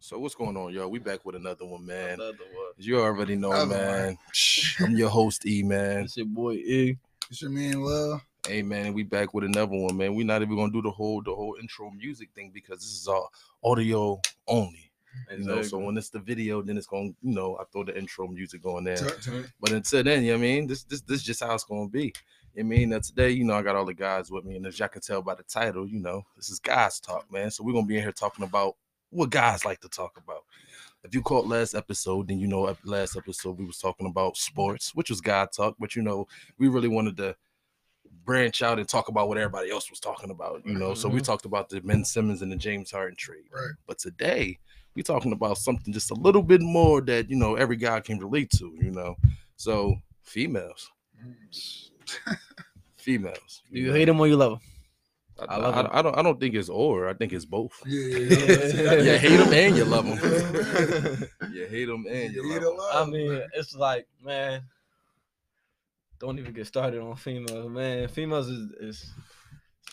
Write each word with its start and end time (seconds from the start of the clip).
So 0.00 0.18
what's 0.18 0.36
going 0.36 0.56
on, 0.56 0.72
y'all? 0.72 0.88
We 0.88 1.00
back 1.00 1.24
with 1.24 1.34
another 1.34 1.64
one, 1.64 1.84
man. 1.84 2.14
Another 2.14 2.44
one. 2.54 2.72
As 2.78 2.86
you 2.86 3.00
already 3.00 3.34
know, 3.34 3.50
Another 3.50 3.76
man. 3.76 4.18
Shh, 4.32 4.80
I'm 4.84 4.96
your 4.96 5.08
host, 5.08 5.44
E, 5.44 5.62
man. 5.64 6.04
It's 6.04 6.16
your 6.16 6.26
boy 6.26 6.54
E. 6.54 6.96
It's 7.30 7.42
your 7.42 7.50
man 7.50 7.82
Love. 7.82 8.20
Hey, 8.46 8.62
man, 8.62 8.94
we 8.94 9.02
back 9.02 9.34
with 9.34 9.44
another 9.44 9.76
one, 9.76 9.96
man. 9.96 10.14
We're 10.14 10.24
not 10.24 10.40
even 10.40 10.56
gonna 10.56 10.72
do 10.72 10.82
the 10.82 10.90
whole 10.90 11.20
the 11.20 11.34
whole 11.34 11.56
intro 11.60 11.90
music 11.90 12.30
thing 12.34 12.52
because 12.54 12.78
this 12.78 12.92
is 12.92 13.08
all 13.08 13.32
audio 13.64 14.20
only. 14.46 14.90
You 15.32 15.44
know, 15.44 15.62
so 15.62 15.78
when 15.78 15.96
it's 15.98 16.10
the 16.10 16.20
video, 16.20 16.62
then 16.62 16.78
it's 16.78 16.86
gonna, 16.86 17.08
you 17.22 17.34
know, 17.34 17.56
I 17.60 17.64
throw 17.72 17.82
the 17.82 17.98
intro 17.98 18.28
music 18.28 18.64
on 18.64 18.84
there. 18.84 18.96
Talk 18.96 19.20
to 19.22 19.30
me. 19.32 19.44
But 19.60 19.72
until 19.72 20.04
then, 20.04 20.22
you 20.22 20.28
know 20.28 20.38
what 20.38 20.44
I 20.44 20.48
mean? 20.48 20.66
This 20.68 20.84
this 20.84 21.00
this 21.00 21.20
is 21.20 21.22
just 21.24 21.42
how 21.42 21.54
it's 21.54 21.64
gonna 21.64 21.88
be. 21.88 22.14
You 22.54 22.62
know 22.62 22.68
what 22.68 22.76
I 22.76 22.78
mean 22.78 22.88
now 22.90 23.00
today, 23.00 23.30
you 23.30 23.44
know, 23.44 23.54
I 23.54 23.62
got 23.62 23.74
all 23.74 23.84
the 23.84 23.94
guys 23.94 24.30
with 24.30 24.44
me, 24.44 24.56
and 24.56 24.66
as 24.66 24.78
y'all 24.78 24.88
can 24.88 25.02
tell 25.02 25.22
by 25.22 25.34
the 25.34 25.42
title, 25.42 25.88
you 25.88 25.98
know, 25.98 26.24
this 26.36 26.50
is 26.50 26.60
guys 26.60 27.00
talk, 27.00 27.30
man. 27.32 27.50
So 27.50 27.64
we're 27.64 27.72
gonna 27.72 27.86
be 27.86 27.96
in 27.96 28.02
here 28.02 28.12
talking 28.12 28.44
about 28.44 28.76
what 29.10 29.30
guys 29.30 29.64
like 29.64 29.80
to 29.80 29.88
talk 29.88 30.18
about. 30.18 30.44
If 31.04 31.14
you 31.14 31.22
caught 31.22 31.46
last 31.46 31.74
episode, 31.74 32.28
then 32.28 32.38
you 32.38 32.46
know 32.48 32.74
last 32.84 33.16
episode 33.16 33.58
we 33.58 33.64
was 33.64 33.78
talking 33.78 34.06
about 34.06 34.36
sports, 34.36 34.94
which 34.94 35.10
was 35.10 35.20
guy 35.20 35.46
talk, 35.46 35.76
but 35.78 35.94
you 35.96 36.02
know, 36.02 36.26
we 36.58 36.68
really 36.68 36.88
wanted 36.88 37.16
to 37.18 37.36
branch 38.24 38.62
out 38.62 38.78
and 38.78 38.88
talk 38.88 39.08
about 39.08 39.28
what 39.28 39.38
everybody 39.38 39.70
else 39.70 39.88
was 39.90 40.00
talking 40.00 40.30
about, 40.30 40.60
you 40.66 40.74
know. 40.74 40.92
So 40.94 41.08
we 41.08 41.20
Mhm. 41.20 41.24
talked 41.24 41.44
about 41.46 41.68
the 41.68 41.80
Ben 41.80 42.04
Simmons 42.04 42.42
and 42.42 42.52
the 42.52 42.56
James 42.56 42.90
Harden 42.90 43.16
trade. 43.16 43.44
Right. 43.50 43.70
But 43.86 43.98
today 43.98 44.58
we 44.94 45.02
talking 45.02 45.32
about 45.32 45.56
something 45.58 45.92
just 45.94 46.10
a 46.10 46.14
little 46.14 46.42
bit 46.42 46.60
more 46.60 47.00
that 47.02 47.30
you 47.30 47.36
know 47.36 47.54
every 47.54 47.76
guy 47.76 48.00
can 48.00 48.18
relate 48.18 48.50
to, 48.58 48.76
you 48.80 48.90
know. 48.90 49.16
So 49.56 49.96
females, 50.22 50.90
females. 52.96 53.62
Do 53.72 53.78
you 53.80 53.92
hate 53.92 54.06
them 54.06 54.20
or 54.20 54.26
you 54.26 54.36
love 54.36 54.52
him? 54.54 54.60
I, 55.40 55.44
I 55.54 55.56
love 55.58 55.74
I, 55.76 55.82
them. 55.82 55.90
I 55.94 56.02
don't. 56.02 56.18
I 56.18 56.22
don't 56.22 56.40
think 56.40 56.54
it's 56.54 56.68
or. 56.68 57.08
I 57.08 57.14
think 57.14 57.32
it's 57.32 57.44
both. 57.44 57.80
Yeah, 57.86 58.16
yeah, 58.18 59.00
you 59.00 59.18
hate 59.18 59.36
them 59.36 59.52
and 59.52 59.76
you 59.76 59.84
love 59.84 60.06
them. 60.06 60.18
them. 60.18 61.28
you 61.52 61.66
hate 61.66 61.84
them 61.86 62.06
and 62.08 62.32
you 62.34 62.42
You 62.42 62.60
love 62.60 62.62
hate 62.62 62.66
'em. 62.66 63.02
'em 63.02 63.08
I 63.08 63.10
mean, 63.10 63.42
it's 63.54 63.74
like, 63.74 64.08
man, 64.24 64.62
don't 66.18 66.38
even 66.38 66.52
get 66.52 66.66
started 66.66 67.00
on 67.00 67.14
females, 67.16 67.70
man. 67.70 68.08
Females 68.08 68.48
is, 68.48 68.70
is 68.80 69.10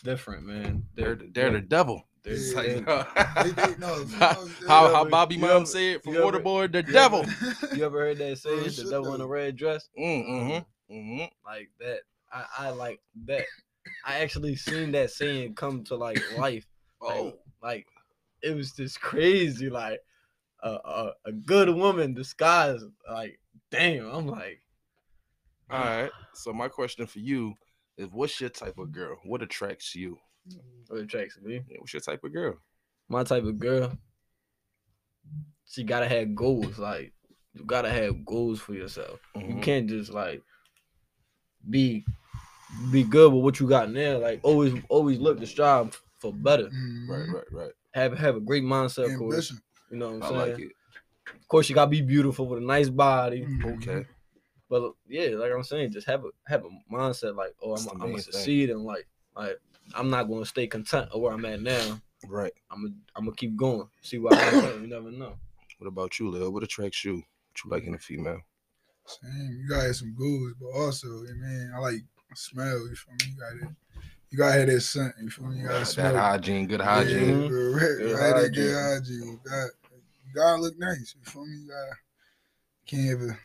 different, 0.02 0.44
man. 0.46 0.84
They're 0.94 1.14
they're 1.32 1.50
the 1.52 1.60
devil. 1.60 2.02
they're- 2.24 2.34
Yeah. 2.34 2.56
like, 2.56 3.44
They- 3.44 3.50
they- 3.72 3.76
no, 3.78 4.04
how, 4.18 4.46
how, 4.66 4.94
how 4.94 5.04
Bobby 5.04 5.36
ever- 5.36 5.46
Mom 5.46 5.60
you 5.62 5.66
say 5.66 5.98
from 5.98 6.16
ever- 6.16 6.24
Waterboy, 6.24 6.72
the 6.72 6.78
you 6.82 6.92
devil. 6.92 7.24
You 7.76 7.84
ever 7.84 8.00
heard 8.00 8.18
that 8.18 8.38
saying, 8.38 8.56
Real 8.56 8.64
the 8.64 8.70
shit, 8.72 8.90
devil 8.90 9.14
in 9.14 9.20
a 9.20 9.26
red 9.26 9.54
dress? 9.56 9.88
Mm, 9.98 10.28
mm-hmm, 10.28 10.92
mm-hmm. 10.94 11.24
Like 11.44 11.70
that. 11.78 12.00
I, 12.32 12.44
I 12.58 12.70
like 12.70 13.00
that. 13.26 13.44
I 14.06 14.20
actually 14.20 14.54
seen 14.56 14.92
that 14.92 15.10
saying 15.10 15.54
come 15.54 15.82
to 15.84 15.96
like 15.96 16.20
life. 16.38 16.66
Oh, 17.00 17.34
like 17.62 17.86
it 18.42 18.54
was 18.54 18.72
just 18.72 19.00
crazy. 19.00 19.68
Like 19.68 20.00
a, 20.62 20.70
a, 20.70 21.12
a 21.26 21.32
good 21.32 21.68
woman 21.68 22.14
disguised. 22.14 22.86
Like 23.10 23.38
damn, 23.70 24.08
I'm 24.10 24.26
like 24.28 24.62
all 25.68 25.80
right. 25.80 26.12
So 26.34 26.52
my 26.52 26.68
question 26.68 27.06
for 27.06 27.18
you 27.18 27.54
is, 27.96 28.08
what's 28.12 28.40
your 28.40 28.50
type 28.50 28.78
of 28.78 28.92
girl? 28.92 29.18
What 29.24 29.42
attracts 29.42 29.94
you? 29.94 30.16
what 30.86 31.00
attracts 31.00 31.40
me. 31.40 31.54
Yeah, 31.68 31.78
what's 31.80 31.92
your 31.92 32.00
type 32.00 32.22
of 32.22 32.32
girl? 32.32 32.58
My 33.08 33.24
type 33.24 33.42
of 33.42 33.58
girl. 33.58 33.98
She 35.68 35.82
gotta 35.82 36.06
have 36.06 36.36
goals. 36.36 36.78
Like 36.78 37.12
you 37.52 37.64
gotta 37.64 37.90
have 37.90 38.24
goals 38.24 38.60
for 38.60 38.74
yourself. 38.74 39.18
You 39.34 39.56
Mhm. 39.56 39.62
can't 39.62 39.88
just 39.88 40.12
like 40.12 40.42
be 41.68 42.04
be 42.90 43.04
good 43.04 43.32
with 43.32 43.42
what 43.42 43.60
you 43.60 43.68
got 43.68 43.90
now. 43.90 44.18
Like 44.18 44.40
always 44.42 44.74
always 44.88 45.18
look 45.18 45.40
to 45.40 45.46
strive 45.46 46.00
for 46.18 46.32
better. 46.32 46.64
Mhm. 46.68 47.08
Right, 47.08 47.28
right, 47.34 47.52
right. 47.52 47.72
Have 47.94 48.16
have 48.18 48.36
a 48.36 48.40
great 48.40 48.62
mindset, 48.64 49.12
of 49.12 49.18
course. 49.18 49.34
Ambition. 49.34 49.60
You 49.90 49.98
know 49.98 50.06
what 50.06 50.24
I 50.24 50.26
I'm 50.26 50.32
saying? 50.34 50.50
like 50.50 50.58
it. 50.60 50.72
Of 51.34 51.48
course, 51.48 51.68
you 51.68 51.74
gotta 51.74 51.90
be 51.90 52.02
beautiful 52.02 52.46
with 52.46 52.62
a 52.62 52.66
nice 52.66 52.88
body. 52.88 53.42
Mhm. 53.42 53.76
Okay. 53.76 54.06
But 54.68 54.92
yeah, 55.08 55.36
like 55.36 55.52
I'm 55.52 55.62
saying, 55.62 55.92
just 55.92 56.06
have 56.08 56.24
a 56.24 56.30
have 56.46 56.64
a 56.64 56.92
mindset 56.92 57.36
like, 57.36 57.54
oh, 57.62 57.74
I'm, 57.76 57.88
I'm 57.88 57.98
gonna 57.98 58.18
succeed 58.18 58.70
and 58.70 58.82
life. 58.84 59.04
Like 59.36 59.60
I'm 59.94 60.10
not 60.10 60.24
gonna 60.24 60.44
stay 60.44 60.66
content 60.66 61.10
of 61.12 61.20
where 61.20 61.32
I'm 61.32 61.44
at 61.44 61.62
now. 61.62 62.00
Right. 62.26 62.52
I'm 62.70 62.82
gonna 62.82 62.94
I'm 63.14 63.24
gonna 63.26 63.36
keep 63.36 63.56
going. 63.56 63.88
See 64.02 64.18
where 64.18 64.34
I 64.34 64.50
go. 64.50 64.78
You 64.80 64.86
never 64.88 65.10
know. 65.12 65.36
What 65.78 65.86
about 65.86 66.18
you, 66.18 66.30
Lil? 66.30 66.52
What 66.52 66.62
attracts 66.64 67.04
you? 67.04 67.16
What 67.16 67.64
you 67.64 67.70
like 67.70 67.84
in 67.84 67.94
a 67.94 67.98
female? 67.98 68.40
Same. 69.06 69.58
You 69.62 69.68
gotta 69.68 69.86
have 69.86 69.96
some 69.96 70.14
goals, 70.18 70.54
but 70.60 70.68
also, 70.68 71.06
I 71.06 71.32
mean, 71.34 71.70
I 71.74 71.78
like 71.78 72.00
smell. 72.34 72.88
You 72.88 72.94
feel 72.94 73.14
me? 73.14 73.32
You 73.32 73.40
gotta, 73.40 73.74
you 74.30 74.38
gotta 74.38 74.58
have 74.60 74.68
that 74.68 74.80
scent. 74.80 75.14
You 75.20 75.30
feel 75.30 75.46
me? 75.46 75.58
You 75.58 75.68
gotta 75.68 75.96
that 75.96 76.14
hygiene, 76.14 76.66
good 76.66 76.80
hygiene. 76.80 77.48
correct. 77.48 77.98
Good 77.98 78.10
You 78.10 78.16
gotta 78.16 78.24
have 78.42 78.52
good 78.52 78.74
hygiene. 78.74 78.74
hygiene. 78.74 79.28
You 79.28 79.40
gotta, 79.44 79.70
you 80.26 80.34
gotta 80.34 80.62
look 80.62 80.78
nice. 80.78 81.14
You 81.18 81.30
feel 81.30 81.46
me? 81.46 81.56
You 81.56 81.68
gotta, 81.68 81.96
can't 82.86 83.20
have 83.20 83.30
a 83.30 83.38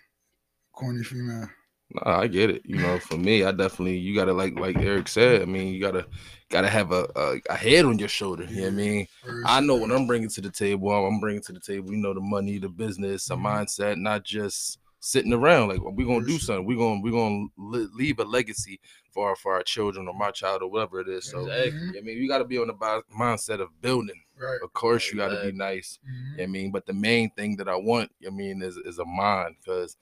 corny 0.74 1.04
female. 1.04 1.50
Nah, 1.94 2.22
I 2.22 2.28
get 2.28 2.50
it. 2.50 2.62
You 2.66 2.78
know, 2.78 3.00
for 3.00 3.18
me, 3.18 3.44
I 3.44 3.52
definitely 3.52 3.98
you 3.98 4.16
gotta 4.16 4.34
like 4.34 4.58
like 4.58 4.78
Eric 4.78 5.08
said. 5.08 5.42
I 5.42 5.46
mean, 5.46 5.74
you 5.74 5.82
gotta 5.82 6.06
gotta 6.50 6.70
have 6.70 6.92
a 6.92 7.08
a, 7.16 7.42
a 7.50 7.56
head 7.56 7.86
on 7.86 8.00
your 8.00 8.08
shoulder. 8.08 8.46
You 8.46 8.56
know 8.58 8.62
what 8.64 8.68
I 8.68 8.76
mean? 8.76 9.08
First, 9.24 9.50
I 9.50 9.60
know 9.60 9.76
what 9.76 9.92
I'm 9.92 10.08
bringing 10.08 10.30
to 10.30 10.42
the 10.42 10.50
table. 10.50 10.90
I'm 10.92 11.20
bringing 11.20 11.42
to 11.44 11.52
the 11.52 11.60
table. 11.60 11.92
You 11.92 11.98
know, 11.98 12.14
the 12.14 12.22
money, 12.22 12.60
the 12.60 12.70
business, 12.70 13.30
a 13.30 13.34
Mhm. 13.34 13.44
mindset, 13.44 13.98
not 13.98 14.24
just 14.24 14.80
sitting 15.02 15.34
around. 15.34 15.68
Like 15.70 15.82
we're 15.82 16.08
gonna 16.08 16.26
do 16.26 16.40
something. 16.40 16.66
We're 16.66 16.78
gonna 16.78 17.02
we're 17.02 17.12
gonna 17.12 17.48
leave 17.58 18.20
a 18.20 18.24
legacy 18.24 18.80
for 19.12 19.30
our, 19.30 19.36
for 19.36 19.54
our 19.56 19.64
children 19.64 20.08
or 20.08 20.14
my 20.14 20.32
child 20.32 20.62
or 20.62 20.70
whatever 20.72 21.02
it 21.02 21.10
is. 21.10 21.26
So 21.26 21.50
Exactly. 21.50 22.00
I 22.00 22.02
mean, 22.02 22.18
you 22.18 22.30
got 22.30 22.38
to 22.38 22.46
be 22.46 22.58
on 22.58 22.68
the 22.68 22.74
bi- 22.74 23.02
mindset 23.14 23.60
of 23.60 23.70
building. 23.82 24.22
Right. 24.40 24.60
Of 24.64 24.72
course, 24.72 25.12
you 25.12 25.18
got 25.18 25.30
to 25.30 25.42
be 25.42 25.50
Exactly. 25.50 25.58
nice. 25.58 26.00
Mhm. 26.10 26.44
I 26.44 26.46
mean, 26.46 26.72
but 26.72 26.86
the 26.86 26.94
main 26.94 27.30
thing 27.32 27.58
that 27.58 27.68
I 27.68 27.76
want, 27.76 28.10
I 28.26 28.30
mean, 28.30 28.62
is 28.62 28.78
is 28.78 29.00
a 29.00 29.06
mind 29.06 29.56
because 29.60 29.98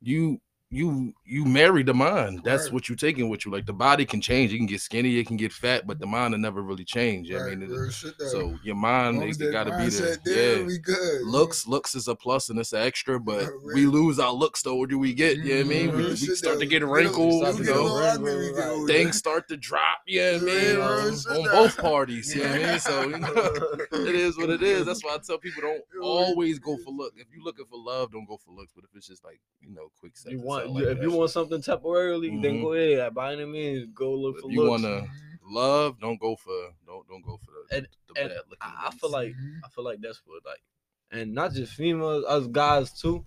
you 0.00 0.40
you 0.70 1.14
you 1.24 1.46
marry 1.46 1.82
the 1.82 1.94
mind. 1.94 2.42
That's 2.44 2.64
Right. 2.64 2.72
what 2.74 2.88
you're 2.90 2.96
taking 2.96 3.30
with 3.30 3.46
you. 3.46 3.52
Like 3.52 3.64
the 3.64 3.72
body 3.72 4.04
can 4.04 4.20
change. 4.20 4.52
You 4.52 4.58
can 4.58 4.66
get 4.66 4.82
skinny, 4.82 5.18
it 5.18 5.26
can 5.26 5.38
get 5.38 5.50
fat, 5.52 5.86
but 5.86 5.98
the 5.98 6.06
mind 6.06 6.32
will 6.32 6.40
never 6.40 6.60
really 6.62 6.84
change. 6.84 7.32
I 7.32 7.48
mean, 7.54 7.62
it- 7.62 7.92
shit, 7.92 8.14
so 8.20 8.58
your 8.62 8.74
mind 8.74 9.18
Long 9.18 9.28
it, 9.30 9.38
got 9.50 9.64
to 9.64 9.70
be 9.78 9.88
there. 9.88 10.16
mindset 10.16 10.24
there, 10.24 10.58
Yeah. 10.58 10.66
we 10.66 10.78
good. 10.78 11.22
Looks, 11.22 11.66
looks 11.66 11.94
is 11.94 12.06
a 12.06 12.14
plus 12.14 12.50
and 12.50 12.58
it's 12.58 12.74
an 12.74 12.82
extra, 12.82 13.18
but 13.30 13.48
we 13.64 13.84
Right. 13.86 13.92
lose 13.94 14.18
our 14.18 14.32
looks 14.32 14.60
though. 14.62 14.74
What 14.76 14.90
do 14.90 14.98
we 14.98 15.14
get. 15.14 15.38
You 15.38 15.44
know 15.44 15.56
what 15.56 15.60
I 15.64 15.68
mean? 15.68 15.90
Mhm. 15.90 15.96
We, 15.96 16.04
we 16.04 16.16
shit, 16.16 16.36
start 16.36 16.58
to 16.60 16.66
get 16.66 16.82
We 16.84 16.90
wrinkled, 16.90 17.40
start 17.40 17.58
you 17.58 17.64
know. 17.64 17.80
wrinkled. 17.84 18.02
ugly, 18.02 18.36
we 18.36 18.52
get 18.54 18.68
older. 18.68 18.92
Things 18.92 19.16
start 19.16 19.48
to 19.48 19.56
drop, 19.56 19.98
you 20.06 20.20
know 20.20 20.36
I 20.36 20.38
mean? 20.40 20.64
Yeah, 20.64 20.78
On, 20.88 21.04
real 21.04 21.16
shit, 21.18 21.32
on 21.32 21.44
both 21.44 21.76
parties, 21.78 22.34
you 22.34 22.42
know 22.42 22.52
I 22.52 22.58
mean? 22.58 22.78
So, 22.80 23.02
you 23.08 23.18
know, 23.18 23.28
it 24.06 24.14
is 24.14 24.36
what 24.36 24.50
it 24.50 24.62
is. 24.62 24.84
That's 24.84 25.02
why 25.02 25.14
I 25.14 25.18
tell 25.18 25.38
people 25.38 25.62
don't 25.62 25.82
always 26.02 26.58
go 26.58 26.76
for 26.84 26.90
look. 26.90 27.14
If 27.16 27.28
you're 27.32 27.42
looking 27.44 27.64
for 27.70 27.78
love, 27.78 28.12
don't 28.12 28.26
go 28.26 28.36
for 28.36 28.52
looks. 28.52 28.72
But 28.74 28.84
if 28.84 28.90
it's 28.94 29.06
just 29.08 29.24
like 29.24 29.40
you 29.62 29.74
know, 29.74 29.90
quick 29.98 30.16
sex, 30.16 30.32
You 30.32 30.40
or 30.42 30.44
want 30.66 30.74
like 30.74 30.84
if 30.96 31.02
you 31.02 31.10
that, 31.10 31.16
want 31.16 31.30
something 31.30 31.62
temporarily, 31.62 32.28
then 32.30 32.56
Mhm. 32.56 32.62
go 32.62 32.72
ahead. 32.74 33.14
By 33.14 33.32
any 33.32 33.44
means, 33.44 33.86
go 33.94 34.14
look 34.14 34.36
If 34.36 34.42
for 34.42 34.50
you 34.50 34.66
wanna- 34.68 34.88
Mhm. 35.02 35.10
love, 35.50 35.98
don't 36.00 36.20
go 36.20 36.36
for 36.36 36.74
don't 36.86 37.06
don't 37.08 37.22
go 37.22 37.38
for 37.44 37.50
the, 37.70 37.76
And- 37.76 37.88
the 38.14 38.20
and 38.20 38.28
bad. 38.30 38.40
I, 38.60 38.88
I 38.88 38.90
feel 38.92 39.10
like. 39.10 39.34
I 39.64 39.68
feel 39.68 39.84
like 39.84 40.00
that's 40.00 40.20
what 40.26 40.44
like, 40.44 40.62
and 41.10 41.32
not 41.34 41.52
just 41.52 41.72
females, 41.74 42.24
us 42.26 42.46
guys 42.48 42.92
too, 43.00 43.24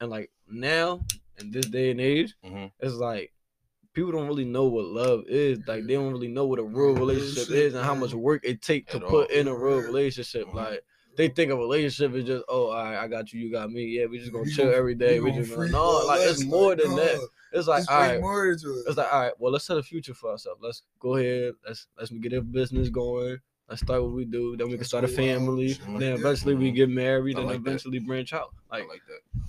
and 0.00 0.10
like 0.10 0.30
now 0.48 1.04
in 1.38 1.50
this 1.50 1.66
day 1.66 1.90
and 1.90 2.00
age, 2.00 2.34
Mhm. 2.44 2.70
it's 2.80 2.94
like 2.94 3.32
people 3.92 4.10
don't 4.10 4.26
really 4.26 4.44
know 4.44 4.64
what 4.64 4.86
love 4.86 5.24
is. 5.28 5.58
Like 5.68 5.86
they 5.86 5.94
don't 5.94 6.12
really 6.12 6.26
know 6.28 6.46
what 6.46 6.58
a 6.58 6.64
real 6.64 6.94
Real 6.94 6.94
relationship 6.96 7.50
is 7.54 7.74
and 7.74 7.84
how 7.84 7.94
much 7.94 8.12
work 8.12 8.42
it 8.44 8.60
takes 8.60 8.90
to 8.92 8.98
At 8.98 9.04
put 9.04 9.30
all. 9.30 9.36
in 9.36 9.46
a 9.48 9.54
real 9.56 9.80
Yeah. 9.80 9.86
relationship. 9.86 10.46
Mhm. 10.48 10.54
Like 10.54 10.84
they 11.16 11.28
think 11.28 11.50
a 11.52 11.56
relationship 11.56 12.14
is 12.14 12.24
just 12.24 12.44
oh, 12.48 12.66
all 12.66 12.74
right, 12.84 12.96
I 12.98 13.06
got 13.08 13.32
you, 13.32 13.40
you 13.40 13.50
got 13.52 13.70
me. 13.70 13.84
Yeah, 13.84 14.06
we 14.06 14.18
just 14.18 14.32
gonna 14.32 14.44
We 14.44 14.52
chill 14.52 14.66
gon- 14.66 14.74
every 14.74 14.94
day. 14.94 15.20
We 15.20 15.30
gon' 15.30 15.40
just 15.40 15.50
gonna, 15.50 15.62
freak 15.62 15.72
no, 15.72 16.06
like 16.06 16.20
it's 16.22 16.44
more 16.44 16.70
like, 16.70 16.78
than 16.82 16.96
that. 16.96 17.28
It's 17.52 17.68
like 17.68 17.80
It's 17.82 17.88
all 17.88 18.00
way 18.00 18.18
more 18.18 18.46
to 18.46 18.50
it. 18.50 18.84
it's 18.88 18.96
like, 18.96 19.12
all 19.12 19.20
right, 19.20 19.32
well, 19.38 19.52
let's 19.52 19.64
set 19.64 19.76
a 19.76 19.82
future 19.82 20.12
for 20.14 20.30
ourselves. 20.32 20.60
Let's 20.62 20.82
go 20.98 21.16
ahead. 21.16 21.54
Let's 21.66 21.86
let's 21.98 22.10
get 22.10 22.32
a 22.32 22.40
business 22.42 22.88
going. 22.88 23.38
Let's 23.68 23.80
start 23.82 24.02
what 24.02 24.12
we 24.12 24.24
do. 24.24 24.56
Then 24.56 24.68
we 24.70 24.76
can 24.76 24.84
start 24.84 25.04
a 25.04 25.08
family. 25.08 25.68
like 25.68 25.80
Then 25.84 25.98
that. 26.00 26.20
eventually 26.20 26.54
we 26.54 26.70
Mhm. 26.70 26.74
get 26.74 26.88
married, 26.90 27.36
I 27.36 27.40
and 27.40 27.48
like 27.48 27.62
that. 27.62 27.68
eventually 27.70 27.98
branch 28.00 28.32
out. 28.32 28.52
I 28.70 28.78
Like, 28.80 28.88
like 28.88 29.02
that. 29.08 29.40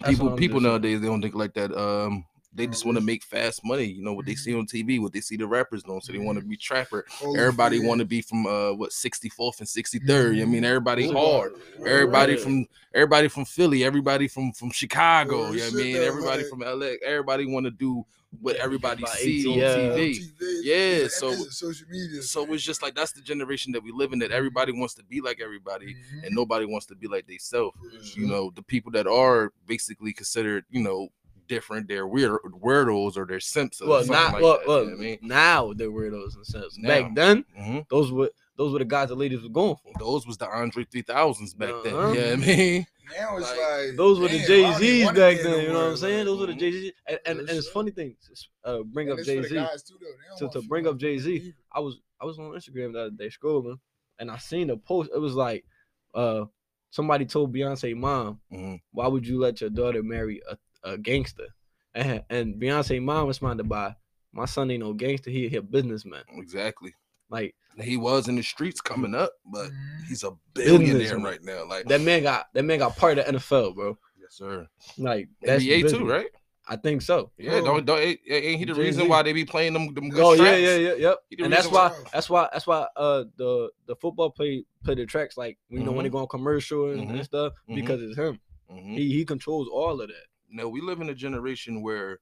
that's 0.00 0.10
People 0.10 0.36
people 0.36 0.60
nowadays 0.60 1.00
they 1.00 1.06
don't 1.06 1.22
think 1.22 1.34
like 1.34 1.54
that. 1.54 1.72
Um, 1.72 2.24
they 2.54 2.66
just 2.66 2.84
want 2.84 2.96
to 2.96 3.02
make 3.04 3.22
fast 3.24 3.64
money. 3.64 3.84
You 3.84 4.02
know 4.02 4.12
what 4.14 4.26
they 4.26 4.34
see 4.34 4.54
on 4.54 4.66
TV, 4.66 5.00
what 5.00 5.12
they 5.12 5.20
see 5.20 5.36
the 5.36 5.46
rappers 5.46 5.82
doing. 5.82 6.00
So 6.00 6.12
they 6.12 6.18
want 6.18 6.38
to 6.38 6.44
be 6.44 6.56
trapper. 6.56 7.04
All 7.22 7.32
the 7.32 7.40
Everybody 7.40 7.80
want 7.80 7.98
to 7.98 8.04
be 8.04 8.20
from 8.22 8.46
uh 8.46 8.72
what 8.72 8.90
64th 8.90 9.58
and 9.60 9.68
63rd. 9.68 10.40
I 10.40 10.44
mean, 10.44 10.62
Mhm. 10.62 10.66
everybody 10.66 11.10
hard. 11.10 11.54
Everybody 11.84 12.36
from 12.36 12.66
everybody 12.94 13.28
from 13.28 13.44
Philly, 13.44 13.84
everybody 13.84 14.28
from 14.28 14.52
from 14.52 14.70
Chicago. 14.70 15.50
You 15.50 15.58
know 15.58 15.64
what 15.64 15.72
I 15.72 15.76
mean? 15.76 15.96
Everybody 15.96 16.44
from 16.44 16.62
LA. 16.62 16.94
Everybody 17.04 17.46
want 17.46 17.64
to 17.66 17.70
do 17.70 18.04
what 18.40 18.56
everybody 18.56 19.04
sees 19.06 19.46
on 19.46 19.52
TV. 19.54 20.18
TV, 20.18 20.60
Yeah, 20.64 21.06
so- 21.08 21.32
social 21.50 21.86
media. 21.88 22.20
So 22.22 22.52
it's 22.52 22.64
just 22.64 22.82
like 22.82 22.94
that's 22.96 23.12
the 23.12 23.20
generation 23.20 23.70
that 23.72 23.82
we 23.82 23.92
live 23.92 24.12
in. 24.12 24.18
That 24.18 24.32
everybody 24.32 24.72
wants 24.72 24.94
to 24.94 25.04
be 25.04 25.20
like 25.20 25.40
everybody, 25.40 25.94
Mhm. 25.94 26.26
and 26.26 26.34
nobody 26.34 26.66
wants 26.66 26.86
to 26.86 26.96
be 26.96 27.06
like 27.06 27.26
themselves. 27.28 27.76
Real 27.80 28.02
You 28.16 28.26
know, 28.26 28.50
the 28.54 28.62
people 28.62 28.90
that 28.92 29.06
are 29.06 29.52
basically 29.66 30.12
considered, 30.12 30.64
you 30.68 30.82
know, 30.82 31.10
different, 31.48 31.88
they're 31.88 32.06
weird 32.06 32.38
weirdos 32.42 33.16
or 33.16 33.26
they're 33.26 33.40
simps. 33.40 33.80
Well, 33.80 34.02
something 34.02 34.12
not 34.14 34.32
like 34.34 34.42
well, 34.42 34.52
that, 34.58 34.60
you 34.62 34.66
know 34.68 34.84
what 34.84 34.92
I 34.92 34.96
mean? 34.96 35.18
now 35.22 35.72
they're 35.74 35.90
weirdos 35.90 36.34
in 36.34 36.40
a 36.42 36.44
sense. 36.44 36.78
Now. 36.78 36.88
Back 36.88 37.14
then, 37.14 37.44
Mhm. 37.58 37.88
those 37.88 38.10
were 38.12 38.30
those 38.56 38.72
were 38.72 38.78
the 38.78 38.84
guys 38.84 39.08
the 39.08 39.16
ladies 39.16 39.42
were 39.42 39.48
going 39.48 39.74
for. 39.82 39.92
Those 39.98 40.26
was 40.28 40.36
the 40.36 40.48
Andre 40.48 40.84
3000s 40.84 41.54
back 41.54 41.74
then. 41.82 41.92
Uh-huh. 41.94 42.12
Yeah, 42.12 42.32
I 42.32 42.36
mean, 42.36 42.86
Now 43.18 43.36
it's 43.36 43.46
Like, 43.50 43.58
like 43.58 43.96
Those 43.96 44.18
were 44.20 44.28
the 44.28 44.38
Jay 44.46 44.72
Z's 44.74 45.06
back 45.10 45.36
then. 45.42 45.60
You 45.62 45.68
know 45.68 45.74
what 45.74 45.80
I'm 45.82 45.88
word, 45.90 45.98
saying? 45.98 46.18
like, 46.18 46.24
Those 46.26 46.40
were 46.40 46.46
the 46.46 46.52
Mhm. 46.54 46.58
Jay 46.60 46.70
Z. 46.72 46.92
And, 47.06 47.18
and, 47.26 47.38
and 47.40 47.50
it's 47.50 47.68
funny 47.68 47.90
thing. 47.90 48.16
Uh, 48.64 48.82
bring 48.84 49.10
up 49.10 49.18
Jay 49.18 49.40
the 49.40 49.48
Z. 49.48 49.54
guys 49.56 49.82
too, 49.82 49.96
though. 50.00 50.06
They 50.06 50.40
don't 50.40 50.52
to- 50.52 50.60
to 50.62 50.66
bring 50.68 50.86
up 50.86 50.96
Jay 50.98 51.18
Z, 51.18 51.52
I 51.72 51.80
was 51.80 52.00
I 52.20 52.24
was 52.26 52.38
on 52.38 52.52
Instagram 52.52 52.92
the 52.94 53.00
other 53.00 53.10
day 53.10 53.28
scrolling, 53.28 53.78
and 54.18 54.30
I 54.30 54.38
seen 54.38 54.70
a 54.70 54.76
post. 54.76 55.10
It 55.14 55.18
was 55.18 55.34
like, 55.34 55.66
uh, 56.14 56.44
somebody 56.90 57.26
told 57.26 57.52
Beyonce 57.52 57.94
mom, 57.96 58.40
mhm. 58.52 58.80
"Why 58.92 59.08
would 59.08 59.26
you 59.26 59.38
let 59.38 59.60
your 59.60 59.68
daughter 59.70 60.02
marry 60.02 60.40
a, 60.48 60.56
a 60.84 60.96
gangster?" 60.98 61.48
And 61.94 62.22
and 62.30 62.54
Beyonce 62.56 63.02
mom 63.02 63.26
responded 63.28 63.68
by, 63.68 63.94
"My 64.32 64.44
son 64.46 64.70
ain't 64.70 64.82
no 64.82 64.92
gangster. 64.92 65.30
He 65.30 65.48
he 65.48 65.56
a 65.56 65.62
businessman. 65.62 66.24
exactly. 66.36 66.94
Like 67.30 67.54
He 67.80 67.96
was 67.96 68.28
in 68.28 68.36
the 68.36 68.42
streets 68.42 68.80
coming 68.80 69.14
up, 69.14 69.32
but 69.44 69.70
Mhm. 69.70 70.04
he's 70.08 70.22
a 70.22 70.32
billionaire 70.54 71.18
right 71.18 71.42
now. 71.42 71.64
Like 71.66 71.86
that 71.86 72.00
man 72.00 72.22
got 72.22 72.46
that 72.54 72.64
man 72.64 72.78
got 72.78 72.96
part 72.96 73.18
of 73.18 73.26
the 73.26 73.32
NFL, 73.32 73.74
bro. 73.74 73.98
yes, 74.20 74.34
sir. 74.34 74.68
Like 74.98 75.28
that's 75.42 75.64
NBA 75.64 75.90
too, 75.90 76.06
right? 76.06 76.28
I 76.66 76.76
think 76.76 77.02
so. 77.02 77.30
Yeah, 77.36 77.60
Bro. 77.60 77.64
don't 77.64 77.84
don't 77.86 77.98
ain't, 77.98 78.20
ain't 78.26 78.58
he 78.58 78.64
the 78.64 78.72
Jay-Z. 78.72 78.80
reason 78.80 79.08
why 79.08 79.22
they 79.22 79.32
be 79.34 79.44
playing 79.44 79.72
them 79.74 79.92
them 79.92 80.08
good 80.08 80.20
Oh 80.24 80.32
yeah, 80.32 80.56
yeah, 80.56 80.76
yeah, 80.76 80.94
yep. 80.94 81.18
And 81.38 81.52
that's 81.52 81.66
why 81.68 81.88
why- 81.88 82.04
that's 82.12 82.30
why 82.30 82.48
that's 82.52 82.66
why 82.66 82.86
uh 82.96 83.24
the 83.36 83.70
the 83.86 83.96
football 83.96 84.30
play 84.30 84.64
play 84.84 84.94
the 84.94 85.04
tracks 85.04 85.36
like 85.36 85.58
you 85.68 85.82
know 85.82 85.92
when 85.92 86.04
they 86.04 86.10
go 86.10 86.18
on 86.18 86.28
commercial 86.28 86.90
and, 86.92 87.10
and 87.10 87.20
Mhm. 87.20 87.24
stuff 87.24 87.52
because 87.74 88.00
it's 88.02 88.16
him. 88.16 88.40
Mhm. 88.70 88.96
He 88.96 89.12
he 89.12 89.24
controls 89.26 89.68
all 89.68 90.00
of 90.00 90.08
that. 90.08 90.26
No, 90.54 90.68
we 90.68 90.80
live 90.80 91.00
in 91.00 91.10
a 91.10 91.14
generation 91.14 91.82
where 91.82 92.20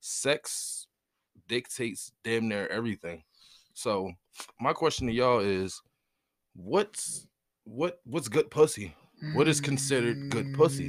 sex 0.00 0.86
dictates 1.48 2.12
damn 2.22 2.48
near 2.48 2.68
everything. 2.68 3.24
So 3.74 4.12
my 4.60 4.72
question 4.72 5.08
to 5.08 5.12
y'all 5.12 5.40
is, 5.40 5.82
what's 6.54 7.26
what 7.64 7.98
what's 8.04 8.28
good 8.28 8.48
pussy? 8.50 8.94
What 9.34 9.48
is 9.48 9.60
considered 9.60 10.30
good 10.30 10.54
pussy? 10.54 10.88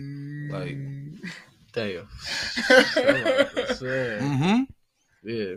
Like- 0.52 0.78
Damn. 1.74 2.06
Mm. 2.06 3.78
Mm-hmm. 4.22 4.64
Yeah, 5.24 5.56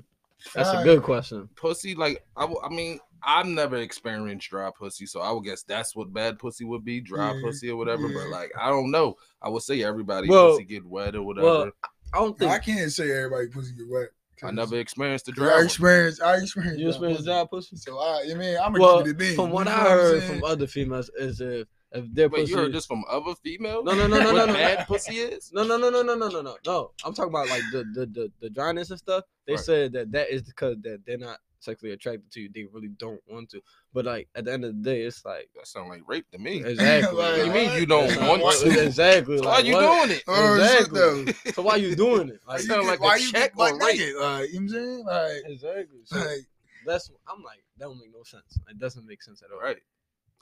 that's 0.55 0.71
a 0.71 0.83
good 0.83 1.03
question. 1.03 1.49
Pussy, 1.57 1.95
like 1.95 2.25
I, 2.37 2.47
I 2.63 2.69
mean, 2.71 2.99
I've 3.23 3.47
never 3.47 3.76
experienced 3.76 4.50
dry 4.50 4.70
pussy, 4.76 5.06
so 5.06 5.20
I 5.20 5.31
would 5.31 5.44
guess 5.44 5.62
that's 5.62 5.94
what 5.94 6.12
bad 6.12 6.38
pussy 6.38 6.65
would 6.65 6.85
be, 6.85 7.00
dry 7.00 7.35
yeah. 7.35 7.41
pussy 7.43 7.70
or 7.70 7.76
whatever. 7.76 8.09
Yeah. 8.09 8.19
But 8.19 8.31
like, 8.31 8.53
I 8.59 8.69
don't 8.69 8.91
know. 8.91 9.15
I 9.43 9.49
would 9.49 9.62
say 9.62 9.82
everybody 9.82 10.29
well, 10.29 10.53
pussy 10.53 10.65
get 10.65 10.85
wet 10.85 11.15
or 11.15 11.23
whatever. 11.23 11.47
Well, 11.47 11.70
I 12.12 12.19
don't 12.19 12.38
think 12.38 12.50
I 12.50 12.59
can't 12.59 12.91
say 12.91 13.11
everybody 13.11 13.49
pussy 13.49 13.73
get 13.73 13.88
wet. 13.88 14.09
I 14.43 14.50
never 14.50 14.76
experienced 14.79 15.26
the 15.26 15.32
dry. 15.32 15.59
I 15.59 15.65
experienced. 15.65 16.23
I 16.23 16.37
experienced. 16.37 16.79
You 16.79 16.88
experienced 16.88 17.25
dry 17.25 17.44
pussy. 17.50 17.76
So 17.76 17.99
I, 17.99 18.29
I 18.31 18.35
mean, 18.35 18.56
I'm 18.62 18.75
a 18.75 18.79
well, 18.79 19.05
keep 19.05 19.20
it 19.20 19.31
in. 19.31 19.37
From 19.37 19.50
what 19.50 19.67
you 19.67 19.73
know 19.73 19.79
I 19.79 19.82
what 19.82 19.91
heard 19.91 20.23
from 20.23 20.44
other 20.44 20.67
females 20.67 21.11
is 21.19 21.41
if 21.41 21.67
if 21.93 22.05
their 22.15 22.29
Wait, 22.29 22.43
pussy. 22.43 22.53
you 22.53 22.59
heard 22.59 22.73
this 22.73 22.87
from 22.87 23.05
other 23.11 23.35
females? 23.43 23.85
No, 23.85 23.94
no, 23.94 24.06
no, 24.06 24.19
no, 24.19 24.32
no, 24.32 24.47
no. 24.47 24.53
Bad 24.53 24.87
pussy 24.87 25.17
is? 25.17 25.50
No, 25.53 25.65
no, 25.65 25.76
no, 25.76 25.91
no, 25.91 26.03
no, 26.03 26.15
no, 26.15 26.29
no, 26.29 26.43
no. 26.43 26.56
No, 26.67 26.91
I'm 27.05 27.15
talking 27.15 27.32
about 27.32 27.49
like 27.49 27.62
the 27.73 27.85
the 27.94 28.06
the, 28.06 28.32
the 28.41 28.50
dryness 28.50 28.91
and 28.91 28.99
stuff. 28.99 29.25
They 29.47 29.55
right. 29.55 29.65
said 29.65 29.93
that 29.93 30.12
that 30.12 30.31
is 30.31 30.43
because 30.43 30.76
that 30.82 31.00
they're 31.06 31.19
not 31.19 31.38
sexually 31.60 31.93
attracted 31.93 32.31
to 32.32 32.40
you. 32.43 32.49
They 32.55 32.64
really 32.64 32.88
don't 32.88 33.20
want 33.28 33.50
to. 33.50 33.60
But 33.93 34.05
like 34.05 34.28
at 34.34 34.44
the 34.44 34.52
end 34.52 34.64
of 34.64 34.76
the 34.76 34.82
day, 34.90 35.02
it's 35.02 35.25
like 35.25 35.49
That 35.56 35.66
sound 35.66 35.88
like 35.90 36.02
rape 36.06 36.26
to 36.32 36.38
me. 36.38 36.62
exactly. 36.64 37.16
Like, 37.19 37.37
What 37.38 37.46
you 37.46 37.52
mean 37.52 37.78
you 37.81 37.87
don't 37.87 38.20
want 38.28 38.43
like, 38.43 38.58
to? 38.60 38.84
Exactly. 38.87 39.38
So 39.38 39.44
why 39.44 39.50
like, 39.56 39.64
you 39.66 39.72
what? 39.75 40.06
doing 40.06 40.16
it? 40.19 40.25
Oh, 40.28 40.55
Exactly. 40.55 40.99
though. 41.00 41.25
So 41.52 41.62
why 41.62 41.76
you 41.76 41.94
doing 41.96 42.28
it? 42.31 42.40
Why 42.44 42.55
Like 42.55 42.62
you 42.62 42.69
sound 42.69 42.82
get- 42.82 42.88
like 42.90 43.00
a 43.00 43.02
why 43.02 43.16
you 43.16 43.32
check 43.32 43.56
get 43.56 43.60
or 43.72 43.78
rape. 43.78 43.99
naked? 43.99 44.14
Like, 44.16 44.16
you 44.16 44.16
know 44.16 44.20
what 44.20 44.49
I'm 44.55 44.69
saying? 44.69 45.05
Like, 45.06 45.43
exactly. 45.46 45.99
So 46.05 46.19
like 46.19 46.46
that's 46.87 47.10
I'm 47.28 47.43
like 47.43 47.62
that 47.78 47.84
don't 47.87 47.99
make 47.99 48.12
no 48.12 48.22
sense. 48.22 48.58
It 48.69 48.78
doesn't 48.78 49.06
make 49.06 49.22
sense 49.22 49.43
at 49.43 49.50
all. 49.52 49.60
Right. 49.60 49.78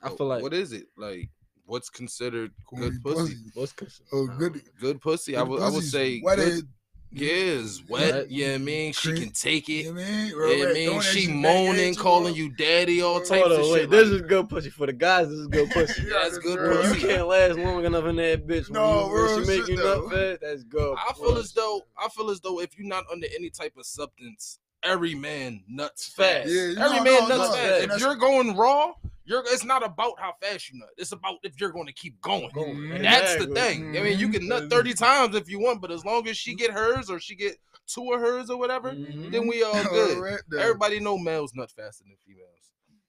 I 0.02 0.08
So 0.10 0.16
feel 0.16 0.26
like 0.26 0.42
what 0.42 0.52
is 0.54 0.72
it 0.72 0.86
like? 0.96 1.28
What's 1.64 1.90
considered 1.90 2.52
good 2.76 3.02
pussy? 3.02 3.34
what's 3.54 3.72
cons- 3.72 4.00
Oh, 4.12 4.28
I 4.30 4.36
good. 4.38 4.52
don't. 4.52 4.78
Good 4.80 5.00
pussy. 5.00 5.36
I 5.36 5.42
would. 5.42 5.60
I 5.62 5.68
would 5.68 5.82
say. 5.82 6.20
wetted, 6.22 6.44
Good, 6.44 6.54
yeah, 6.56 6.60
is 7.22 7.82
wet. 7.88 8.12
Wet. 8.14 8.30
Yeah, 8.30 8.54
I 8.54 8.58
mean 8.58 8.92
she 8.92 9.08
Cream. 9.10 9.22
can 9.22 9.30
take 9.32 9.68
You 9.68 9.80
it. 9.80 9.84
know 9.86 9.92
what 9.94 10.02
I 10.02 10.06
mean? 10.06 10.26
Yeah, 10.28 10.34
Real 10.36 10.68
I 10.68 10.72
mean 10.72 11.00
she 11.00 11.32
moaning, 11.32 11.94
calling 11.94 12.34
you 12.34 12.50
daddy, 12.50 13.02
all 13.02 13.20
types 13.20 13.28
Hold 13.46 13.52
of 13.52 13.58
on, 13.60 13.74
shit. 13.78 13.90
This 13.90 14.08
like- 14.08 14.14
is 14.22 14.22
good 14.28 14.48
pussy 14.48 14.70
for 14.70 14.86
the 14.86 14.92
guys. 14.92 15.28
This 15.28 15.38
is 15.38 15.46
good 15.48 15.70
pussy. 15.72 16.02
You 16.02 16.10
That's 16.10 16.38
good 16.38 16.58
this, 16.58 16.86
pussy. 16.90 17.00
you 17.00 17.08
can't 17.08 17.28
last 17.28 17.56
long 17.58 17.84
enough 17.84 18.04
in 18.06 18.16
that 18.16 18.46
bitch, 18.46 18.70
No, 18.70 19.08
when, 19.08 19.16
you, 19.16 19.36
when 19.36 19.44
she 19.44 19.58
make 19.58 19.68
you 19.68 19.76
though. 19.76 20.02
nut 20.02 20.12
fast, 20.12 20.40
that's 20.42 20.62
good. 20.64 20.96
I 21.08 21.12
feel 21.14 21.36
as 21.38 21.52
though 21.52 21.82
I 21.96 22.08
feel 22.08 22.30
as 22.30 22.40
though 22.40 22.60
if 22.60 22.78
you're 22.78 22.88
not 22.88 23.04
under 23.12 23.26
any 23.36 23.50
type 23.50 23.76
of 23.76 23.86
substance, 23.86 24.58
every 24.82 25.14
man 25.14 25.62
nuts 25.68 26.08
fast. 26.08 26.48
Yeah, 26.48 26.74
every 26.84 26.98
know, 26.98 27.04
man 27.04 27.28
no, 27.28 27.36
nuts 27.36 27.50
no, 27.50 27.52
fast. 27.54 27.84
If 27.94 28.00
you're 28.00 28.16
going 28.16 28.56
raw, 28.56 28.92
you're 29.26 29.42
it's 29.46 29.64
not 29.64 29.84
about 29.84 30.18
how 30.18 30.32
fast 30.40 30.70
you 30.72 30.78
nut. 30.78 30.88
It's 30.96 31.12
about 31.12 31.36
if 31.42 31.60
you're 31.60 31.72
going 31.72 31.86
to 31.86 31.92
keep 31.92 32.20
going. 32.20 32.48
Going. 32.54 32.76
Mhm. 32.76 33.02
That's 33.02 33.34
the 33.36 33.44
Exactly. 33.44 33.54
thing. 33.54 33.98
I 33.98 34.02
mean, 34.02 34.18
you 34.18 34.28
can 34.30 34.46
nut 34.48 34.64
Mhm. 34.64 34.70
30 34.70 34.94
times 34.94 35.34
if 35.36 35.48
you 35.50 35.58
want, 35.60 35.80
but 35.82 35.90
as 35.90 36.04
long 36.04 36.26
as 36.28 36.36
she 36.38 36.54
get 36.54 36.70
hers 36.70 37.10
or 37.10 37.18
she 37.20 37.34
get 37.34 37.56
two 37.86 38.12
of 38.12 38.20
hers 38.20 38.48
or 38.50 38.56
whatever, 38.56 38.92
Mhm. 38.92 39.30
then 39.32 39.46
we 39.46 39.62
all 39.62 39.72
All 39.76 39.84
good. 39.84 40.18
right. 40.18 40.40
Everybody 40.58 41.00
know 41.00 41.18
males 41.18 41.52
nut 41.54 41.70
faster 41.70 42.04
than 42.04 42.16
females. 42.26 42.50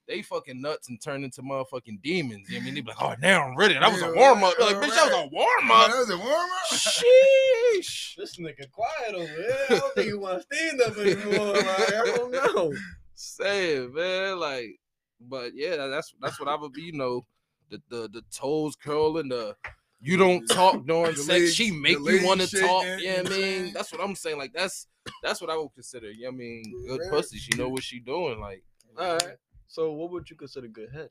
They 0.08 0.22
fucking 0.22 0.62
nuts 0.62 0.88
and 0.88 1.02
turn 1.02 1.26
into 1.26 1.42
motherfucking 1.42 2.02
demons. 2.02 2.50
You 2.50 2.56
know 2.56 2.60
what 2.60 2.62
I 2.62 2.66
mean, 2.66 2.74
they 2.76 2.82
be 2.82 2.88
like, 2.88 3.02
oh, 3.02 3.16
now 3.20 3.44
I'm 3.44 3.58
ready. 3.58 3.74
That 3.74 3.92
was 3.92 4.02
a 4.02 4.14
warm 4.14 4.42
up. 4.42 4.58
right, 4.58 4.68
Like, 4.74 4.76
bitch, 4.78 4.96
that 4.96 5.12
was 5.12 5.26
a 5.26 5.28
warm 5.28 5.70
Oh, 5.70 5.74
up. 5.84 5.92
that 5.92 5.98
was 5.98 6.10
a 6.12 6.18
warm 6.18 6.50
up. 6.50 6.70
Sheesh. 6.72 8.16
This 8.18 8.38
nigga 8.38 8.72
quiet 8.72 9.14
over 9.14 9.26
there. 9.26 9.66
I 9.70 9.80
don't 9.80 9.94
think 9.96 10.08
he 10.08 10.14
want 10.14 10.42
to 10.50 10.56
stand 10.56 10.82
up 10.82 10.98
anymore. 10.98 11.54
Like, 11.56 11.94
I 11.94 12.06
don't 12.16 12.32
know. 12.32 12.74
Say 13.16 13.76
it, 13.76 13.94
man. 13.94 14.40
Like, 14.40 14.80
but 15.22 15.52
yeah, 15.56 15.88
that's 15.88 16.14
that's 16.22 16.40
what 16.40 16.50
I 16.50 16.56
would 16.56 16.74
be. 16.74 16.84
You 16.84 16.94
know, 16.94 17.26
the 17.70 17.82
the 17.90 18.08
the 18.10 18.22
toes 18.34 18.76
curling, 18.76 19.30
the 19.30 19.56
you 20.02 20.16
don't 20.18 20.46
talk 20.48 20.86
during 20.88 21.12
The 21.12 21.18
sex. 21.18 21.28
legs- 21.28 21.56
she 21.56 21.72
make 21.72 21.98
you 22.00 22.22
want 22.26 22.42
to 22.42 22.60
talk. 22.62 22.84
Yeah, 22.86 22.98
you 22.98 23.10
I 23.12 23.22
know 23.24 23.32
I'm 23.36 23.42
mean, 23.42 23.74
that's 23.74 23.92
what 23.92 24.02
I'm 24.02 24.16
saying. 24.16 24.38
Like, 24.38 24.54
that's 24.54 24.88
that's 25.24 25.42
what 25.42 25.50
I 25.50 25.58
would 25.58 25.74
consider. 25.74 26.12
Yeah, 26.12 26.28
I 26.28 26.32
mean, 26.32 26.64
good 26.88 27.02
Yeah. 27.04 27.10
pussy. 27.10 27.38
She 27.38 27.58
know 27.58 27.70
what 27.70 27.84
she 27.84 28.00
doing. 28.00 28.40
Like, 28.40 28.64
All 28.98 29.14
right. 29.14 29.36
So, 29.68 29.92
what 29.94 30.12
would 30.12 30.30
you 30.30 30.36
consider 30.36 30.68
good 30.68 30.92
head? 30.92 31.10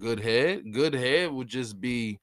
good 0.00 0.20
head. 0.20 0.72
Good 0.72 0.94
head 0.94 1.32
would 1.32 1.48
just 1.48 1.80
be 1.80 2.20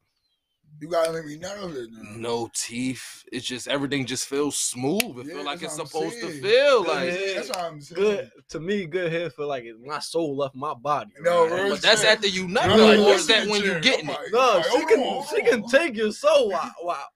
You 0.81 0.89
gotta 0.89 1.11
let 1.11 1.25
me 1.25 1.37
know 1.37 1.69
that. 1.69 1.89
now. 1.91 2.09
no 2.17 2.49
teeth. 2.53 3.23
It's 3.31 3.45
just 3.45 3.67
everything 3.67 4.05
just 4.05 4.25
feels 4.27 4.57
smooth. 4.57 5.19
It 5.19 5.27
Yeah, 5.27 5.33
feel 5.35 5.45
like 5.45 5.61
it's 5.63 5.73
what 5.77 5.81
I'm 5.81 5.87
supposed 5.87 6.19
to 6.19 6.29
feel. 6.41 6.83
Good 6.83 6.87
Like, 6.87 7.09
head. 7.09 7.37
That's 7.37 7.49
what 7.49 7.57
I'm 7.59 7.81
saying. 7.81 8.01
Good 8.01 8.31
to 8.49 8.59
me. 8.59 8.85
Good 8.85 9.11
head 9.11 9.33
feel 9.33 9.47
like 9.47 9.63
it, 9.63 9.75
my 9.83 9.99
soul 9.99 10.35
left 10.35 10.53
my 10.55 10.73
body. 10.73 11.11
No, 11.21 11.47
right? 11.47 11.61
real 11.63 11.69
but 11.69 11.81
that's 11.81 12.01
shit. 12.01 12.09
after 12.09 12.27
you 12.27 12.47
nut. 12.47 12.67
No, 12.67 12.85
Like, 12.87 12.99
what's 12.99 13.25
that 13.27 13.47
when 13.47 13.61
you 13.63 13.73
her. 13.73 13.79
getting 13.79 14.09
I'm 14.09 14.15
it? 14.15 14.19
like- 14.19 14.31
No, 14.33 14.39
like, 14.57 14.63
she 14.65 14.69
hold 14.71 14.87
can 14.89 14.99
on, 14.99 15.25
she 15.27 15.41
can 15.43 15.67
take 15.67 15.95
your 15.95 16.11
soul 16.11 16.49
while 16.51 16.73
while, 16.81 17.07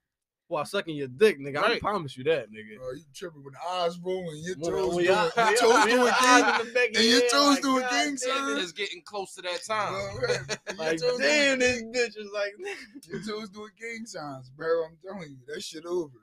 while 0.49 0.65
sucking 0.65 0.95
your 0.95 1.07
dick, 1.07 1.39
nigga. 1.39 1.57
I 1.57 1.61
Right. 1.61 1.79
promise 1.81 2.17
you 2.17 2.23
that, 2.25 2.51
nigga. 2.51 2.77
Bro, 2.77 2.91
you 2.93 3.03
tripping 3.13 3.43
with 3.43 3.53
the 3.53 3.59
eyes 3.69 3.97
rolling, 3.99 4.41
your 4.43 4.55
toes 4.55 4.65
when 4.65 4.73
doing, 4.75 5.05
your- 5.05 5.13
your 5.15 5.55
toes 5.57 5.85
doing 5.85 5.97
your 5.97 6.11
things. 6.11 6.59
in 6.59 6.67
the 6.67 6.73
back 6.73 6.89
of 6.89 6.95
and 6.95 7.05
your 7.05 7.21
toes 7.21 7.31
like, 7.49 7.61
doing 7.61 7.85
things, 7.85 8.21
damn 8.23 8.35
son. 8.47 8.59
It's 8.59 8.71
getting 8.71 9.01
close 9.03 9.35
to 9.35 9.41
that 9.43 9.63
time. 9.63 9.93
Bro, 10.19 10.27
Like, 10.77 10.99
damn, 10.99 11.59
this 11.59 11.81
gang- 11.81 11.93
bitch 11.93 12.17
is 12.17 12.31
like. 12.33 12.53
Your 13.07 13.21
toes 13.23 13.49
doing 13.49 13.69
gang 13.79 14.05
signs, 14.05 14.49
bro. 14.49 14.85
I'm 14.85 14.97
telling 15.05 15.29
you, 15.29 15.37
that 15.53 15.61
shit 15.63 15.85
over. 15.85 16.17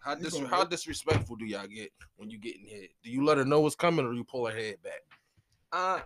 How, 0.00 0.14
dis- 0.16 0.36
how 0.38 0.64
disrespectful 0.64 1.36
do 1.36 1.44
y'all 1.46 1.66
get 1.66 1.90
when 2.16 2.30
you 2.30 2.38
getting 2.38 2.66
hit? 2.66 2.90
Do 3.02 3.10
you 3.10 3.24
let 3.24 3.38
her 3.38 3.44
know 3.44 3.60
what's 3.60 3.74
coming 3.74 4.04
or 4.04 4.12
you 4.12 4.22
pull 4.24 4.46
her 4.46 4.54
head 4.54 4.76
back? 4.82 5.00
I 5.72 6.02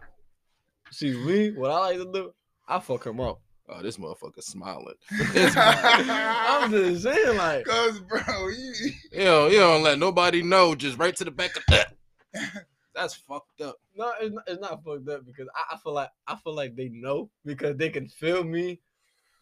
see 0.91 1.13
me. 1.17 1.51
What 1.53 1.71
I 1.73 1.79
like 1.81 1.97
to 1.99 2.13
do, 2.13 2.35
I 2.69 2.79
fuck 2.79 3.07
him 3.07 3.21
up. 3.21 3.41
Oh, 3.71 3.83
this 3.83 3.99
motherfucker 3.99 4.43
smiling. 4.43 4.95
I'm 5.11 6.71
just 6.71 7.03
saying, 7.03 7.37
like, 7.37 7.65
Cause, 7.65 8.01
bro, 8.01 8.21
you, 8.49 8.73
You 9.13 9.25
know, 9.25 9.47
you 9.49 9.59
don't 9.59 9.83
let 9.83 9.99
nobody 9.99 10.43
know, 10.43 10.75
just 10.75 10.99
right 10.99 11.15
to 11.17 11.25
the 11.25 11.31
back 11.31 11.57
of 11.57 11.63
that. 11.69 11.95
That's 12.95 13.15
fucked 13.15 13.61
up. 13.61 13.77
no, 13.97 14.13
it's 14.21 14.35
not, 14.35 14.45
it's 14.49 14.61
not 14.61 14.83
fucked 14.83 15.09
up 15.09 15.25
because 15.27 15.49
I, 15.55 15.75
I 15.75 15.79
feel 15.79 15.93
like 15.93 16.09
I 16.27 16.35
feel 16.37 16.55
like 16.55 16.75
they 16.75 16.89
know 16.89 17.31
because 17.45 17.77
they 17.77 17.91
can 17.91 18.09
feel 18.09 18.43
me, 18.43 18.81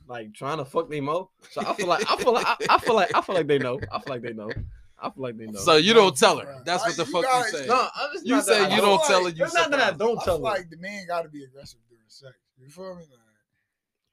like 0.06 0.34
trying 0.34 0.58
to 0.58 0.64
fuck 0.66 0.90
me 0.90 1.00
more. 1.00 1.30
So 1.52 1.62
I 1.66 1.72
feel 1.74 1.86
like 1.86 2.04
I 2.10 2.16
feel 2.16 2.32
like 2.34 2.46
I, 2.46 2.56
I 2.68 2.78
feel 2.78 2.94
like 2.94 3.14
I 3.14 3.20
feel 3.22 3.34
like 3.34 3.46
they 3.46 3.58
know. 3.58 3.80
I 3.90 3.98
feel 4.00 4.12
like 4.12 4.22
they 4.22 4.34
know. 4.34 4.50
I 4.98 5.08
feel 5.10 5.22
like 5.22 5.38
they 5.38 5.46
know. 5.46 5.58
So 5.60 5.76
you 5.76 5.94
don't 5.94 6.14
tell 6.16 6.38
her. 6.38 6.62
That's 6.66 6.84
what 6.84 6.96
the 6.96 7.04
You 7.06 7.12
fuck 7.12 7.24
guys- 7.24 7.52
you 7.52 7.58
say. 7.60 7.66
no, 7.66 7.88
I'm 7.94 8.12
just 8.12 8.26
You 8.26 8.40
say 8.42 8.58
that 8.60 8.72
I 8.72 8.74
you 8.74 8.80
don't 8.82 8.98
feel 8.98 9.08
tell 9.08 9.24
her. 9.24 9.30
You 9.30 9.44
It's 9.44 9.54
not 9.54 9.70
that 9.70 9.80
I 9.80 9.96
don't 9.96 10.16
tell 10.16 10.36
feel 10.36 10.46
her. 10.46 10.52
like 10.52 10.68
the 10.70 10.76
man 10.78 11.06
got 11.06 11.22
to 11.22 11.28
be 11.30 11.44
aggressive 11.44 11.78
during 11.88 12.02
sex. 12.08 12.34
You 12.58 12.68
feel 12.68 12.94
me? 12.94 13.02
Like, 13.02 13.20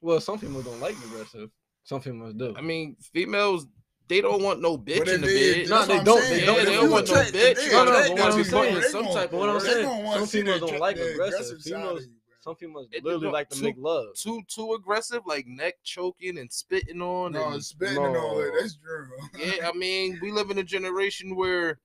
Well, 0.04 0.20
some 0.20 0.38
people 0.38 0.62
don't 0.62 0.80
like 0.82 0.96
aggressive. 1.06 1.50
Some 1.86 2.02
females 2.02 2.34
do. 2.34 2.54
I 2.58 2.62
mean, 2.62 2.96
females, 3.14 3.66
they 4.10 4.20
don't 4.22 4.44
want 4.44 4.62
no 4.62 4.78
bitch 4.78 5.08
in 5.08 5.22
the 5.22 5.28
bed. 5.28 5.70
No, 5.70 5.78
that's 5.78 5.88
they 5.88 6.04
don't. 6.04 6.22
saying. 6.22 6.40
They 6.42 6.46
don't. 6.46 6.66
They 6.66 6.74
don't 6.76 6.92
want 6.92 7.08
no 7.08 7.14
bitch. 7.16 7.32
they 7.32 7.50
You 7.66 7.72
gotta- 7.72 7.92
attract 7.92 8.10
you 8.10 8.16
to 8.16 8.22
gotta 8.22 8.38
you, 8.38 8.44
be 8.44 8.50
bro, 8.50 8.60
putting 8.60 8.76
they 8.76 8.82
some 8.90 9.04
gon- 9.06 9.14
type 9.14 9.24
of 9.26 9.30
bro, 9.32 9.40
work. 9.54 9.64
they 9.64 9.70
Some 9.70 9.82
gonna 9.84 10.04
want 10.04 10.22
to 10.22 10.28
see 10.28 10.38
females 10.42 10.60
don't 10.60 10.80
like 10.80 10.98
aggressive. 10.98 11.62
Females- 11.62 12.08
Some 12.42 12.56
females 12.58 12.88
It- 12.92 13.06
literally 13.06 13.30
like 13.30 13.50
to 13.52 13.58
two- 13.58 13.64
make 13.64 13.76
love. 13.78 14.16
Too 14.16 14.42
too 14.50 14.74
aggressive, 14.74 15.22
like 15.26 15.48
neck 15.48 15.76
choking 15.84 16.38
and 16.38 16.52
spitting 16.52 17.02
on. 17.02 17.32
No, 17.32 17.52
and, 17.52 17.64
spitting 17.64 18.04
and 18.04 18.18
all 18.18 18.36
that. 18.36 18.52
That's 18.60 18.76
true. 18.76 19.08
yeah, 19.40 19.70
I 19.70 19.72
mean, 19.72 20.20
we 20.22 20.32
live 20.34 20.52
in 20.52 20.58
a 20.58 20.64
generation 20.64 21.38
where 21.38 21.80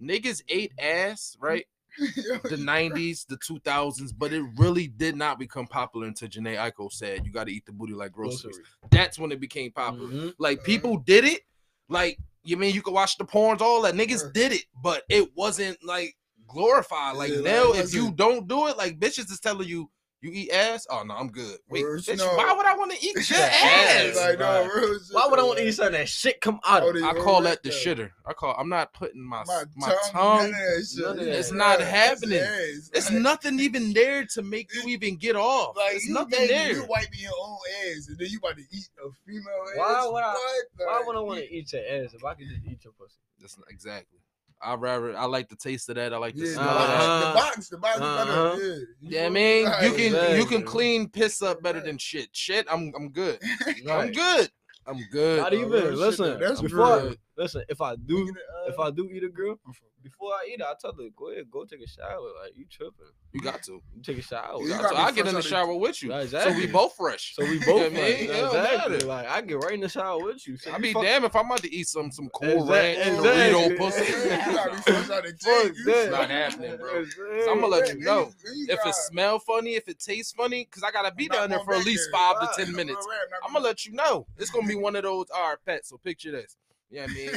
niggas 0.00 0.42
ate 0.48 0.70
ass, 0.78 1.36
right? 1.40 1.66
The 1.98 2.56
90s, 2.56 3.26
the 3.26 3.36
2000s, 3.38 4.12
but 4.16 4.32
it 4.32 4.42
really 4.56 4.86
did 4.88 5.16
not 5.16 5.38
become 5.38 5.66
popular 5.66 6.06
until 6.06 6.28
Jhené 6.28 6.56
Aiko 6.56 6.90
said, 6.92 7.24
You 7.24 7.32
got 7.32 7.44
to 7.48 7.52
eat 7.52 7.66
the 7.66 7.72
booty 7.72 7.94
like 7.94 8.12
groceries. 8.12 8.60
That's 8.90 9.18
when 9.18 9.32
it 9.32 9.40
became 9.40 9.72
popular. 9.72 10.08
Mhm. 10.10 10.34
Like, 10.38 10.58
Uh-huh. 10.58 10.64
people 10.66 10.96
did 10.98 11.24
it. 11.24 11.42
Like, 11.88 12.18
you 12.42 12.56
mean 12.56 12.74
you 12.74 12.82
could 12.82 12.94
watch 12.94 13.16
the 13.18 13.24
porns, 13.24 13.60
all 13.60 13.82
that. 13.82 13.94
Niggas 13.94 14.32
did 14.32 14.52
it, 14.52 14.64
but 14.82 15.02
it 15.08 15.34
wasn't 15.36 15.82
like 15.84 16.16
glorified. 16.46 17.16
Like, 17.16 17.32
Yeah, 17.32 17.40
now, 17.40 17.72
if 17.72 17.92
you 17.92 18.12
don't 18.12 18.46
do 18.46 18.66
it, 18.68 18.76
like, 18.76 18.98
bitches 18.98 19.30
is 19.30 19.40
telling 19.40 19.68
you, 19.68 19.90
You 20.26 20.32
eat 20.32 20.50
ass? 20.50 20.86
Oh, 20.90 21.02
no, 21.04 21.14
I'm 21.14 21.28
good. 21.28 21.58
Wait, 21.68 21.84
bitch, 21.84 22.18
know- 22.18 22.36
why 22.36 22.52
would 22.52 22.66
I 22.66 22.74
want 22.76 22.90
to 22.92 22.98
eat 23.06 23.14
your 23.30 23.38
ass? 23.40 24.16
Like, 24.16 24.38
no, 24.40 24.64
real 24.74 24.94
shit, 24.98 25.02
Why 25.14 25.26
would 25.28 25.38
I 25.38 25.42
want 25.44 25.58
to 25.58 25.62
like, 25.64 25.68
eat 25.68 25.72
something 25.76 25.92
that 25.92 26.08
shit 26.08 26.40
come 26.40 26.58
out 26.66 26.82
of? 26.86 26.94
they- 26.94 27.02
I 27.02 27.12
call 27.14 27.42
that 27.42 27.62
the 27.62 27.70
shitter. 27.70 28.10
I 28.26 28.32
call. 28.32 28.54
I'm 28.58 28.68
not 28.68 28.92
putting 28.92 29.22
my 29.22 29.44
My, 29.46 29.62
my, 29.76 29.88
tongue, 29.88 29.98
tongue. 30.12 30.38
none 30.38 30.46
of 30.46 30.50
that 30.52 30.86
shit. 30.92 31.04
none 31.04 31.18
of 31.20 31.24
that. 31.26 31.38
It's 31.38 31.52
not 31.52 31.78
that's 31.78 31.90
happening. 31.90 32.38
ass. 32.40 32.90
It's 32.92 33.10
Like- 33.12 33.20
nothing 33.22 33.60
even 33.60 33.92
there 33.94 34.24
to 34.34 34.42
make 34.42 34.68
you 34.74 34.82
even 34.88 35.16
get 35.16 35.36
off. 35.36 35.76
Like 35.76 35.94
It's 35.96 36.06
you 36.06 36.14
nothing 36.14 36.40
made- 36.40 36.50
there. 36.50 36.72
You 36.72 36.86
wiping 36.88 37.20
your 37.20 37.32
own 37.40 37.58
ass, 37.88 38.08
and 38.08 38.18
then 38.18 38.28
you 38.30 38.38
about 38.38 38.56
to 38.56 38.62
eat 38.72 38.88
a 39.04 39.08
female 39.24 39.44
ass. 39.70 39.76
Why 39.76 40.06
would 40.12 40.22
I- 40.24 40.32
What? 40.32 40.66
Why 40.88 41.02
would 41.06 41.16
I 41.16 41.20
want 41.20 41.38
to 41.40 41.54
eat 41.54 41.72
your 41.72 41.82
ass 41.82 42.14
if 42.14 42.24
I 42.24 42.34
could 42.34 42.48
just 42.48 42.62
eat 42.66 42.82
your 42.84 42.92
pussy? 42.94 43.14
That's 43.40 43.56
not, 43.58 43.66
exactly. 43.70 44.18
I 44.62 44.74
rather 44.74 45.16
I 45.16 45.24
like 45.26 45.48
the 45.48 45.56
taste 45.56 45.88
of 45.88 45.96
that. 45.96 46.12
I 46.12 46.16
like 46.16 46.34
the 46.34 46.40
Yeah, 46.40 46.46
the 46.46 46.54
smell 46.54 46.78
Uh-huh. 46.78 46.94
of 46.94 47.20
that. 47.20 47.26
the 47.26 47.32
box, 47.34 47.68
the 47.68 47.78
box 47.78 47.96
is 47.96 48.02
Uh-huh. 48.02 48.24
better. 48.24 48.62
Yeah, 48.62 48.74
You 49.00 49.10
Yeah, 49.10 49.26
I 49.26 49.28
mean, 49.28 49.64
Like, 49.66 49.82
you 49.84 49.92
can 49.92 50.36
you 50.36 50.46
can 50.46 50.62
clean 50.62 51.08
piss 51.08 51.42
up 51.42 51.62
better 51.62 51.80
than 51.80 51.98
shit. 51.98 52.28
Shit, 52.32 52.66
I'm 52.70 52.92
I'm 52.96 53.10
good. 53.10 53.40
I'm 53.90 54.12
good. 54.12 54.50
I'm 54.86 55.02
good. 55.10 55.40
Not 55.42 55.52
Oh, 55.52 55.56
even. 55.56 55.94
listen. 55.94 56.38
That's 56.40 56.60
before 56.60 57.00
good. 57.00 57.18
Listen, 57.36 57.62
if 57.68 57.80
I 57.80 57.96
do, 57.96 58.32
if 58.68 58.78
I 58.78 58.90
do 58.90 59.08
eat 59.10 59.24
a 59.24 59.28
girl, 59.28 59.58
uh, 59.68 59.72
before 60.02 60.30
I 60.32 60.46
eat 60.48 60.60
it, 60.60 60.62
I 60.62 60.72
tell 60.80 60.92
her 60.92 61.08
go 61.16 61.30
ahead, 61.32 61.50
go 61.50 61.64
take 61.64 61.80
a 61.82 61.88
shower. 61.88 62.20
Like 62.42 62.56
you 62.56 62.64
tripping, 62.70 63.06
You 63.32 63.40
got 63.40 63.62
to. 63.64 63.82
you 63.94 64.02
take 64.02 64.18
a 64.18 64.22
shower. 64.22 64.60
You 64.62 64.68
got 64.68 64.90
be 64.90 64.96
I 64.96 65.10
get 65.10 65.26
in 65.26 65.34
the 65.34 65.42
shower 65.42 65.74
with 65.74 66.00
you, 66.02 66.10
Right, 66.12 66.28
so 66.28 66.52
we 66.52 66.66
both 66.68 66.94
fresh. 66.96 67.34
So 67.34 67.44
we 67.44 67.58
both 67.58 67.66
what 67.68 67.76
I 67.80 67.84
like, 67.84 67.92
mean? 67.92 68.02
It 68.04 68.26
don't 68.28 68.46
exactly. 68.56 68.98
Like 69.00 69.28
I 69.28 69.40
get 69.40 69.54
right 69.64 69.74
in 69.74 69.80
the 69.80 69.88
shower 69.88 70.22
with 70.22 70.46
you. 70.46 70.56
So 70.58 70.72
I'd 70.72 70.80
be 70.80 70.92
fuck- 70.92 71.02
damn 71.02 71.24
if 71.24 71.34
I'm 71.34 71.46
about 71.46 71.62
to 71.62 71.74
eat 71.74 71.88
some 71.88 72.12
some 72.12 72.28
cool 72.28 72.48
Exact- 72.68 72.70
ranch 72.70 72.98
exactly. 73.18 73.30
Dorito 73.30 73.78
pussy. 73.78 74.04
You 74.46 74.54
gotta 74.54 74.70
be 74.70 74.76
fresh 74.82 75.10
out 75.10 75.24
the 75.24 75.28
Fuck 75.30 75.62
tank. 75.62 75.74
You. 75.76 75.92
It's 75.92 76.10
not 76.12 76.30
happening, 76.30 76.76
bro. 76.76 77.00
Exactly. 77.00 77.42
So 77.44 77.50
I'm 77.50 77.60
gonna 77.60 77.66
let 77.66 77.88
you 77.94 78.00
know. 78.00 78.30
If 78.68 78.78
it 78.86 78.94
smell 78.94 79.38
funny, 79.40 79.74
if 79.74 79.88
it 79.88 79.98
tastes 79.98 80.32
funny, 80.32 80.64
because 80.64 80.82
I 80.84 80.90
gotta 80.92 81.12
be 81.14 81.26
down 81.28 81.50
there 81.50 81.60
for 81.64 81.74
at 81.74 81.84
least 81.84 82.08
five 82.12 82.40
to 82.40 82.64
ten 82.64 82.72
minutes. 82.74 83.04
I'm 83.44 83.52
gonna 83.52 83.64
let 83.64 83.84
you 83.86 83.92
know. 83.92 84.26
It's 84.38 84.50
gonna 84.50 84.68
be 84.68 84.76
one 84.76 84.94
of 84.94 85.02
those. 85.02 85.26
All 85.34 85.48
right, 85.48 85.58
pet. 85.66 85.84
So 85.86 85.96
picture 85.98 86.30
this. 86.30 86.56
Yeah, 86.90 87.04
I 87.04 87.06
mean, 87.08 87.30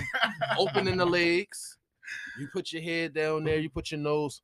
opening 0.58 0.98
the 0.98 1.06
legs. 1.20 1.78
You 2.40 2.48
put 2.52 2.72
your 2.72 2.82
head 2.82 3.14
down 3.14 3.44
there. 3.44 3.60
You 3.60 3.70
put 3.70 3.92
your 3.92 4.00
nose. 4.00 4.42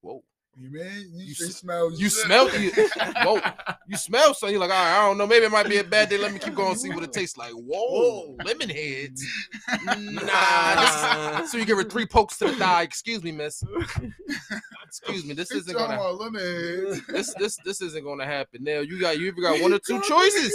Whoa. 0.00 0.22
You 0.54 0.70
man, 0.70 1.10
you, 1.14 1.24
You 1.28 1.34
smell. 1.34 1.90
You 1.92 2.10
smell 2.10 2.46
it. 2.52 2.90
Whoa. 3.24 3.40
You 3.88 3.96
smell 3.96 4.34
something. 4.34 4.52
You're 4.52 4.60
like, 4.60 4.70
all 4.70 4.76
right, 4.76 4.98
I 4.98 5.08
don't 5.08 5.16
know. 5.16 5.26
Maybe 5.26 5.46
it 5.46 5.50
might 5.50 5.66
be 5.66 5.78
a 5.78 5.84
bad 5.84 6.10
day. 6.10 6.18
Let 6.18 6.30
me 6.32 6.38
keep 6.38 6.54
going 6.54 6.72
and 6.72 6.80
see 6.80 6.90
what 6.90 7.02
it 7.02 7.12
tastes 7.12 7.38
like. 7.38 7.52
Whoa. 7.52 8.36
Lemon 8.44 8.68
heads. 8.68 9.24
Nah. 9.98 11.36
This 11.38 11.44
is, 11.46 11.52
so 11.52 11.56
you 11.58 11.64
give 11.64 11.78
her 11.78 11.84
three 11.84 12.04
pokes 12.06 12.36
to 12.38 12.46
the 12.46 12.52
thigh. 12.56 12.82
Excuse 12.82 13.22
me, 13.22 13.32
miss. 13.32 13.62
Excuse 14.86 15.24
me. 15.24 15.32
This 15.34 15.50
He 15.50 15.58
isn't 15.58 15.74
gonna. 15.76 16.00
lemon. 16.10 17.02
This 17.08 17.34
this 17.38 17.56
this 17.64 17.80
isn't 17.80 18.04
gonna 18.04 18.26
happen. 18.26 18.62
Now 18.62 18.80
you 18.80 19.00
got 19.00 19.18
you 19.18 19.28
either 19.28 19.40
got 19.40 19.60
one 19.62 19.72
or 19.72 19.78
two 19.78 20.00
choices. 20.02 20.52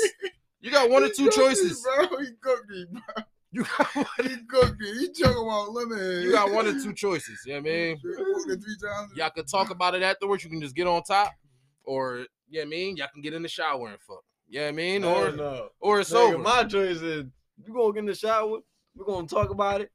You 0.61 0.69
got 0.71 0.89
one 0.89 1.03
or 1.03 1.09
two 1.09 1.29
choices. 1.31 1.83
bro. 1.83 2.19
He 2.19 2.27
cooked 2.41 2.69
me, 2.69 2.85
bro. 2.91 3.23
You 3.53 3.63
got 3.63 3.95
one. 3.95 4.05
He 4.23 4.37
cooked 4.45 4.79
me. 4.79 4.99
He 4.99 5.07
talking 5.09 5.41
about 5.41 5.71
lemon. 5.71 6.21
You 6.23 6.31
got 6.33 6.51
one 6.51 6.67
or 6.67 6.73
two 6.73 6.93
choices. 6.93 7.39
You 7.45 7.53
know 7.53 7.59
what 7.61 7.69
I 7.69 7.73
mean? 7.73 8.01
It 8.03 8.61
three 8.61 8.75
times. 8.89 9.11
Y'all 9.15 9.29
can 9.29 9.45
talk 9.45 9.69
about 9.69 9.95
it 9.95 10.03
afterwards. 10.03 10.43
You 10.43 10.49
can 10.49 10.59
just 10.61 10.75
get 10.75 10.85
on 10.85 11.01
top, 11.03 11.31
or 11.85 12.25
you 12.49 12.59
know 12.59 12.59
what 12.59 12.65
I 12.67 12.69
mean. 12.69 12.97
Y'all 12.97 13.07
can 13.13 13.21
get 13.21 13.33
in 13.33 13.41
the 13.41 13.47
shower 13.47 13.87
and 13.87 14.01
fuck. 14.01 14.23
You 14.49 14.59
know 14.59 14.65
what 14.65 14.69
I 14.69 14.71
mean? 14.73 15.01
Hell 15.03 15.15
Or 15.15 15.31
no. 15.31 15.69
or 15.79 15.99
it's 16.01 16.11
Nigga, 16.11 16.33
over. 16.33 16.37
my 16.39 16.63
choice 16.65 17.01
is 17.01 17.25
you 17.65 17.73
gonna 17.73 17.93
get 17.93 17.99
in 17.99 18.05
the 18.07 18.15
shower. 18.15 18.59
We're 18.95 19.05
gonna 19.05 19.27
talk 19.27 19.49
about 19.49 19.79
it, 19.81 19.91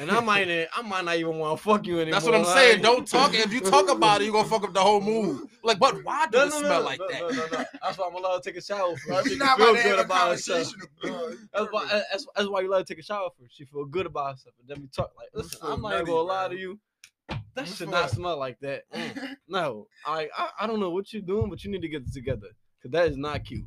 and 0.00 0.10
I 0.10 0.20
might 0.20 0.48
I 0.74 0.82
might 0.82 1.04
not 1.04 1.16
even 1.16 1.38
want 1.38 1.58
to 1.58 1.62
fuck 1.62 1.86
you 1.86 1.96
anymore. 2.00 2.12
That's 2.12 2.24
what 2.26 2.34
I'm 2.34 2.42
like- 2.44 2.56
saying. 2.56 2.82
Don't 2.82 3.06
talk. 3.06 3.34
If 3.34 3.52
you 3.52 3.60
talk 3.60 3.88
about 3.90 4.20
it, 4.20 4.24
you're 4.24 4.32
gonna 4.32 4.48
fuck 4.48 4.64
up 4.64 4.72
the 4.72 4.80
whole 4.80 5.00
mood. 5.00 5.48
Like, 5.62 5.78
but 5.78 6.02
why 6.04 6.26
does 6.28 6.50
No, 6.52 6.56
it 6.58 6.60
smell 6.60 6.80
no, 6.80 6.86
like 6.86 6.98
no, 6.98 7.08
that? 7.08 7.20
No, 7.20 7.28
no, 7.28 7.46
no. 7.58 7.64
That's 7.82 7.98
why 7.98 8.08
I'm 8.08 8.14
allowed 8.14 8.42
to 8.42 8.50
take 8.50 8.56
a 8.58 8.62
shower 8.62 8.96
first. 8.96 9.08
Like, 9.08 9.24
she 9.26 9.30
we 9.32 9.36
not 9.36 9.58
feel 9.58 9.74
good 9.74 9.98
about 9.98 10.30
herself. 10.30 10.72
That's 11.02 11.66
why. 11.70 11.86
That's, 12.10 12.26
that's 12.34 12.48
why 12.48 12.60
you 12.62 12.70
let 12.70 12.78
her 12.78 12.84
take 12.84 12.98
a 12.98 13.02
shower 13.02 13.28
first. 13.38 13.56
She 13.56 13.64
feel 13.64 13.84
good 13.84 14.06
about 14.06 14.32
herself, 14.32 14.54
and 14.60 14.68
then 14.68 14.80
we 14.82 14.88
talk. 14.88 15.12
Like, 15.16 15.28
listen, 15.34 15.60
feel 15.60 15.72
I'm 15.72 15.82
not 15.82 15.88
even 15.94 15.98
nutty, 16.00 16.10
gonna 16.12 16.22
lie 16.22 16.48
bro. 16.48 16.56
to 16.56 16.60
you. 16.60 16.78
That 17.54 17.66
You 17.68 17.72
should 17.74 17.90
not 17.90 18.02
like- 18.02 18.10
smell 18.10 18.38
like 18.38 18.58
that. 18.60 18.84
Mm. 18.94 19.36
No, 19.48 19.86
I, 20.06 20.28
I 20.36 20.48
I 20.60 20.66
don't 20.66 20.80
know 20.80 20.90
what 20.90 21.12
you're 21.12 21.20
doing, 21.22 21.50
but 21.50 21.62
you 21.64 21.70
need 21.70 21.82
to 21.82 21.88
get 21.88 22.02
it 22.02 22.12
together 22.12 22.48
because 22.78 22.92
that 22.92 23.08
is 23.10 23.16
not 23.18 23.44
cute. 23.44 23.66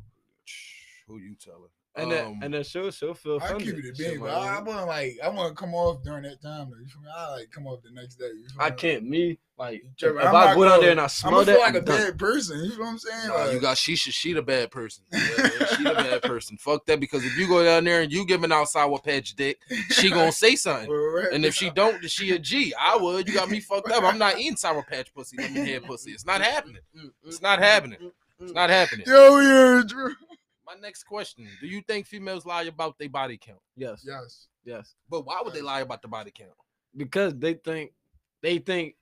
Who 1.06 1.18
you 1.18 1.36
telling? 1.36 1.70
And 1.96 2.12
then 2.12 2.26
Um, 2.26 2.40
and 2.42 2.52
then 2.54 2.62
she'll 2.62 2.90
she'll 2.90 3.14
feel 3.14 3.40
I 3.42 3.54
keep 3.54 3.74
it 3.74 3.84
a 3.86 3.96
big, 3.96 4.20
but 4.20 4.30
I, 4.30 4.58
I 4.58 4.60
want 4.62 4.86
like 4.86 5.18
I 5.24 5.28
want 5.30 5.56
to 5.56 5.60
come 5.60 5.74
off 5.74 6.02
during 6.04 6.24
that 6.24 6.42
time 6.42 6.70
though. 6.70 6.76
You 6.76 6.86
feel 6.86 7.00
me? 7.02 7.08
I 7.16 7.30
like 7.30 7.50
come 7.50 7.66
off 7.66 7.82
the 7.82 7.90
next 7.90 8.16
day. 8.16 8.26
You 8.26 8.46
feel 8.48 8.60
I 8.60 8.70
can't. 8.70 9.04
Me 9.04 9.38
like 9.58 9.82
if 9.82 9.96
Trevor, 9.96 10.20
I 10.20 10.26
I'm 10.26 10.54
go 10.54 10.64
not 10.64 10.68
down 10.72 10.80
there 10.82 10.90
and 10.90 11.00
I 11.00 11.04
I'm 11.24 11.34
that, 11.34 11.46
feel 11.46 11.58
like 11.58 11.68
I'm 11.70 11.76
a 11.76 11.80
done. 11.80 11.96
bad 11.96 12.18
person. 12.18 12.64
You 12.64 12.68
know 12.70 12.76
what 12.80 12.88
I'm 12.88 12.98
saying? 12.98 13.28
Nah, 13.28 13.34
Like, 13.34 13.52
you 13.54 13.60
got 13.60 13.78
she 13.78 13.96
she 13.96 14.34
the 14.34 14.42
bad 14.42 14.70
person. 14.70 15.04
Yeah, 15.12 15.20
yeah, 15.38 15.66
she 15.76 15.82
the 15.84 15.94
bad 15.94 16.22
person. 16.22 16.58
Fuck 16.58 16.84
that 16.86 17.00
because 17.00 17.24
if 17.24 17.36
you 17.38 17.48
go 17.48 17.64
down 17.64 17.84
there 17.84 18.02
and 18.02 18.12
you 18.12 18.26
giving 18.26 18.52
out 18.52 18.68
sour 18.68 18.98
patch 18.98 19.34
dick, 19.34 19.58
she 19.90 20.10
gonna 20.10 20.32
say 20.32 20.56
something. 20.56 20.90
And 21.32 21.44
if 21.46 21.54
she 21.54 21.70
don't, 21.70 22.00
then 22.00 22.08
she 22.08 22.30
a 22.32 22.38
G. 22.38 22.74
I 22.78 22.96
would. 22.96 23.26
You 23.26 23.34
got 23.34 23.48
me 23.50 23.60
fucked 23.60 23.90
up. 23.90 24.04
I'm 24.04 24.18
not 24.18 24.38
eating 24.38 24.56
sour 24.56 24.82
patch 24.82 25.12
pussy, 25.14 25.38
lemon 25.38 25.64
head 25.64 25.84
pussy. 25.84 26.10
It's 26.12 26.26
not 26.26 26.40
mm, 26.40 26.44
mm, 26.44 26.50
happening. 26.50 26.82
Mm, 26.96 27.10
it's 27.24 27.40
not 27.40 27.58
happening. 27.58 27.98
It's 28.38 28.52
not 28.52 28.68
happening. 28.68 29.06
yo, 29.08 29.40
yeah, 29.40 29.82
Drew. 29.86 30.14
My 30.66 30.74
next 30.80 31.04
question: 31.04 31.48
Do 31.60 31.66
you 31.66 31.80
think 31.82 32.06
females 32.06 32.44
lie 32.44 32.64
about 32.64 32.98
their 32.98 33.08
body 33.08 33.38
count? 33.38 33.60
Yes, 33.76 34.02
Yes. 34.06 34.48
yes, 34.64 34.94
But 35.08 35.24
why 35.26 35.40
would 35.44 35.54
they 35.54 35.62
lie 35.62 35.80
about 35.80 36.02
the 36.02 36.08
body 36.08 36.30
count? 36.34 36.50
because 36.96 37.34
they 37.36 37.54
think 37.54 37.92
they 38.42 38.58
think 38.58 38.94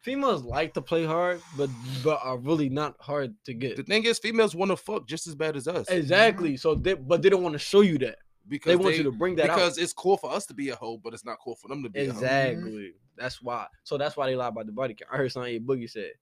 females 0.00 0.42
like 0.42 0.74
to 0.74 0.82
play 0.82 1.04
hard, 1.04 1.40
but 1.56 1.70
but 2.02 2.20
are 2.22 2.36
really 2.38 2.68
not 2.68 2.96
hard 3.00 3.34
to 3.44 3.54
get. 3.54 3.76
The 3.76 3.82
thing 3.84 4.04
is, 4.04 4.18
females 4.18 4.54
want 4.54 4.70
to 4.70 4.76
fuck 4.76 5.06
just 5.06 5.26
as 5.26 5.34
bad 5.34 5.56
as 5.56 5.68
us. 5.68 5.88
Exactly. 5.88 6.56
So 6.56 6.74
they 6.74 6.94
but 6.94 7.22
they 7.22 7.28
don't 7.28 7.42
want 7.42 7.54
to 7.54 7.58
show 7.58 7.80
you 7.82 7.98
that. 7.98 8.18
Because 8.48 8.70
They 8.70 8.76
want 8.76 8.96
you 8.96 9.04
to 9.04 9.12
bring 9.12 9.36
that 9.36 9.50
out. 9.50 9.56
because 9.56 9.78
it's 9.78 9.92
cool 9.92 10.16
for 10.16 10.32
us 10.32 10.44
to 10.46 10.54
be 10.54 10.70
a 10.70 10.74
hoe, 10.76 10.96
but 10.96 11.14
it's 11.14 11.24
not 11.24 11.38
cool 11.44 11.54
for 11.54 11.68
them 11.68 11.82
to 11.84 11.88
be 11.88 12.00
a 12.00 12.04
hoe. 12.12 12.18
Exactly. 12.18 12.70
Mm-hmm. 12.70 12.96
That's 13.16 13.40
why. 13.40 13.66
So 13.84 13.96
that's 13.96 14.16
why 14.16 14.26
they 14.26 14.34
lie 14.34 14.48
about 14.48 14.66
the 14.66 14.72
body 14.72 14.94
count. 14.94 15.10
I 15.12 15.18
heard 15.18 15.30
something 15.30 15.62
Boogie 15.62 15.88
said, 15.88 16.12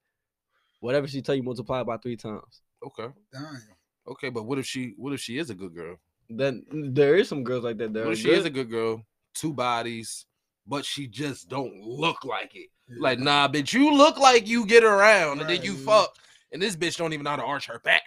whatever 0.81 1.07
she 1.09 1.23
tell 1.23 1.35
you, 1.37 1.43
multiply 1.43 1.83
by 1.85 1.97
three 1.97 2.17
times. 2.17 2.61
Okay. 2.85 3.09
Damn. 3.33 3.57
Okay, 4.11 4.29
but 4.31 4.45
what 4.45 4.59
if 4.59 4.67
she 4.67 4.95
what 4.97 5.13
if 5.13 5.21
she 5.21 5.39
is 5.39 5.51
a 5.51 5.55
good 5.55 5.75
girl? 5.75 5.97
Then 6.31 6.65
there 6.93 7.17
is 7.17 7.29
some 7.29 7.45
girls 7.45 7.65
like 7.65 7.79
that. 7.79 7.93
That 7.93 8.05
What 8.05 8.11
are 8.11 8.13
if 8.13 8.19
she 8.19 8.31
is 8.31 8.45
a 8.45 8.51
good. 8.51 8.67
good 8.67 8.71
girl, 8.71 9.03
two 9.35 9.53
bodies, 9.53 10.27
but 10.67 10.85
she 10.85 11.07
just 11.07 11.49
don't 11.49 11.83
look 11.83 12.25
like 12.25 12.55
it? 12.55 12.69
Like, 12.99 13.19
nah, 13.19 13.49
bitch, 13.49 13.73
you 13.73 13.95
look 13.95 14.19
like 14.19 14.49
you 14.49 14.67
get 14.67 14.85
around 14.85 15.41
and 15.41 15.49
then 15.49 15.63
you 15.63 15.75
fuck, 15.77 16.17
and 16.53 16.61
this 16.61 16.77
bitch 16.77 16.97
don't 16.97 17.13
even 17.13 17.25
know 17.25 17.31
how 17.31 17.37
to 17.37 17.45
arch 17.45 17.67
her 17.67 17.79
back. 17.81 18.03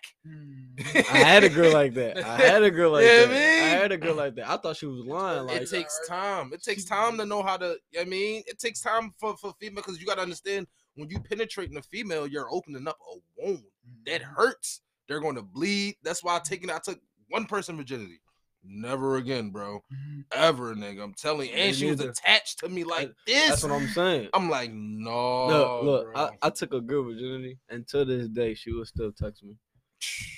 I 1.10 1.17
had 1.17 1.43
a 1.43 1.50
girl 1.50 1.72
like 1.72 1.93
that. 1.96 2.17
I 2.24 2.38
had 2.38 2.63
a 2.63 2.72
girl 2.72 2.91
like 2.91 3.03
Yeah, 3.05 3.25
that. 3.27 3.29
man. 3.29 3.63
I 3.63 3.70
had 3.81 3.91
a 3.91 3.98
girl 3.98 4.15
like 4.15 4.36
that. 4.36 4.50
I 4.50 4.58
thought 4.58 4.77
she 4.77 4.86
was 4.86 5.00
lying. 5.05 5.46
Like 5.46 5.62
it 5.62 5.70
takes 5.70 6.00
time. 6.08 6.51
It 6.53 6.63
takes 6.63 6.84
time 6.86 7.17
to 7.17 7.25
know 7.25 7.43
how 7.43 7.58
to. 7.58 7.77
I 8.00 8.03
mean, 8.05 8.43
it 8.48 8.60
takes 8.60 8.81
time 8.81 9.13
for 9.20 9.36
for 9.38 9.53
female 9.60 9.77
because 9.84 10.00
you 10.00 10.05
got 10.08 10.15
to 10.15 10.22
understand 10.22 10.67
when 10.96 11.10
you 11.10 11.20
penetrating 11.20 11.77
a 11.77 11.81
female, 11.81 12.27
you're 12.27 12.51
opening 12.51 12.88
up 12.88 12.98
a 13.13 13.20
wound 13.46 13.63
that 14.05 14.22
Mm-hmm. 14.22 14.34
hurts. 14.36 14.81
They're 15.12 15.20
going 15.20 15.36
to 15.36 15.41
bleed. 15.41 15.96
That's 16.03 16.24
why 16.24 16.38
I 16.38 16.39
taking. 16.39 16.70
I 16.70 16.80
took 16.80 16.98
one 17.27 17.44
person 17.44 17.75
virginity. 17.75 18.22
Never 18.63 19.18
again, 19.18 19.50
bro. 19.50 19.84
Mhm. 19.94 20.24
Ever, 20.32 20.74
nigga. 20.74 21.03
I'm 21.03 21.13
telling 21.13 21.50
you. 21.50 21.53
And 21.53 21.75
she 21.75 21.88
was 21.91 22.00
attached 22.00 22.60
to 22.60 22.70
me 22.70 22.86
like 22.86 23.12
this. 23.27 23.50
that's 23.50 23.63
what 23.63 23.74
I'm 23.74 23.89
saying. 23.89 24.30
I'm 24.34 24.50
like, 24.50 24.72
no. 24.72 25.48
look, 25.48 25.84
look. 25.84 26.13
bro. 26.13 26.30
I, 26.41 26.48
I 26.48 26.50
took 26.50 26.74
a 26.74 26.80
girl 26.80 27.03
virginity, 27.03 27.58
and 27.68 27.86
to 27.89 28.06
this 28.06 28.30
day, 28.30 28.53
she 28.53 28.72
will 28.72 28.86
still 28.86 29.12
text 29.12 29.44
me. 29.44 29.58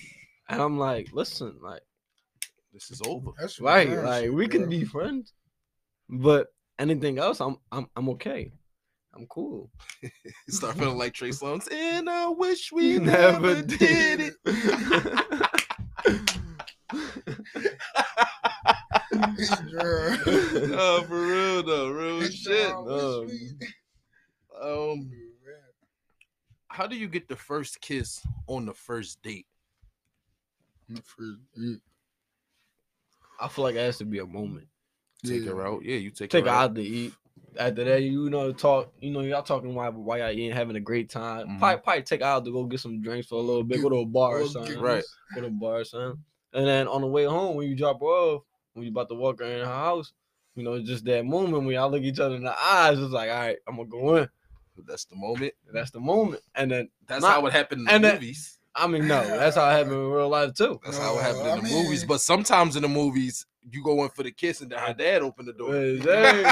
And 0.50 0.60
I'm 0.60 0.78
like, 0.80 1.10
listen, 1.14 1.56
like, 1.62 1.84
this 2.74 2.90
is 2.90 3.02
over. 3.06 3.30
That's 3.40 3.62
right, 3.62 3.90
like 3.90 4.30
we 4.32 4.48
can 4.48 4.68
be 4.68 4.84
friends, 4.84 5.34
but 6.10 6.48
anything 6.78 7.18
else, 7.18 7.40
I'm, 7.40 7.58
I'm, 7.72 7.88
I'm 7.96 8.10
okay. 8.10 8.52
I'm 9.16 9.28
cool. 9.28 9.70
Start 10.50 10.76
feeling 10.78 10.98
like 10.98 11.14
Trey 11.14 11.30
Songz. 11.32 11.72
And 11.72 12.10
I 12.10 12.28
wish 12.30 12.72
we 12.72 12.98
never 13.00 13.62
did 13.62 14.20
it. 14.22 14.34
Drew. 19.70 20.18
oh, 20.76 21.04
for 21.08 21.22
real 21.28 21.64
though, 21.64 21.90
real 21.90 22.24
shit. 22.24 22.70
Damn, 22.70 22.86
no. 22.86 23.28
wish 23.28 23.32
Um, 24.62 25.12
how 26.68 26.88
do 26.88 26.96
you 26.96 27.08
get 27.08 27.28
the 27.28 27.36
first 27.36 27.82
kiss 27.82 28.26
on 28.48 28.66
the 28.66 28.74
first 28.74 29.22
date? 29.22 29.46
For- 31.04 31.38
yeah. 31.56 31.76
I 33.40 33.48
feel 33.48 33.64
like 33.64 33.76
it 33.76 33.80
has 33.80 33.98
to 34.00 34.06
be 34.06 34.20
a 34.20 34.26
moment. 34.26 34.68
Take 35.26 35.44
Yeah. 35.44 35.52
her 35.52 35.68
out. 35.68 35.84
Yeah, 35.84 35.96
you 35.98 36.12
take, 36.12 36.30
Take 36.30 36.46
her 36.46 36.52
her 36.52 36.56
out. 36.58 36.64
out 36.72 36.76
to 36.76 36.82
eat. 36.82 37.14
After 37.60 37.84
that, 37.84 38.02
you 38.02 38.30
know, 38.30 38.52
talk. 38.54 38.92
You 39.00 39.12
know, 39.12 39.22
y'all 39.22 39.44
talking 39.44 39.74
why 39.76 39.90
while 39.90 40.18
y'all 40.18 40.28
ain't 40.30 40.54
having 40.54 40.76
a 40.76 40.80
great 40.80 41.10
time. 41.10 41.48
Mhm. 41.48 41.60
Probably, 41.60 41.82
probably 41.82 42.04
take 42.04 42.22
out 42.22 42.46
to 42.46 42.52
go 42.52 42.66
get 42.66 42.80
some 42.80 43.02
drinks 43.02 43.28
for 43.28 43.36
a 43.36 43.42
little 43.42 43.64
bit. 43.64 43.82
Go 43.82 43.90
to 43.90 43.98
a 43.98 44.06
bar 44.06 44.42
or 44.42 44.48
something. 44.48 44.80
Right. 44.80 45.04
Go 45.36 45.42
to 45.42 45.48
a 45.48 45.50
bar 45.52 45.80
or 45.82 45.84
something. 45.84 46.24
And 46.54 46.68
then 46.68 46.88
on 46.88 47.02
the 47.02 47.08
way 47.08 47.26
home, 47.26 47.56
when 47.56 47.68
you 47.68 47.76
drop 47.76 48.00
her 48.00 48.06
off, 48.06 48.44
when 48.74 48.86
you 48.86 48.92
about 48.92 49.10
to 49.10 49.16
walk 49.16 49.40
her 49.40 49.46
in 49.46 49.60
her 49.60 49.66
house, 49.66 50.14
you 50.56 50.64
know, 50.64 50.80
just 50.82 51.06
that 51.06 51.26
moment 51.26 51.64
when 51.66 51.74
y'all 51.76 51.90
look 51.90 52.04
each 52.04 52.20
other 52.20 52.36
in 52.36 52.44
the 52.44 52.56
eyes. 52.64 53.00
It's 53.00 53.12
like, 53.12 53.30
all 53.30 53.36
right, 53.40 53.58
I'm 53.68 53.76
gonna 53.78 53.88
go 53.90 54.16
in. 54.18 54.30
That's 54.88 55.06
the 55.06 55.16
moment. 55.16 55.54
That's 55.72 55.92
the 55.92 56.00
moment. 56.00 56.42
And 56.56 56.72
then, 56.72 56.90
That's 57.08 57.22
Not- 57.22 57.34
how 57.34 57.46
it 57.48 57.54
happened 57.54 57.80
in 57.82 57.86
the 57.86 57.92
and 57.94 58.04
that- 58.04 58.14
movies. 58.16 58.58
I 58.76 58.88
mean, 58.88 59.08
no, 59.08 59.22
that's 59.22 59.56
how 59.56 59.70
it 59.70 59.74
happened 59.74 59.94
in 59.94 60.10
real 60.10 60.30
life 60.30 60.56
too. 60.56 60.80
That's 60.84 60.98
how 60.98 61.16
it 61.20 61.22
happened 61.22 61.44
No, 61.46 61.54
in 61.58 61.64
the 61.64 61.70
I 61.70 61.84
movies. 61.84 62.04
But 62.06 62.22
sometimes 62.22 62.76
in 62.76 62.82
the 62.82 62.88
movies, 62.88 63.46
you 63.72 63.84
go 63.84 64.04
in 64.04 64.10
for 64.10 64.24
the 64.24 64.32
kiss 64.32 64.62
and 64.62 64.72
then 64.72 64.80
her 64.80 64.94
dad 64.94 65.22
opened 65.22 65.48
the 65.48 65.54
door. 65.54 65.76
Exactly. 65.76 66.44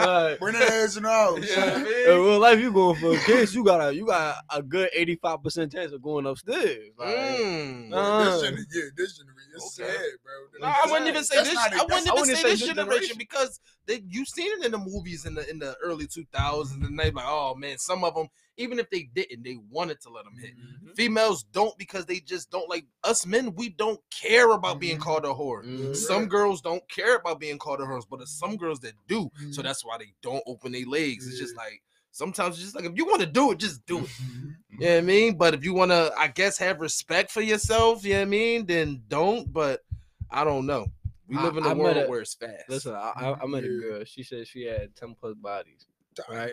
Right. 0.00 0.36
Bring 0.38 0.54
that 0.54 0.70
ass 0.72 0.96
in 0.96 1.02
the 1.04 1.08
house. 1.10 1.38
You 1.38 1.56
know 1.56 1.66
what 1.66 1.86
I 1.86 2.12
In 2.12 2.20
real 2.20 2.38
life, 2.40 2.60
you 2.60 2.72
going 2.72 2.96
for 3.00 3.14
a 3.14 3.18
kiss, 3.20 3.54
you 3.54 3.64
got 3.64 3.88
a 3.88 3.94
you 3.94 4.06
got 4.06 4.36
a 4.50 4.62
good 4.62 4.90
eighty 4.92 5.16
five 5.16 5.42
percent 5.42 5.72
chance 5.72 5.92
of 5.92 6.02
going 6.02 6.26
upstairs. 6.26 6.90
Like, 6.98 7.14
Mm. 7.14 7.92
Uh, 7.92 8.24
This 8.24 8.42
gener- 8.42 8.64
yeah, 8.72 8.82
this 8.96 9.18
generation. 9.18 9.50
It's 9.54 9.80
Okay. 9.80 9.88
sad, 9.90 10.02
bro. 10.24 10.32
No, 10.60 10.66
I 10.66 10.86
wouldn't 10.90 11.08
even 11.08 11.24
say 11.24 11.36
That's 11.36 11.48
this. 11.50 11.54
not 11.54 11.72
I 11.72 11.76
wouldn't 11.76 11.88
That's- 11.88 12.06
even 12.06 12.14
wouldn't 12.20 12.36
say 12.36 12.42
say 12.42 12.50
this 12.50 12.60
this 12.60 12.68
generation 12.68 12.86
generation. 12.90 13.16
because 13.18 13.60
they 13.86 14.02
you 14.08 14.24
seen 14.24 14.50
it 14.58 14.64
in 14.64 14.72
the 14.72 14.78
movies 14.78 15.26
in 15.26 15.34
the 15.34 15.48
in 15.48 15.58
the 15.58 15.76
early 15.82 16.06
2000s 16.06 16.84
and 16.86 16.98
they 16.98 17.10
like, 17.10 17.24
oh 17.26 17.54
man, 17.54 17.78
some 17.78 18.02
of 18.04 18.14
them 18.14 18.28
even 18.56 18.78
if 18.78 18.88
they 18.90 19.04
didn't, 19.14 19.42
they 19.42 19.56
wanted 19.70 20.00
to 20.02 20.10
let 20.10 20.24
them 20.24 20.36
hit. 20.36 20.52
Mhm. 20.56 20.94
Females 20.96 21.44
don't 21.52 21.76
because 21.78 22.06
they 22.06 22.20
just 22.20 22.50
don't 22.50 22.68
like 22.68 22.86
us 23.02 23.26
men. 23.26 23.54
We 23.54 23.68
don't 23.70 24.00
care 24.10 24.50
about 24.52 24.78
being 24.80 24.98
Mhm. 24.98 25.02
called 25.02 25.24
a 25.24 25.28
whore. 25.28 25.64
Mhm. 25.64 25.96
Some 25.96 26.26
girls 26.26 26.60
don't 26.60 26.86
care 26.88 27.16
about 27.16 27.40
being 27.40 27.58
called 27.58 27.80
a 27.80 27.84
whore, 27.84 28.02
but 28.08 28.18
there's 28.18 28.30
some 28.38 28.56
girls 28.56 28.80
that 28.80 28.94
do. 29.08 29.30
So 29.50 29.60
Mhm. 29.60 29.64
that's 29.64 29.84
why 29.84 29.98
they 29.98 30.12
don't 30.22 30.42
open 30.46 30.72
their 30.72 30.86
legs. 30.86 31.26
It's 31.26 31.38
just 31.38 31.56
like 31.56 31.82
sometimes 32.12 32.54
it's 32.56 32.62
just 32.64 32.74
like 32.76 32.84
if 32.84 32.92
you 32.96 33.06
want 33.06 33.20
to 33.22 33.26
do 33.26 33.50
it, 33.50 33.58
just 33.58 33.84
do 33.86 33.98
it. 33.98 34.04
Mhm. 34.04 34.54
You 34.70 34.78
know 34.80 34.86
what 34.92 34.98
I 34.98 35.00
mean? 35.02 35.36
But 35.36 35.54
if 35.54 35.64
you 35.64 35.74
want 35.74 35.90
to, 35.90 36.12
I 36.16 36.28
guess, 36.28 36.58
have 36.58 36.80
respect 36.80 37.30
for 37.32 37.40
yourself, 37.40 38.04
you 38.04 38.12
know 38.14 38.18
what 38.20 38.22
I 38.22 38.26
mean? 38.26 38.66
Then 38.66 39.02
don't. 39.08 39.52
But 39.52 39.84
I 40.30 40.44
don't 40.44 40.66
know. 40.66 40.86
We 41.26 41.36
I- 41.36 41.42
live 41.44 41.56
in 41.56 41.64
a 41.64 41.68
I 41.70 41.74
met 41.74 41.82
world 41.82 41.96
a- 41.96 42.06
where 42.08 42.20
it's 42.20 42.34
fast. 42.34 42.68
Listen, 42.68 42.94
I, 42.94 43.12
I, 43.16 43.42
I 43.42 43.46
met 43.46 43.64
a 43.64 43.68
girl. 43.68 44.04
She 44.04 44.22
said 44.22 44.46
she 44.46 44.62
had 44.64 44.94
ten 44.94 45.14
plus 45.14 45.34
bodies, 45.36 45.86
right? 46.28 46.52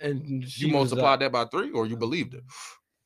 And 0.00 0.48
she 0.48 0.66
you 0.68 0.74
was, 0.76 0.92
uh, 0.92 0.96
multiplied 0.96 1.20
that 1.20 1.32
by 1.32 1.44
three, 1.46 1.70
or 1.72 1.86
you 1.86 1.96
believed 1.96 2.34
it? 2.34 2.42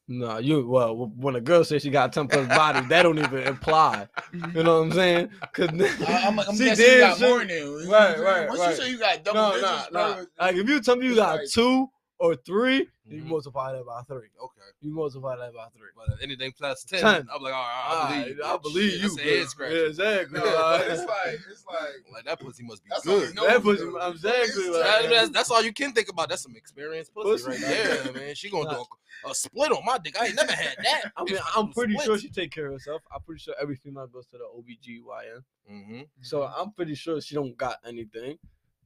No, 0.07 0.37
you 0.37 0.69
well 0.69 1.11
when 1.17 1.35
a 1.35 1.41
girl 1.41 1.65
says 1.65 1.81
she 1.83 1.89
got 1.91 2.13
ten 2.13 2.29
plus 2.29 2.47
bodies, 2.49 2.87
that 2.91 3.03
don't 3.05 3.19
even 3.19 3.39
imply. 3.41 4.07
You 4.55 4.63
know 4.63 4.81
what 4.81 4.85
I'm 4.87 4.93
saying? 4.93 5.31
Cause 5.55 5.69
I- 5.71 6.25
I'm, 6.27 6.39
I'm 6.41 6.45
she 6.57 6.65
guessing 6.65 6.85
you 6.85 6.91
did 6.91 7.01
got 7.01 7.19
shit- 7.19 7.29
more 7.31 7.39
than 7.39 7.49
you. 7.49 7.65
know 7.65 7.73
what 7.73 7.89
Right, 7.89 8.15
saying? 8.15 8.25
right, 8.27 8.49
Once 8.49 8.61
right. 8.61 8.71
you 8.71 8.77
say 8.77 8.91
you 8.91 8.99
got 8.99 9.25
double 9.25 9.41
No, 9.41 9.53
digits, 9.55 9.93
nah, 9.93 10.09
nah. 10.17 10.23
Like 10.39 10.57
if 10.57 10.69
you 10.69 10.81
tell 10.83 10.97
me 10.97 11.07
you 11.07 11.15
got 11.17 11.39
like- 11.39 11.49
two 11.51 11.89
or 12.25 12.35
three, 12.37 12.89
you 13.07 13.23
Mhm. 13.23 13.27
multiply 13.27 13.73
that 13.73 13.85
by 13.85 14.01
three. 14.03 14.29
Okay. 14.43 14.61
You 14.81 14.91
multiply 14.95 15.37
that 15.37 15.53
by 15.53 15.69
three. 15.77 15.91
But 15.95 16.23
anything 16.23 16.53
plus 16.53 16.83
10, 16.85 17.01
10. 17.01 17.29
I'm 17.31 17.43
like, 17.43 17.53
all 17.53 17.61
right, 17.63 17.85
I 17.87 17.95
Alright, 17.95 18.25
believe 18.25 18.37
you. 18.39 18.45
I 18.45 18.57
believe 18.57 19.03
you. 19.03 19.17
A 19.19 19.39
head 19.39 19.49
scratcher. 19.49 19.77
Yeah, 19.77 19.87
exactly. 19.89 20.41
No, 20.45 20.75
it's 20.77 21.05
like 21.07 21.41
it's 21.51 21.65
like 21.67 21.93
Like, 22.13 22.25
that 22.25 22.41
pussy 22.41 22.63
must 22.65 22.83
be 22.83 22.89
That's 22.91 23.07
all 23.07 23.21
you 23.21 23.27
good. 23.27 23.35
know. 23.35 23.47
That 23.47 23.63
pussy- 23.63 23.85
though. 23.85 24.01
I'm 24.01 24.13
exactly 24.13 24.69
like- 24.71 24.83
That- 24.83 25.11
that's, 25.11 25.31
that's 25.31 25.51
all 25.51 25.63
you 25.63 25.73
can 25.75 25.93
think 25.93 26.09
about. 26.09 26.31
That's 26.31 26.43
some 26.43 26.57
experienced 26.57 27.13
pussy, 27.13 27.45
Pussy. 27.45 27.51
right 27.51 27.61
there, 27.61 28.13
man. 28.15 28.35
She 28.35 28.49
gonna 28.49 28.71
do 28.71 28.85
a, 29.27 29.31
a 29.31 29.35
split 29.35 29.71
on 29.73 29.85
my 29.85 29.99
dick. 29.99 30.19
I 30.19 30.27
ain't 30.29 30.37
never 30.37 30.53
had 30.53 30.77
that. 30.83 31.13
I 31.17 31.25
mean, 31.25 31.39
I'm 31.55 31.73
pretty 31.73 31.99
sure 31.99 32.17
she 32.19 32.31
take 32.31 32.53
care 32.53 32.67
of 32.67 32.73
herself. 32.73 33.03
I'm 33.15 33.21
pretty 33.21 33.41
sure 33.41 33.55
every 33.61 33.77
female 33.77 34.07
goes 34.07 34.27
to 34.29 34.39
the 34.39 34.45
OBGYN. 34.45 35.45
hmm 35.69 36.01
So 36.23 36.45
I'm 36.45 36.73
pretty 36.73 36.95
sure 36.95 37.21
she 37.21 37.35
don't 37.35 37.55
got 37.57 37.77
anything, 37.87 38.39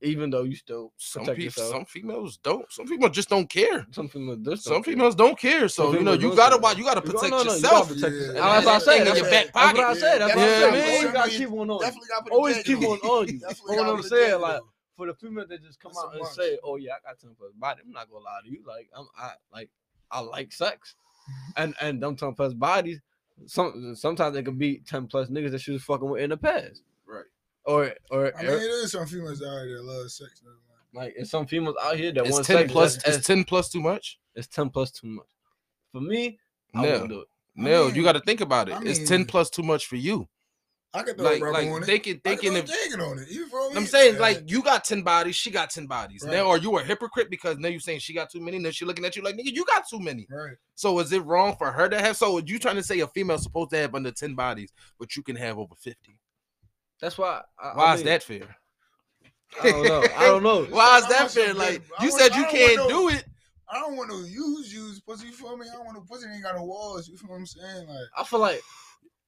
even 0.03 0.31
though 0.31 0.43
you 0.45 0.55
still 0.55 0.93
Some 0.97 1.23
protect 1.23 1.39
people, 1.39 1.45
yourself. 1.63 1.71
some 1.71 1.85
females 1.87 2.37
don't. 2.39 2.73
Some 2.73 2.87
females 2.87 3.13
just 3.13 3.29
don't 3.29 3.49
care. 3.49 3.87
Some 3.91 4.09
females 4.09 4.39
just 4.45 4.65
don't 4.67 4.83
care. 4.85 4.93
females 4.95 5.15
don't 5.15 5.39
care. 5.39 5.69
So 5.69 5.93
you 5.93 6.03
know, 6.03 6.13
you 6.13 6.35
gotta 6.37 6.55
care. 6.57 6.61
watch. 6.61 6.79
You 6.79 6.85
gotta 6.85 7.01
protect 7.03 7.31
gotta- 7.31 7.31
no, 7.31 7.39
no, 7.39 7.45
you 7.45 7.51
yourself. 7.61 7.89
gotta 7.89 7.95
protect 7.95 8.13
Yeah. 8.15 8.19
yourself. 8.21 8.37
And 8.37 8.37
That's 8.39 8.67
what 8.67 8.73
I 8.75 8.79
that 8.79 8.83
said. 8.85 9.01
in 9.01 9.07
your 9.07 9.25
what- 9.25 9.31
back 9.31 9.53
That's 9.53 9.79
what 9.79 9.87
I 9.87 9.95
said. 9.95 10.19
That's 10.21 10.35
what 10.35 10.45
I 10.45 10.49
said. 10.49 10.73
man. 10.73 10.97
Always 10.99 11.13
gotta 11.13 11.31
keep 11.31 11.49
one 11.51 11.71
on. 11.71 11.81
Definitely 11.81 12.09
got 12.09 12.31
Always 12.31 12.63
keep 12.63 12.79
one 12.79 12.99
on 12.99 13.29
you. 13.29 13.39
That's 13.41 13.61
what 13.61 13.77
gotta 13.77 13.93
I'm 13.93 14.03
saying, 14.03 14.31
you, 14.31 14.37
like, 14.39 14.61
for 14.97 15.07
the 15.07 15.15
female 15.15 15.47
that 15.49 15.63
just 15.63 15.81
come 15.81 15.93
That's 15.95 16.05
out 16.05 16.15
and 16.17 16.27
say, 16.29 16.59
"Oh 16.65 16.77
yeah, 16.77 16.93
I 16.93 17.09
got 17.09 17.19
ten 17.21 17.31
plus 17.39 17.53
body," 17.55 17.81
I'm 17.85 17.93
not 17.93 18.11
gonna 18.11 18.25
lie 18.25 18.41
to 18.45 18.51
you. 18.51 18.63
Like 18.67 18.89
I'm, 18.97 19.07
I 19.17 19.33
like, 19.53 19.71
I 20.11 20.21
like 20.21 20.53
sex, 20.53 20.95
and 21.57 21.75
and 21.81 22.03
them 22.03 22.17
ten 22.17 22.35
plus 22.35 22.53
bodies. 22.55 23.01
Some 23.47 23.95
sometimes 23.95 24.35
they 24.35 24.43
could 24.43 24.59
be 24.59 24.79
ten 24.79 25.07
plus 25.07 25.29
niggas 25.29 25.53
that 25.53 25.61
she 25.61 25.71
was 25.71 25.83
fucking 25.85 26.09
with 26.11 26.21
in 26.23 26.31
the 26.31 26.37
past, 26.37 26.65
Right. 26.65 26.88
Or 27.69 27.95
or, 28.11 28.33
I 28.37 28.43
mean, 28.43 28.53
it 28.53 28.63
is 28.63 28.93
some 28.93 29.07
females 29.07 29.43
out 29.43 29.65
here 29.65 29.77
that 29.77 29.85
love 29.85 30.11
sex. 30.11 30.41
Though. 30.45 30.99
like 31.01 31.15
it's 31.17 31.31
some 31.31 31.47
females 31.47 31.77
out 31.83 31.97
here 31.97 32.13
that 32.13 32.25
It's 32.25 32.33
want 32.33 32.47
ten 32.47 32.57
sex. 32.59 32.73
plus. 32.73 32.97
that's- 32.97 33.17
Is 33.19 33.27
ten 33.27 33.45
plus 33.45 33.69
too 33.69 33.81
much? 33.81 34.19
it's 34.35 34.49
ten 34.49 34.71
plus 34.71 34.91
too 34.91 35.07
much. 35.09 35.27
For 35.93 36.01
me, 36.01 36.39
I 36.75 36.83
No, 36.83 36.93
wouldn't 36.93 37.09
do 37.11 37.21
it. 37.21 37.29
I 37.59 37.63
no. 37.63 37.87
mean- 37.87 37.95
You 37.95 38.03
got 38.03 38.13
to 38.13 38.21
think 38.21 38.41
about 38.41 38.69
it. 38.69 38.73
I 38.75 38.83
it's 38.85 39.09
ten 39.09 39.25
plus 39.25 39.51
too 39.51 39.63
much 39.63 39.87
for 39.87 39.97
you. 39.97 40.29
I 40.95 41.03
could 41.03 41.19
throw 41.19 41.27
Like, 41.27 41.41
a 41.43 41.45
rubber 41.45 41.59
like 41.59 41.69
on 41.69 41.83
it. 41.83 41.87
thinking, 41.87 42.13
I 42.13 42.15
could 42.15 42.25
thinking 42.25 42.51
throw 42.53 42.59
if 42.61 42.65
a 42.65 42.73
jigging 42.73 43.01
on 43.03 43.19
it. 43.19 43.29
You 43.29 43.47
feel 43.51 43.71
me? 43.71 43.77
I'm 43.77 43.85
saying 43.85 44.15
Yeah. 44.15 44.21
like 44.21 44.51
you 44.51 44.63
got 44.63 44.85
10 44.87 45.03
bodies, 45.03 45.37
she 45.37 45.51
got 45.51 45.69
10 45.69 45.87
bodies. 45.87 46.23
Right. 46.25 46.33
Now 46.33 46.49
are 46.49 46.57
you 46.57 46.79
a 46.79 46.83
hypocrite 46.83 47.29
because 47.29 47.59
now 47.59 47.69
you 47.69 47.79
saying 47.79 47.99
she 47.99 48.15
got 48.15 48.31
too 48.31 48.41
many? 48.41 48.59
Now 48.59 48.71
she 48.71 48.87
looking 48.87 49.05
at 49.05 49.15
you 49.15 49.23
like 49.23 49.35
nigga, 49.37 49.53
you 49.55 49.67
got 49.67 49.87
too 49.87 50.01
many. 50.01 50.27
right. 50.31 50.57
So 50.77 50.99
is 51.01 51.13
it 51.13 51.23
wrong 51.27 51.57
for 51.59 51.71
her 51.71 51.91
to 51.91 52.01
have 52.01 52.17
so 52.17 52.39
you 52.39 52.59
trying 52.59 52.77
to 52.77 52.83
say 52.83 53.01
a 53.01 53.07
female's 53.09 53.43
supposed 53.43 53.69
to 53.71 53.77
have 53.77 53.95
under 53.95 54.11
10 54.11 54.35
bodies, 54.35 54.73
but 54.99 55.15
you 55.15 55.23
can 55.23 55.37
have 55.37 55.59
over 55.59 55.75
50? 55.75 56.17
That's 57.01 57.17
why. 57.19 57.43
I, 57.59 57.69
Why 57.77 57.85
I 57.85 57.95
is 57.95 57.99
mean, 58.01 58.07
that 58.07 58.23
fair? 58.23 58.57
I 59.63 59.71
don't 59.71 59.85
know. 59.85 60.05
I 60.17 60.25
don't 60.27 60.43
know. 60.43 60.65
Why 60.71 60.99
is 60.99 61.07
that 61.09 61.31
fair? 61.31 61.55
Like 61.55 61.83
I 61.99 62.05
you 62.05 62.11
want- 62.11 62.21
said 62.23 62.35
you 62.35 62.45
can't 62.47 62.89
do 62.89 63.09
it. 63.09 63.25
I 63.71 63.79
don't 63.81 63.97
want 63.97 64.11
to 64.11 64.17
use 64.17 64.73
use 64.73 65.01
pussy. 65.01 65.27
You 65.27 65.33
feel 65.33 65.57
me? 65.57 65.67
I 65.71 65.77
don't 65.77 65.85
want 65.85 65.99
no 65.99 66.05
pussy 66.09 66.27
ain't 66.33 66.43
got 66.43 66.57
no 66.57 66.65
walls. 66.65 67.07
You 67.09 67.17
feel 67.19 67.31
what 67.31 67.37
I'm 67.37 67.47
saying? 67.47 67.87
Like 67.87 67.97
I 68.17 68.25
feel 68.25 68.41
like 68.41 68.63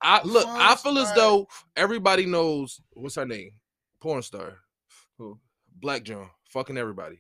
I 0.01 0.23
look, 0.25 0.47
I 0.49 0.75
feel 0.77 0.99
as 0.99 1.13
though 1.15 1.47
everybody 1.77 2.25
knows 2.27 2.81
what's 2.95 3.17
her 3.17 3.27
name? 3.27 3.51
Porn 4.01 4.23
star. 4.23 4.57
Who? 5.19 5.39
Black 5.81 6.05
John. 6.05 6.31
Fucking 6.49 6.79
everybody. 6.79 7.19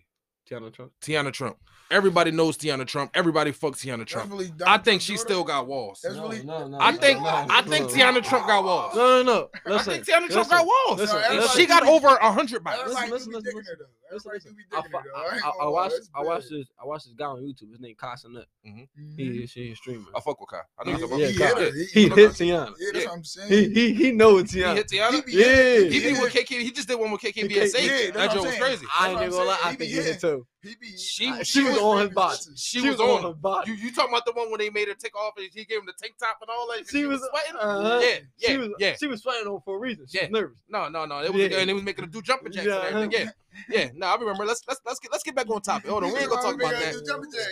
Teanna 0.50 0.72
Trump. 0.72 0.92
Teanna 1.02 1.32
Trump. 1.32 1.56
Everybody 1.90 2.31
knows 2.31 2.57
Teanna 2.57 2.87
Trump. 2.87 3.11
Everybody 3.14 3.53
fucks 3.53 3.79
Teanna 3.85 4.07
Trump. 4.07 4.31
really 4.31 4.53
I 4.64 4.79
think 4.79 5.03
she 5.03 5.16
still 5.16 5.42
got 5.42 5.66
walls. 5.66 6.00
That's 6.03 6.14
really- 6.16 6.42
no, 6.44 6.68
no, 6.68 6.79
I 6.81 6.92
think 6.92 7.20
no, 7.20 7.26
I 7.29 7.62
think 7.62 7.88
no. 7.90 7.94
Teanna 7.96 8.22
Trump 8.22 8.46
got 8.46 8.64
walls. 8.64 8.94
No, 8.94 9.22
no, 9.22 9.33
no. 9.33 9.48
I 9.66 9.70
Listen, 9.70 9.92
think 9.94 10.05
Teanna 10.07 10.31
Trump 10.31 10.48
listen, 10.50 10.50
got 10.50 10.66
walls. 10.66 11.00
listen, 11.00 11.16
And 11.16 11.24
everybody 11.26 11.48
she 11.61 11.66
got 11.66 11.87
over 11.87 12.07
a 12.09 12.33
hundred 12.33 12.62
bodies. 12.62 12.81
Everybody 12.83 13.11
listen, 13.11 13.33
do 13.33 13.40
be 13.40 13.44
listen, 13.44 13.50
digging 13.61 13.64
her 13.66 13.76
though. 13.79 13.85
Listen, 14.12 14.31
Everybody 14.31 14.50
do 14.50 14.55
be 14.57 14.76
I, 14.76 14.81
digging. 14.83 15.00
I, 15.16 15.35
ain't 15.35 15.44
I, 15.44 15.48
I 15.64 15.68
watched 15.68 15.94
I 16.14 16.22
watched 16.22 16.50
this 16.50 16.66
I 16.83 16.87
watched 16.87 17.05
this 17.07 17.14
guy 17.14 17.24
on 17.26 17.38
YouTube. 17.42 17.70
His 17.72 17.81
name 17.81 17.94
Kai 17.98 18.14
Cenat. 18.14 18.44
Mhm. 18.66 18.88
He 19.16 19.24
is 19.42 19.53
he's 19.53 19.72
a 19.72 19.76
streamer. 19.76 20.07
I 20.14 20.20
fuck 20.20 20.40
with 20.40 20.48
Kai. 20.50 20.61
I 20.79 20.85
know 20.85 20.92
Yeah, 20.92 20.98
you're 20.98 21.09
talking 21.09 21.18
yeah, 21.24 21.26
about. 21.26 21.35
he 21.35 21.38
Kai. 21.38 21.61
hit. 21.61 21.74
Yeah. 21.74 21.85
He- 21.92 22.00
He 22.03 22.09
he- 22.09 22.14
hit 22.14 22.31
Teanna. 22.33 22.74
Yeah, 22.79 22.90
that's 22.92 23.07
what 23.07 23.14
I'm 23.14 23.24
saying. 23.24 23.48
He 23.50 23.68
he 23.74 23.94
he 23.94 24.12
know 24.12 24.38
it's 24.38 24.53
He 24.53 24.61
Teanna. 24.61 24.74
hit 24.76 24.88
Teanna. 24.88 25.26
be 25.26 25.33
Yeah. 25.33 25.90
He 25.90 26.00
be 26.00 26.20
with 26.20 26.33
KK. 26.33 26.61
He 26.62 26.70
just 26.70 26.87
did 26.88 26.98
one 27.00 27.11
with 27.11 27.20
He 27.20 27.33
KKBSA. 27.33 27.72
can't- 27.72 28.05
yeah, 28.05 28.11
that 28.12 28.33
joke 28.33 28.46
was 28.46 28.57
crazy. 28.57 28.87
I 28.98 29.11
ain't 29.11 29.18
That's 29.18 29.35
even 29.35 29.38
what 29.38 29.44
gonna 29.44 29.44
lie. 29.50 29.55
I'm 29.55 29.61
I 29.61 29.62
saying. 29.68 29.76
think 29.79 29.90
He 29.90 29.96
he 29.96 30.03
hit 30.03 30.20
too. 30.20 30.46
He 30.62 30.74
be. 30.78 30.94
She 30.98 31.28
I- 31.28 31.38
was 31.38 31.48
she 31.48 31.62
was 31.62 31.78
on 31.78 31.96
his 31.98 32.04
Baby, 32.08 32.14
body. 32.14 32.36
She, 32.54 32.80
She 32.80 32.88
was, 32.88 32.98
was 32.98 33.00
on 33.08 33.18
on. 33.18 33.22
her 33.30 33.34
body. 33.34 33.70
You 33.70 33.76
you 33.78 33.92
talking 33.94 34.12
about 34.12 34.26
the 34.26 34.32
one 34.32 34.50
when 34.50 34.58
they 34.58 34.68
made 34.68 34.88
her 34.88 34.94
take 34.94 35.16
off 35.16 35.32
and 35.38 35.48
he 35.52 35.64
gave 35.64 35.78
him 35.78 35.86
the 35.86 35.94
tank 35.94 36.14
top 36.18 36.36
and 36.42 36.50
all 36.50 36.66
that? 36.68 36.80
'cause 36.80 36.90
She 36.90 37.06
was 37.06 37.20
sweating. 37.30 37.56
uh-huh. 37.58 38.00
Yeah, 38.02 38.18
yeah, 38.36 38.48
she 38.50 38.56
was 38.58 38.68
yeah. 38.78 38.96
she 39.00 39.06
was 39.06 39.22
fighting 39.22 39.46
on 39.48 39.60
for 39.64 39.76
a 39.76 39.78
reason. 39.78 40.06
She 40.06 40.18
Yeah. 40.18 40.24
was 40.24 40.30
nervous. 40.32 40.58
No, 40.68 40.88
no, 40.90 41.06
no. 41.06 41.22
It 41.22 41.32
was 41.32 41.40
Yeah. 41.42 41.58
and 41.60 41.70
it 41.70 41.72
was 41.72 41.82
making 41.82 42.04
her 42.04 42.10
do 42.10 42.20
jumping 42.20 42.52
jacks 42.52 42.66
Yeah. 42.66 42.86
and 42.86 42.96
everything. 42.96 43.30
Yeah, 43.70 43.80
yeah. 43.84 43.90
No, 43.94 44.06
I 44.08 44.16
remember. 44.16 44.44
Let's 44.44 44.62
let's 44.68 44.80
let's 44.84 45.00
get 45.00 45.10
let's 45.12 45.24
get 45.24 45.34
back 45.34 45.48
on 45.48 45.62
topic. 45.62 45.88
Hold 45.90 46.04
on, 46.04 46.12
we 46.12 46.18
ain't 46.18 46.28
gonna 46.28 46.42
talk 46.42 46.54
about 46.54 46.72
that. 46.72 46.94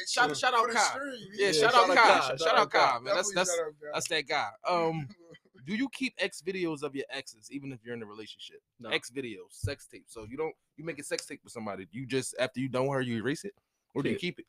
Shout- 0.08 0.36
shout 0.36 0.52
out 0.54 0.68
Kai. 0.70 0.98
Yeah, 1.32 1.52
shout 1.52 1.74
out 1.74 1.88
Kai. 1.88 2.36
Shout 2.36 2.58
out 2.58 2.70
Kai, 2.70 2.98
man. 3.00 3.14
That's 3.16 3.32
that's 3.32 3.58
that's 3.94 4.08
that 4.08 4.28
guy. 4.28 4.48
Um, 4.68 5.08
do 5.68 5.74
you 5.76 5.88
keep 5.90 6.14
X 6.18 6.42
videos 6.44 6.82
of 6.82 6.96
your 6.96 7.04
exes 7.10 7.48
even 7.50 7.72
if 7.72 7.78
you're 7.84 7.94
in 7.94 8.02
a 8.02 8.06
relationship? 8.06 8.60
No. 8.80 8.88
X 8.88 9.10
videos, 9.10 9.50
sex 9.52 9.86
tape. 9.86 10.04
So 10.08 10.24
you 10.28 10.36
don't 10.38 10.54
you 10.76 10.84
make 10.84 10.98
a 10.98 11.04
sex 11.04 11.26
tape 11.26 11.40
with 11.44 11.52
somebody. 11.52 11.86
You 11.92 12.06
just 12.06 12.34
after 12.40 12.58
you 12.60 12.68
done 12.68 12.86
with 12.86 12.94
her, 12.96 13.00
you 13.02 13.16
erase 13.18 13.44
it, 13.44 13.52
or 13.94 14.02
do 14.02 14.08
you 14.10 14.16
keep 14.16 14.38
it? 14.38 14.46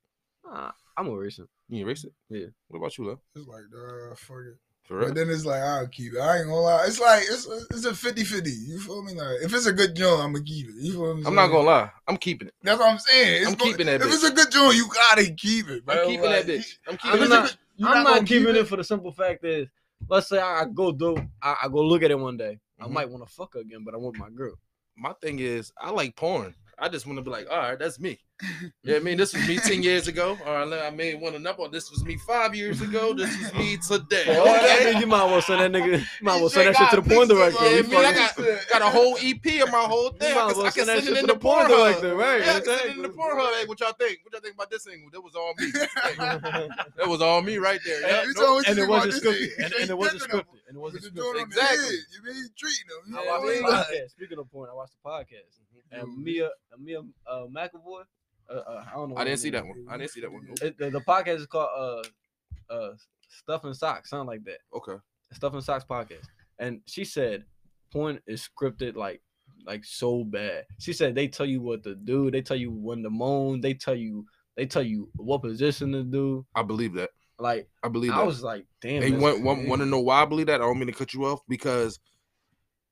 Uh, 0.50 0.72
I'm 0.96 1.08
a 1.08 1.12
recent. 1.16 1.50
You 1.68 1.82
erase 1.86 2.06
it. 2.06 2.14
Yeah. 2.30 2.46
What 2.70 2.80
about 2.80 2.98
you, 2.98 3.06
love? 3.08 3.20
It's 3.36 3.46
like, 3.48 3.64
uh, 3.76 4.16
fuck 4.16 4.38
it. 4.48 4.58
For 4.84 5.02
But 5.02 5.14
then 5.16 5.30
it's 5.30 5.46
like 5.46 5.62
I'll 5.62 5.88
keep 5.88 6.14
it. 6.14 6.20
I 6.20 6.38
ain't 6.38 6.46
gonna 6.48 6.56
lie. 6.62 6.86
It's 6.88 7.00
like 7.00 7.22
it's 7.24 7.46
it's 7.70 7.86
a 7.86 7.92
50-50. 7.92 8.50
You 8.68 8.80
feel 8.80 9.04
me? 9.04 9.14
Like 9.14 9.42
if 9.44 9.54
it's 9.54 9.66
a 9.68 9.74
good 9.74 9.96
joint, 9.96 10.22
I'm 10.24 10.32
gonna 10.34 10.44
keep 10.46 10.70
it. 10.70 10.76
You 10.78 10.94
feel 10.94 11.02
what 11.02 11.08
I'm, 11.18 11.28
I'm 11.28 11.36
not 11.36 11.48
gonna 11.48 11.68
lie. 11.68 11.92
I'm 12.08 12.18
keeping 12.18 12.48
it. 12.48 12.54
That's 12.64 12.80
what 12.80 12.90
I'm 12.90 12.98
saying. 12.98 13.42
It's 13.44 13.52
I'm 13.52 13.56
gonna- 13.58 13.72
keeping 13.72 13.86
that 13.88 14.02
If 14.02 14.08
bitch. 14.08 14.14
it's 14.14 14.24
a 14.24 14.32
good 14.32 14.52
joint, 14.52 14.78
you 14.78 14.88
gotta 14.92 15.30
keep 15.32 15.68
it. 15.70 15.84
I'm 15.88 16.08
keeping 16.08 16.22
Like, 16.26 16.46
that 16.46 16.60
bitch. 16.60 16.78
I'm 16.88 16.94
if 16.96 17.02
keeping 17.02 17.12
I'm 17.12 17.22
it's 17.22 17.26
it. 17.26 17.30
not- 17.30 17.58
I'm 17.82 18.04
not 18.04 18.08
gonna 18.08 18.20
keep 18.22 18.28
keeping 18.40 18.56
it 18.56 18.68
for 18.68 18.78
the 18.78 18.84
simple 18.84 19.12
fact 19.12 19.46
is, 19.46 19.68
let's 20.08 20.30
say 20.30 20.40
I 20.40 20.66
go 20.66 20.92
do, 20.92 21.18
I, 21.42 21.56
I 21.64 21.68
go 21.68 21.82
look 21.84 22.04
at 22.04 22.12
it 22.12 22.20
one 22.20 22.38
day. 22.38 22.60
I 22.80 22.86
Mhm. 22.86 22.92
might 22.92 23.10
want 23.10 23.28
to 23.28 23.34
fuck 23.34 23.54
her 23.54 23.60
again, 23.60 23.84
but 23.84 23.94
I'm 23.94 24.02
with 24.04 24.18
my 24.18 24.30
girl. 24.30 24.56
My 24.98 25.14
thing 25.14 25.40
is, 25.40 25.72
I 25.80 25.92
like 25.92 26.16
porn. 26.16 26.56
I 26.82 26.88
just 26.90 27.06
want 27.06 27.18
to 27.18 27.24
be 27.24 27.30
like, 27.30 27.48
all 27.50 27.58
right, 27.58 27.78
that's 27.80 28.00
me. 28.00 28.20
Yeah, 28.84 28.96
I 28.96 29.00
mean, 29.00 29.18
this 29.18 29.34
was 29.34 29.46
me 29.48 29.58
10 29.58 29.84
years 29.84 30.08
ago. 30.08 30.38
All 30.46 30.66
right, 30.66 30.82
I 30.88 30.90
made 30.90 31.20
one 31.20 31.36
another. 31.36 31.68
This 31.70 31.92
was 31.92 32.04
me 32.06 32.18
five 32.26 32.56
years 32.56 32.82
ago. 32.82 33.14
This 33.14 33.30
was 33.38 33.54
me 33.54 33.78
today. 33.78 34.24
For 34.24 34.40
all 34.40 34.46
that, 34.46 34.80
Okay? 34.80 34.94
nigga, 34.94 35.00
you 35.02 35.08
might 35.08 35.26
as 35.26 35.32
well 35.32 35.42
send 35.42 35.60
that 35.62 35.72
nigga. 35.78 36.00
You 36.00 36.06
might 36.22 36.36
as 36.36 36.40
well 36.40 36.50
send 36.50 36.68
that 36.70 36.78
shit 36.78 36.90
to 36.92 36.96
the 36.96 37.02
straight 37.04 37.16
porn 37.18 37.28
got 37.28 37.36
director. 37.36 37.66
Yeah, 37.66 37.72
You 37.72 37.80
I 37.80 37.82
mean, 37.84 38.06
I 38.06 38.14
got, 38.14 38.70
got 38.70 38.82
a 38.82 38.86
whole 38.90 39.18
EP 39.22 39.62
of 39.62 39.72
my 39.74 39.84
whole 39.84 40.10
thing. 40.12 40.34
might 40.34 40.42
I 40.42 40.48
as 40.48 40.54
can, 40.54 40.58
well 40.58 40.68
I 40.68 40.72
can 40.72 40.86
send 40.86 40.88
that 40.90 41.04
send 41.04 41.04
shit 41.04 41.12
it 41.12 41.14
to 41.16 41.20
in 41.20 41.28
the 41.28 41.34
the 41.34 41.40
porn 41.40 41.68
porn 41.68 41.80
director, 41.80 42.16
right, 42.16 42.40
Yeah, 42.42 42.50
I 42.50 42.54
can 42.54 42.64
send 42.66 42.80
it 42.80 42.96
in 42.96 43.02
the 43.04 43.10
exactly. 43.10 43.18
porn 43.18 43.38
hub. 43.40 43.54
Hey, 43.60 43.66
what 43.68 43.80
y'all 43.82 43.94
think? 44.00 44.20
What 44.24 44.32
y'all 44.34 44.42
think 44.42 44.56
about 44.56 44.70
this 44.72 44.84
single? 44.86 45.10
That 45.12 45.22
was 45.22 45.36
all 45.36 45.54
me. 45.60 45.72
that 46.98 47.08
was 47.08 47.22
all 47.22 47.42
me 47.42 47.58
right 47.58 47.80
there. 47.86 48.02
Yeah. 48.02 48.24
You 48.24 48.34
no- 48.38 48.58
and 48.60 48.68
it 48.80 48.84
about 48.84 48.90
wasn't 48.90 49.14
this 49.14 49.22
scripted. 49.22 49.66
And, 49.66 49.74
and 49.84 49.90
it 49.90 49.98
wasn't 49.98 50.22
scripted. 50.24 50.60
And 50.70 50.78
it 50.78 50.80
wasn't 50.80 51.04
But 51.04 51.12
scripted. 51.12 51.16
you 51.16 51.22
doing 51.22 51.44
on 51.44 51.48
Exactly. 51.48 51.96
You 52.16 52.20
mean 52.24 52.46
treating 52.58 52.88
him. 52.88 53.02
You 53.14 53.20
I 53.20 53.24
know 53.26 53.32
watched 53.32 53.44
what 53.44 53.74
I 53.74 53.78
the 53.92 53.98
podcast. 54.00 54.10
Speaking 54.12 54.40
of 54.40 54.52
porn, 54.52 54.70
I 54.72 54.76
watched 54.76 54.94
the 55.04 55.10
podcast. 55.10 55.60
And. 55.92 56.24
Mia, 56.24 56.50
Mia 56.78 57.00
uh, 57.28 57.46
McAvoy. 57.54 58.04
Uh, 58.50 58.54
uh, 58.54 58.84
I 58.90 58.96
don't 58.96 59.10
know. 59.10 59.18
I 59.18 59.24
didn't 59.24 59.40
see 59.40 59.52
that 59.52 59.66
one. 59.66 59.86
I 59.90 59.98
didn't 59.98 60.12
see 60.12 60.22
that 60.22 60.32
one. 60.32 60.44
Nope. 60.48 60.58
It, 60.62 60.78
the, 60.78 60.90
the 60.90 61.02
podcast 61.02 61.38
is 61.38 61.46
called 61.46 61.70
uh, 62.70 62.74
uh, 62.74 62.92
Stuff 63.28 63.64
and 63.66 63.76
Socks, 63.76 64.10
something 64.10 64.28
like 64.28 64.44
that. 64.46 64.60
Okay. 64.76 64.96
Stuff 65.34 65.54
and 65.54 65.64
Socks 65.64 65.86
podcast. 65.88 66.26
And 66.58 66.82
she 66.88 67.06
said, 67.06 67.46
porn 67.92 68.20
is 68.28 68.48
scripted 68.48 68.96
like, 68.96 69.22
like 69.66 69.86
so 69.86 70.24
bad. 70.24 70.66
She 70.80 70.94
said 70.94 71.16
they 71.16 71.28
tell 71.28 71.46
you 71.46 71.62
what 71.62 71.84
to 71.84 71.96
do. 71.96 72.32
They 72.32 72.42
tell 72.42 72.58
you 72.58 72.72
when 72.72 73.04
to 73.04 73.10
moan. 73.10 73.62
They 73.62 73.74
tell 73.74 73.96
you, 73.96 74.26
they 74.58 74.66
tell 74.66 74.84
you 74.84 75.10
what 75.16 75.42
position 75.42 75.92
to 75.92 76.04
do. 76.04 76.46
I 76.56 76.64
believe 76.64 76.94
that. 76.96 77.12
Like 77.38 77.70
I 77.84 77.88
believe 77.88 78.12
I 78.12 78.18
that. 78.18 78.26
was 78.26 78.44
like, 78.44 78.66
damn. 78.82 79.02
They 79.02 79.12
want, 79.12 79.42
want, 79.44 79.68
want 79.68 79.82
to 79.82 79.86
know 79.86 80.00
why 80.00 80.24
I 80.24 80.26
believe 80.26 80.48
that? 80.48 80.62
I 80.62 80.66
don't 80.66 80.78
mean 80.78 80.88
to 80.88 80.94
cut 80.94 81.14
you 81.14 81.26
off 81.26 81.42
because 81.48 82.00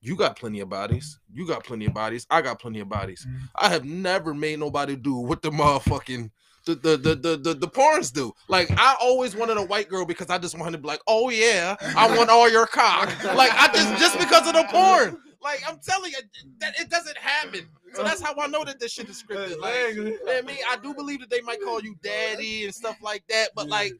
you 0.08 0.16
got 0.16 0.38
plenty 0.38 0.62
of 0.62 0.70
bodies. 0.70 1.20
You 1.34 1.46
got 1.46 1.64
plenty 1.66 1.86
of 1.86 1.94
bodies. 1.94 2.26
I 2.30 2.42
got 2.42 2.60
plenty 2.60 2.80
of 2.80 2.88
bodies. 2.90 3.26
Mhm. 3.28 3.50
I 3.56 3.70
have 3.70 3.84
never 3.84 4.34
made 4.34 4.60
nobody 4.60 4.96
do 4.96 5.16
what 5.16 5.42
the 5.42 5.50
motherfucking 5.52 6.32
the 6.66 6.76
the 6.76 6.98
the 6.98 7.16
the 7.16 7.38
the, 7.38 7.54
the 7.54 7.68
porns 7.68 8.12
do. 8.14 8.34
Like 8.48 8.70
I 8.78 8.96
always 9.02 9.36
wanted 9.36 9.58
a 9.58 9.64
white 9.64 9.90
girl 9.90 10.06
because 10.06 10.30
I 10.30 10.38
just 10.38 10.58
wanted 10.58 10.74
to 10.74 10.78
be 10.80 10.88
like, 10.88 11.02
oh 11.08 11.30
yeah, 11.30 11.76
I 11.96 12.16
want 12.16 12.30
all 12.30 12.50
your 12.50 12.68
cock. 12.68 13.08
Like 13.24 13.52
I 13.54 13.68
just 13.74 14.00
just 14.00 14.18
because 14.20 14.48
of 14.48 14.54
the 14.54 14.66
porn. 14.70 15.18
Like 15.42 15.62
I'm 15.68 15.80
telling 15.80 16.12
you, 16.12 16.18
that 16.60 16.80
it 16.80 16.90
doesn't 16.90 17.18
happen. 17.18 17.68
So 17.94 18.04
that's 18.04 18.22
how 18.22 18.34
I 18.38 18.48
know 18.48 18.64
that 18.66 18.80
this 18.80 18.92
shit 18.92 19.08
is 19.10 19.24
scripted. 19.24 19.60
Like, 19.60 19.98
I 20.28 20.42
mean, 20.42 20.58
I 20.70 20.78
do 20.82 20.94
believe 20.94 21.22
that 21.22 21.30
they 21.30 21.42
might 21.42 21.62
call 21.62 21.82
you 21.82 21.96
daddy 22.04 22.66
and 22.66 22.74
stuff 22.76 22.98
like 23.02 23.24
that, 23.30 23.50
but 23.56 23.68
like 23.70 23.94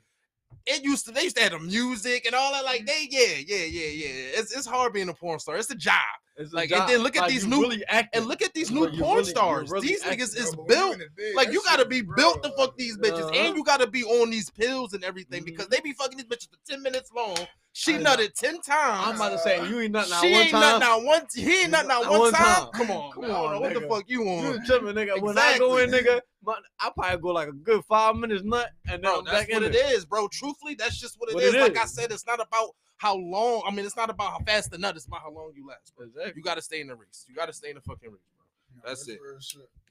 it 0.68 0.84
used 0.84 1.06
to 1.06 1.12
they 1.12 1.24
used 1.24 1.38
to 1.38 1.44
have 1.44 1.54
the 1.54 1.60
music 1.60 2.26
and 2.26 2.36
all 2.36 2.52
that. 2.52 2.64
Like 2.66 2.86
they, 2.86 3.08
yeah, 3.10 3.36
yeah, 3.48 3.66
yeah, 3.66 3.88
yeah. 3.88 4.40
It's 4.40 4.56
it's 4.56 4.68
hard 4.68 4.94
being 4.94 5.10
a 5.10 5.14
porn 5.14 5.40
star. 5.40 5.58
It's 5.58 5.70
a 5.72 5.76
job. 5.76 5.96
It's 6.40 6.54
a 6.54 6.56
like, 6.56 6.72
and 6.72 6.88
then 6.88 7.00
look 7.02 7.16
at 7.16 7.24
Like, 7.24 7.32
these 7.32 7.48
new- 7.48 7.62
really. 7.62 7.84
And 7.90 8.28
look 8.28 8.44
at 8.44 8.54
these 8.54 8.70
new 8.70 8.88
porn 8.92 9.18
really- 9.18 9.24
stars. 9.30 9.72
really 9.72 9.88
these 9.88 10.04
niggas 10.04 10.38
is 10.38 10.54
Bro, 10.56 10.66
but 10.66 10.68
built. 10.68 10.94
in 10.94 11.00
the 11.00 11.06
bed, 11.18 11.36
Like 11.36 11.52
you 11.52 11.62
gotta 11.64 11.86
be 11.86 12.02
real, 12.04 12.16
built 12.16 12.44
to 12.44 12.52
fuck 12.56 12.78
these 12.78 12.96
bitches, 12.98 13.24
Uh-huh. 13.24 13.30
and 13.34 13.58
you 13.58 13.64
gotta 13.64 13.88
be 13.88 14.04
on 14.04 14.30
these 14.30 14.50
pills 14.52 14.94
and 14.94 15.04
everything 15.04 15.42
Mhm. 15.42 15.46
because 15.46 15.68
they 15.70 15.80
be 15.80 15.94
fucking 15.94 16.18
these 16.18 16.28
bitches 16.28 16.50
for 16.52 16.58
ten 16.70 16.84
minutes 16.84 17.12
long. 17.12 17.36
She 17.80 17.94
I 17.94 18.00
nutted 18.00 18.34
ten 18.34 18.60
times. 18.60 19.08
I'm 19.08 19.16
about 19.18 19.34
to 19.34 19.38
say 19.38 19.70
you 19.70 19.82
ain't 19.82 19.92
nothing 19.92 20.12
out 20.12 20.22
she 20.22 20.32
one 20.32 20.42
ain't 20.42 20.50
time. 20.50 20.62
nothing 20.62 20.88
out 20.88 21.04
one. 21.04 21.22
He 21.36 21.62
ain't 21.62 21.70
nothing 21.70 21.92
out 21.92 22.10
one, 22.10 22.20
one 22.22 22.34
time. 22.34 22.44
time. 22.44 22.72
Come 22.74 22.90
on, 22.90 23.12
Come 23.12 23.22
man. 23.22 23.30
I 23.30 23.34
don't 23.36 23.54
on, 23.54 23.62
what 23.62 23.74
the 23.76 23.82
fuck 23.82 24.04
you 24.08 24.28
on? 24.28 24.44
You 24.46 24.66
tripping, 24.66 24.88
nigga. 24.88 25.02
Exactly. 25.02 25.22
When 25.22 25.38
I 25.38 25.58
go 25.60 25.78
in, 25.78 25.92
nigga, 25.92 26.22
my, 26.44 26.56
I 26.80 26.90
probably 26.90 27.22
go 27.22 27.28
like 27.34 27.50
a 27.50 27.52
good 27.52 27.86
five 27.86 28.16
minutes 28.16 28.44
nut, 28.44 28.72
and 28.88 28.94
then 28.94 29.02
bro? 29.02 29.20
I'm 29.20 29.26
That's 29.26 29.46
back 29.46 29.54
what 29.54 29.62
in 29.62 29.76
it 29.76 29.76
is, 29.76 30.06
bro. 30.06 30.28
Truthfully, 30.28 30.74
that's 30.74 31.00
just 31.00 31.20
what 31.20 31.30
it 31.30 31.36
What 31.36 31.44
is. 31.44 31.54
it 31.54 31.62
Like 31.62 31.78
I 31.78 31.86
said, 31.86 32.12
it's 32.12 32.26
not 32.26 32.42
about 32.42 32.72
how 32.98 33.16
long. 33.16 33.62
I 33.68 33.70
mean, 33.70 33.86
it's 33.86 33.96
not 33.96 34.10
about 34.10 34.32
how 34.32 34.40
fast 34.40 34.72
the 34.72 34.80
nut. 34.80 34.96
It's 34.96 35.06
about 35.06 35.22
how 35.22 35.30
long 35.30 35.52
you 35.56 35.68
last, 35.68 35.96
bro. 35.96 36.08
Exactly. 36.08 36.34
You 36.36 36.42
gotta 36.42 36.64
stay 36.64 36.82
in 36.82 36.88
the 36.88 36.96
race. 36.96 37.28
You 37.30 37.36
gotta 37.36 37.54
stay 37.54 37.70
in 37.70 37.76
the 37.76 37.82
fucking 37.82 38.10
race, 38.10 38.32
bro. 38.40 38.90
That's 38.90 39.08
it. 39.08 39.20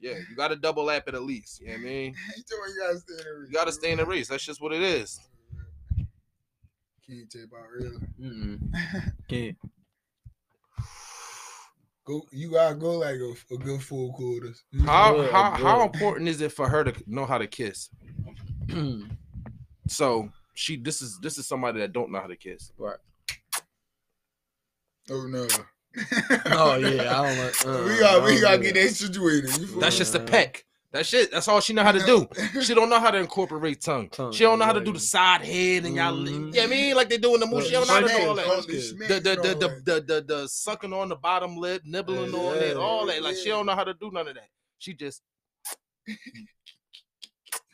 Yeah, 0.01 0.15
you 0.29 0.35
gotta 0.35 0.57
double 0.57 0.83
lap 0.83 1.03
it 1.07 1.15
at 1.15 1.23
least. 1.23 1.61
You 1.61 1.67
know 1.67 1.73
what 1.75 1.79
I 1.79 1.83
mean? 1.83 2.15
He 2.35 2.43
told 2.43 2.65
me 2.65 2.73
you 2.75 2.81
gotta 2.85 2.99
stay 2.99 3.13
in 3.13 3.41
the 3.43 3.47
You 3.47 3.53
gotta 3.53 3.71
stay 3.71 3.91
in 3.91 3.97
the 3.99 4.05
race. 4.05 4.27
That's 4.27 4.43
just 4.43 4.61
what 4.61 4.73
it 4.73 4.81
is. 4.81 5.21
Can't 7.09 7.29
tape 7.29 7.51
out 7.57 7.69
really. 7.69 7.97
Mm-mm. 8.21 8.59
Can't. 9.29 9.57
Go, 12.05 12.21
you 12.31 12.51
gotta 12.51 12.75
go 12.75 12.97
like 12.99 13.15
a, 13.15 13.33
a 13.53 13.57
good 13.57 13.81
four 13.81 14.13
quarters. 14.13 14.63
You 14.71 14.83
How 14.83 15.13
Good, 15.15 15.31
how 15.31 15.51
how 15.51 15.83
important 15.83 16.29
is 16.29 16.39
it 16.41 16.51
for 16.53 16.69
her 16.69 16.83
to 16.83 16.93
know 17.05 17.25
how 17.25 17.37
to 17.37 17.47
kiss? 17.47 17.89
So 19.89 20.29
she 20.53 20.75
this 20.75 21.01
is 21.01 21.17
this 21.19 21.37
is 21.37 21.47
somebody 21.47 21.79
that 21.79 21.93
don't 21.93 22.11
know 22.11 22.19
how 22.19 22.27
to 22.27 22.35
kiss. 22.35 22.71
right. 22.77 22.97
Oh 25.09 25.25
no. 25.27 25.47
Oh 26.47 26.75
yeah, 26.75 27.19
I 27.19 27.35
don't 27.35 27.45
like. 27.45 27.65
Uh, 27.65 27.83
we 27.87 27.99
got 27.99 28.23
we 28.25 28.41
gotta 28.41 28.57
get 28.57 28.73
do 28.73 28.81
that 28.83 28.93
situated. 28.93 29.49
That's 29.79 29.97
just 29.97 30.13
a 30.13 30.19
peck. 30.19 30.65
That 30.93 31.05
shit. 31.05 31.31
That's 31.31 31.47
all 31.49 31.59
she 31.59 31.73
know 31.73 31.83
how 31.83 31.91
to 31.91 32.05
do. 32.05 32.27
She 32.61 32.73
don't 32.73 32.89
know 32.89 32.99
how 32.99 33.11
to 33.11 33.17
incorporate 33.17 33.81
tongue. 33.81 34.09
Tongue, 34.11 34.31
She 34.31 34.43
don't 34.45 34.57
know 34.57 34.65
how 34.65 34.71
to 34.71 34.79
do 34.79 34.93
the 34.93 34.99
side 34.99 35.41
head 35.41 35.83
and 35.85 35.95
y'all. 35.95 36.13
Mhm. 36.13 36.55
Yeah, 36.55 36.63
I 36.63 36.67
mean 36.67 36.95
like 36.95 37.09
they 37.09 37.17
do 37.17 37.33
in 37.33 37.41
the 37.41 37.45
movie. 37.45 37.65
She 37.65 37.71
don't 37.71 37.87
know 37.87 37.93
how 37.93 37.99
to 37.99 38.07
do 38.07 38.27
all 38.27 38.35
that. 38.35 38.45
Fuck 38.45 38.65
The 38.67 38.97
the 39.07 39.19
the 39.19 39.35
the, 39.35 39.81
the, 39.83 40.01
the, 40.01 40.21
the 40.25 40.47
sucking 40.47 40.93
on 40.93 41.09
the 41.09 41.17
bottom 41.17 41.57
lip, 41.57 41.81
nibbling 41.85 42.31
Yeah, 42.31 42.39
on 42.39 42.55
it, 42.57 42.77
all 42.77 43.05
that. 43.07 43.21
Like 43.21 43.35
she 43.35 43.49
don't 43.49 43.65
know 43.65 43.75
how 43.75 43.83
to 43.83 43.93
do 43.93 44.09
none 44.11 44.27
of 44.27 44.35
that. 44.35 44.47
She 44.77 44.93
just 44.93 45.21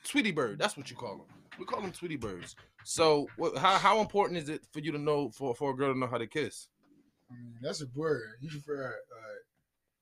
Sweetie 0.04 0.32
bird. 0.32 0.58
That's 0.60 0.76
what 0.76 0.90
you 0.90 0.96
call 0.96 1.18
them. 1.18 1.28
We 1.60 1.66
call 1.66 1.82
them 1.82 1.92
Tweety 1.92 2.16
birds. 2.16 2.56
So 2.84 3.28
what, 3.38 3.58
how 3.58 3.78
how 3.78 4.00
important 4.02 4.40
is 4.40 4.50
it 4.50 4.62
for 4.72 4.80
you 4.80 4.92
to 4.92 4.98
know 4.98 5.30
for 5.30 5.54
for 5.56 5.72
a 5.72 5.76
girl 5.76 5.94
to 5.94 6.00
know 6.00 6.08
how 6.08 6.18
to 6.18 6.28
kiss? 6.28 6.68
I 7.32 7.36
mean, 7.36 7.56
that's 7.62 7.82
a 7.82 7.86
word. 7.96 8.24
You 8.42 8.50
prefer. 8.50 8.88
Uh, 8.90 9.34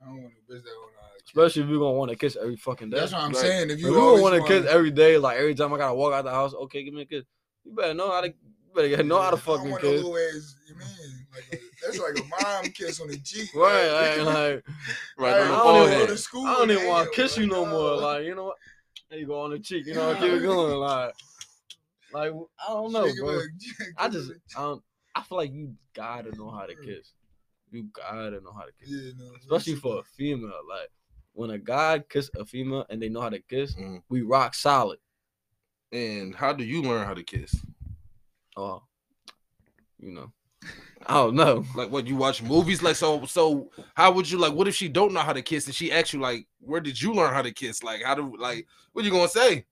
I 0.01 0.05
don't 0.05 0.23
want 0.23 0.33
to 0.35 0.53
bitch 0.53 0.63
that 0.63 0.69
on. 0.69 0.89
Uh, 0.97 1.07
Especially 1.25 1.63
if 1.63 1.69
you're 1.69 1.79
gonna 1.79 1.97
want 1.97 2.11
to 2.11 2.17
kiss 2.17 2.35
every 2.35 2.55
fucking 2.57 2.89
day. 2.89 2.97
that's 2.97 3.13
what 3.13 3.21
I'm 3.21 3.31
Right. 3.31 3.41
saying. 3.41 3.69
If 3.69 3.71
If 3.77 3.79
you, 3.81 3.87
you 3.89 3.93
don't 3.93 4.21
want 4.21 4.35
to 4.35 4.47
kiss 4.47 4.65
every 4.65 4.91
day, 4.91 5.17
like 5.17 5.37
every 5.37 5.55
time 5.55 5.73
I 5.73 5.77
gotta 5.77 5.95
walk 5.95 6.13
out 6.13 6.23
the 6.23 6.31
house, 6.31 6.53
okay, 6.53 6.83
give 6.83 6.93
me 6.93 7.01
a 7.01 7.05
kiss. 7.05 7.23
You 7.63 7.73
better 7.73 7.93
know 7.93 8.11
how 8.11 8.21
to. 8.21 8.27
You 8.27 8.33
better 8.75 9.03
know 9.03 9.21
how 9.21 9.31
to 9.31 9.37
fucking 9.37 9.77
kiss. 9.77 10.01
A 10.01 10.05
ass, 10.05 10.55
you 10.67 10.75
mean? 10.75 11.27
Like 11.33 11.43
a, 11.51 11.57
that's 11.85 11.99
like 11.99 12.15
a 12.15 12.23
mom 12.23 12.71
kiss 12.71 12.99
on 13.01 13.07
the 13.07 13.17
cheek. 13.23 13.49
Right, 13.53 13.89
like, 13.91 14.25
like 14.25 14.63
Right 15.17 15.37
Like, 15.37 15.41
on 15.41 15.47
the 15.49 15.53
I 15.53 15.57
don't 15.63 15.85
even 15.85 15.99
go 15.99 16.07
to 16.07 16.17
school 16.17 16.47
I 16.47 16.53
don't 16.53 16.71
even 16.71 16.87
want 16.87 17.11
to 17.11 17.15
kiss 17.15 17.37
you 17.37 17.47
no 17.47 17.63
like, 17.63 17.71
more. 17.71 17.95
Like 17.97 18.25
you 18.25 18.35
know 18.35 18.45
what? 18.45 18.57
There 19.09 19.19
you 19.19 19.27
go 19.27 19.41
on 19.41 19.51
the 19.51 19.59
cheek. 19.59 19.85
You 19.85 19.93
know, 19.93 20.15
keep 20.19 20.31
it 20.31 20.41
going. 20.41 20.73
Like, 20.77 21.13
like 22.13 22.31
I 22.67 22.73
don't 22.73 22.91
know, 22.93 23.13
bro. 23.19 23.41
I 23.97 24.09
just, 24.09 24.31
I 24.57 24.61
don't. 24.61 24.83
I 25.13 25.23
feel 25.23 25.37
like 25.37 25.51
you 25.53 25.75
gotta 25.93 26.35
know 26.37 26.49
how 26.49 26.65
to 26.65 26.75
kiss. 26.75 27.11
You 27.71 27.83
gotta 27.93 28.41
know 28.41 28.51
how 28.53 28.63
to 28.65 28.71
kiss, 28.79 28.89
yeah, 28.89 29.11
no, 29.17 29.31
especially 29.39 29.75
for 29.75 29.99
a 29.99 30.03
female. 30.03 30.51
Like 30.69 30.89
when 31.33 31.51
a 31.51 31.57
guy 31.57 31.99
kiss 32.09 32.29
a 32.37 32.45
female 32.45 32.85
and 32.89 33.01
they 33.01 33.07
know 33.09 33.21
how 33.21 33.29
to 33.29 33.39
kiss, 33.39 33.75
Mhm. 33.75 34.03
we 34.09 34.21
rock 34.21 34.53
solid. 34.53 34.99
And 35.93 36.35
how 36.35 36.53
do 36.53 36.63
you 36.63 36.81
learn 36.81 37.05
how 37.05 37.13
to 37.13 37.23
kiss? 37.23 37.55
Oh, 38.57 38.83
you 39.99 40.11
know, 40.11 40.31
I 41.05 41.13
don't 41.15 41.35
know. 41.35 41.65
Like 41.75 41.91
what 41.91 42.07
you 42.07 42.15
watch 42.17 42.41
movies? 42.43 42.81
Like 42.83 42.95
so 42.97 43.25
so 43.25 43.69
how 43.95 44.11
would 44.11 44.29
you 44.29 44.37
like 44.37 44.53
what 44.53 44.67
if 44.67 44.75
she 44.75 44.89
don't 44.89 45.13
know 45.13 45.21
how 45.21 45.33
to 45.33 45.41
kiss 45.41 45.65
and 45.65 45.75
she 45.75 45.91
asks 45.91 46.13
you 46.13 46.19
like 46.19 46.47
where 46.59 46.81
did 46.81 47.01
you 47.01 47.13
learn 47.13 47.33
how 47.33 47.41
to 47.41 47.51
kiss? 47.51 47.83
Like 47.83 48.03
how 48.03 48.15
do 48.15 48.35
like 48.37 48.67
what 48.91 49.05
you 49.05 49.11
gonna 49.11 49.29
say? 49.29 49.65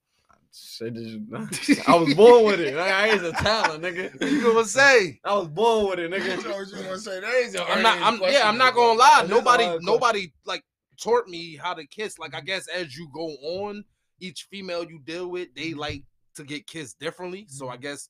Say 0.52 0.90
this- 0.90 1.80
I 1.86 1.94
was 1.94 2.14
born 2.14 2.44
with 2.44 2.60
it. 2.60 2.74
Like, 2.74 2.90
I 2.92 3.06
is 3.08 3.22
a 3.22 3.32
talent, 3.32 3.82
nigga. 3.84 4.20
What 4.20 4.30
you 4.32 4.42
gonna 4.42 4.64
say? 4.64 5.20
I 5.24 5.34
was 5.34 5.48
born 5.48 5.90
with 5.90 5.98
it, 6.00 6.10
nigga. 6.10 6.36
what 6.44 6.68
you 6.68 6.74
gonna 6.82 6.98
say. 6.98 7.20
That 7.20 7.34
is 7.34 7.54
a 7.54 7.64
I'm 7.64 7.82
not 7.82 7.98
I'm 8.02 8.20
yeah, 8.32 8.48
I'm 8.48 8.58
not 8.58 8.74
gonna 8.74 8.98
lie. 8.98 9.18
That 9.18 9.24
is 9.24 9.30
Nobody 9.30 9.78
nobody 9.80 10.32
like 10.44 10.64
taught 11.00 11.28
me 11.28 11.56
how 11.56 11.74
to 11.74 11.86
kiss. 11.86 12.18
Like 12.18 12.34
I 12.34 12.40
guess 12.40 12.66
as 12.68 12.96
you 12.96 13.08
go 13.14 13.28
on, 13.28 13.84
each 14.20 14.48
female 14.50 14.84
you 14.84 15.00
deal 15.04 15.28
with, 15.28 15.54
they 15.54 15.70
Mhm. 15.70 15.76
like 15.76 16.02
to 16.34 16.44
get 16.44 16.66
kissed 16.66 16.98
differently. 16.98 17.46
So 17.48 17.68
I 17.68 17.76
Mhm. 17.76 17.82
guess 17.82 18.08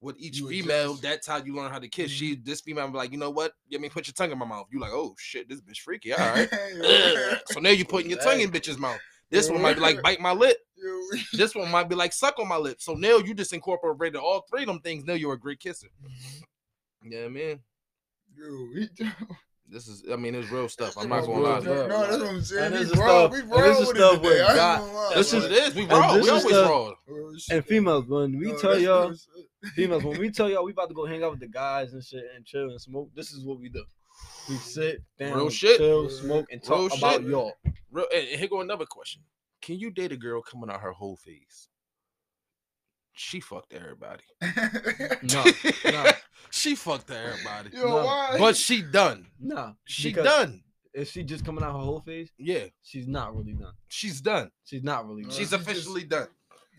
with 0.00 0.16
each 0.18 0.38
You 0.38 0.48
female, 0.48 0.90
adjust. 0.92 1.02
that's 1.02 1.26
how 1.26 1.36
you 1.44 1.54
learn 1.54 1.70
how 1.70 1.78
to 1.78 1.88
kiss. 1.88 2.10
She 2.10 2.36
this 2.36 2.60
female 2.62 2.88
be 2.88 2.96
like, 2.96 3.12
you 3.12 3.18
know 3.18 3.30
what? 3.30 3.52
Let 3.70 3.80
me 3.82 3.88
put 3.90 4.06
your 4.06 4.14
tongue 4.14 4.32
in 4.32 4.38
my 4.38 4.46
mouth. 4.46 4.66
You 4.72 4.80
like, 4.80 4.92
oh 4.92 5.14
shit, 5.18 5.48
this 5.48 5.60
bitch 5.60 5.80
freaky. 5.80 6.14
All 6.14 6.18
right. 6.20 6.48
So 7.48 7.60
now 7.60 7.70
you 7.70 7.84
putting 7.84 8.08
your 8.10 8.18
tongue 8.18 8.40
in 8.40 8.50
bitch's 8.50 8.78
mouth. 8.78 8.98
This 9.32 9.50
one 9.50 9.60
might 9.62 9.74
be 9.74 9.80
like 9.80 10.02
bite 10.02 10.20
my 10.20 10.32
lip. 10.32 10.56
This 11.32 11.54
one 11.54 11.70
might 11.70 11.88
be 11.88 11.94
like 11.94 12.12
suck 12.12 12.38
on 12.38 12.48
my 12.48 12.56
lip. 12.56 12.80
So 12.80 12.94
now 12.94 13.16
you 13.18 13.34
just 13.34 13.52
incorporated 13.52 14.16
all 14.20 14.44
three 14.50 14.62
of 14.62 14.66
them 14.68 14.80
things. 14.80 15.04
Now 15.04 15.14
you're 15.14 15.32
a 15.34 15.38
great 15.38 15.60
kisser. 15.60 15.88
Mm-hmm. 16.04 17.12
Yeah, 17.12 17.28
man. 17.28 17.60
yo, 18.36 19.06
This 19.68 19.88
is, 19.88 20.04
I 20.12 20.16
mean, 20.16 20.34
it's 20.34 20.50
real 20.50 20.68
stuff. 20.68 20.98
I'm 20.98 21.08
not 21.08 21.24
gonna 21.24 21.40
lie. 21.40 21.60
to 21.60 21.64
No, 21.64 21.86
that's 21.88 22.18
what 22.18 22.28
I'm 22.28 22.42
saying. 22.42 22.64
And 22.64 22.74
We 22.74 22.78
this 22.80 22.90
is 22.92 22.98
raw, 22.98 23.06
stuff- 23.06 23.32
we 23.32 23.40
and 23.40 23.50
raw 23.50 23.56
this 23.62 23.78
is 23.80 23.88
stuff 23.88 24.22
with 24.22 24.38
God- 24.38 24.78
gonna 24.80 24.92
lie. 24.92 25.14
This 25.14 25.32
what 25.32 25.42
is- 25.44 25.50
it 25.50 25.52
is. 25.52 25.74
We 25.74 25.82
and 25.82 25.90
raw. 25.92 26.14
We 26.14 26.28
always 26.28 26.44
the- 26.44 26.62
raw. 26.68 26.92
Oh. 27.10 27.34
And 27.50 27.64
females, 27.64 28.06
when 28.06 28.38
we 28.38 28.52
No, 28.52 28.58
tell 28.58 28.78
y'all, 28.78 29.14
females, 29.74 30.04
when 30.04 30.18
we 30.18 30.30
tell 30.30 30.50
y'all 30.50 30.64
we 30.64 30.72
about 30.72 30.88
to 30.88 30.94
go 30.94 31.06
hang 31.06 31.22
out 31.24 31.30
with 31.30 31.40
the 31.40 31.48
guys 31.48 31.94
and 31.94 32.04
shit 32.04 32.24
and 32.36 32.44
chill 32.44 32.68
and 32.70 32.80
smoke, 32.80 33.08
this 33.14 33.32
is 33.32 33.44
what 33.46 33.60
we 33.60 33.68
do. 33.70 33.84
We 34.48 34.56
sit 34.56 35.02
down, 35.18 35.36
Real 35.36 35.50
shit. 35.50 35.78
chill, 35.78 36.08
smoke, 36.10 36.46
and 36.50 36.60
Real 36.68 36.88
talk 36.88 36.98
about 36.98 37.20
shit. 37.20 37.30
y'all. 37.30 37.52
Real, 37.90 38.06
and 38.14 38.26
here 38.26 38.48
go 38.48 38.60
another 38.60 38.86
question. 38.86 39.22
Can 39.60 39.78
you 39.78 39.90
date 39.90 40.12
a 40.12 40.16
girl 40.16 40.42
coming 40.42 40.68
out 40.70 40.80
her 40.80 40.92
whole 40.92 41.16
face? 41.16 41.68
She 43.14 43.40
fucked 43.40 43.72
everybody. 43.72 44.24
No, 45.22 45.44
no. 45.84 46.10
she 46.50 46.74
fucked 46.74 47.10
everybody. 47.10 47.70
Yo, 47.76 47.86
No. 47.86 48.04
why? 48.04 48.36
But 48.38 48.56
she 48.56 48.82
done. 48.82 49.26
No, 49.38 49.74
She 49.84 50.12
done. 50.12 50.62
Is 50.94 51.10
she 51.10 51.22
just 51.22 51.44
coming 51.44 51.62
out 51.64 51.72
her 51.72 51.78
whole 51.78 52.00
face? 52.00 52.30
Yeah, 52.38 52.64
she's 52.82 53.06
not 53.06 53.34
really 53.36 53.52
done. 53.54 53.72
she's 53.88 54.20
done. 54.20 54.50
She's 54.64 54.82
not 54.82 55.06
really 55.06 55.22
done. 55.22 55.30
She's 55.30 55.38
she 55.48 55.56
just- 55.56 55.68
officially 55.68 56.04
done. 56.04 56.28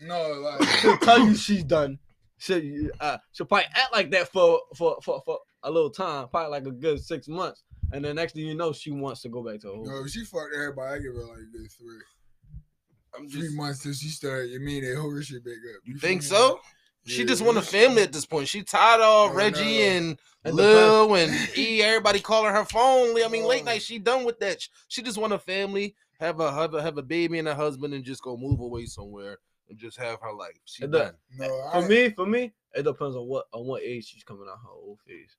No, 0.02 0.58
she'll 0.80 0.98
tell 0.98 1.20
you 1.20 1.34
she's 1.34 1.64
done. 1.64 1.98
She'll, 2.36 2.90
uh, 3.00 3.18
she'll 3.32 3.46
probably 3.46 3.66
act 3.74 3.92
like 3.92 4.10
that 4.10 4.28
for, 4.28 4.60
for 4.76 4.98
for 5.02 5.22
for 5.24 5.38
a 5.64 5.70
little 5.70 5.90
time, 5.90 6.28
probably 6.28 6.50
like 6.50 6.66
a 6.66 6.70
good 6.70 7.02
six 7.02 7.26
months, 7.26 7.64
and 7.92 8.04
then 8.04 8.16
next 8.16 8.34
thing 8.34 8.46
you 8.46 8.54
know, 8.54 8.72
she 8.72 8.90
wants 8.92 9.22
to 9.22 9.28
go 9.28 9.42
back 9.42 9.60
to 9.62 9.66
her. 9.68 9.72
whole 9.74 9.86
no, 9.86 10.06
she 10.06 10.24
fucked 10.24 10.54
everybody. 10.54 10.94
I 10.94 10.98
give 10.98 11.14
her 11.14 11.22
like 11.22 11.38
a 11.38 11.58
good 11.58 11.70
three, 11.72 11.98
I'm 13.16 13.28
three 13.28 13.42
just, 13.42 13.56
months 13.56 13.82
till 13.82 13.92
she 13.92 14.08
started. 14.08 14.50
You 14.50 14.60
mean 14.60 14.84
that 14.84 14.96
whole 15.00 15.20
shit 15.20 15.44
back 15.44 15.54
up? 15.74 15.80
you 15.84 15.94
feel 15.94 16.08
think 16.08 16.22
me? 16.22 16.26
so? 16.26 16.60
She 17.06 17.20
Yeah, 17.20 17.26
just 17.28 17.42
want 17.42 17.58
a 17.58 17.62
family 17.62 18.02
at 18.02 18.12
this 18.12 18.24
point. 18.24 18.48
She 18.48 18.62
tired 18.62 19.00
of 19.02 19.30
Oh, 19.30 19.34
Reggie 19.34 19.60
no. 19.60 19.84
and 19.84 20.18
And 20.44 20.54
Lil 20.56 21.14
and 21.16 21.48
E. 21.56 21.82
Everybody 21.82 22.20
calling 22.20 22.54
her 22.54 22.64
phone. 22.64 23.22
I 23.22 23.28
mean, 23.28 23.44
late 23.44 23.62
Oh. 23.62 23.66
night. 23.66 23.82
She 23.82 23.98
done 23.98 24.24
with 24.24 24.38
that. 24.40 24.66
She 24.88 25.02
just 25.02 25.18
want 25.18 25.34
a 25.34 25.38
family, 25.38 25.94
have 26.18 26.40
a 26.40 26.50
have 26.50 26.72
a, 26.72 26.80
have 26.82 26.96
a 26.96 27.02
baby 27.02 27.38
and 27.38 27.48
a 27.48 27.54
husband, 27.54 27.92
and 27.92 28.04
just 28.04 28.22
go 28.22 28.36
move 28.38 28.60
away 28.60 28.86
somewhere 28.86 29.38
and 29.68 29.78
just 29.78 29.98
have 29.98 30.18
her 30.22 30.32
life. 30.32 30.58
She 30.64 30.84
It 30.84 30.90
done. 30.92 31.14
No, 31.36 31.46
For 31.72 31.84
I, 31.84 31.88
me, 31.88 32.08
for 32.10 32.26
me, 32.26 32.52
it 32.74 32.84
depends 32.84 33.16
on 33.16 33.26
what 33.26 33.46
on 33.52 33.66
what 33.66 33.82
age 33.82 34.06
she's 34.06 34.24
coming 34.24 34.46
out 34.50 34.58
her 34.64 34.70
old 34.70 34.98
phase. 35.06 35.36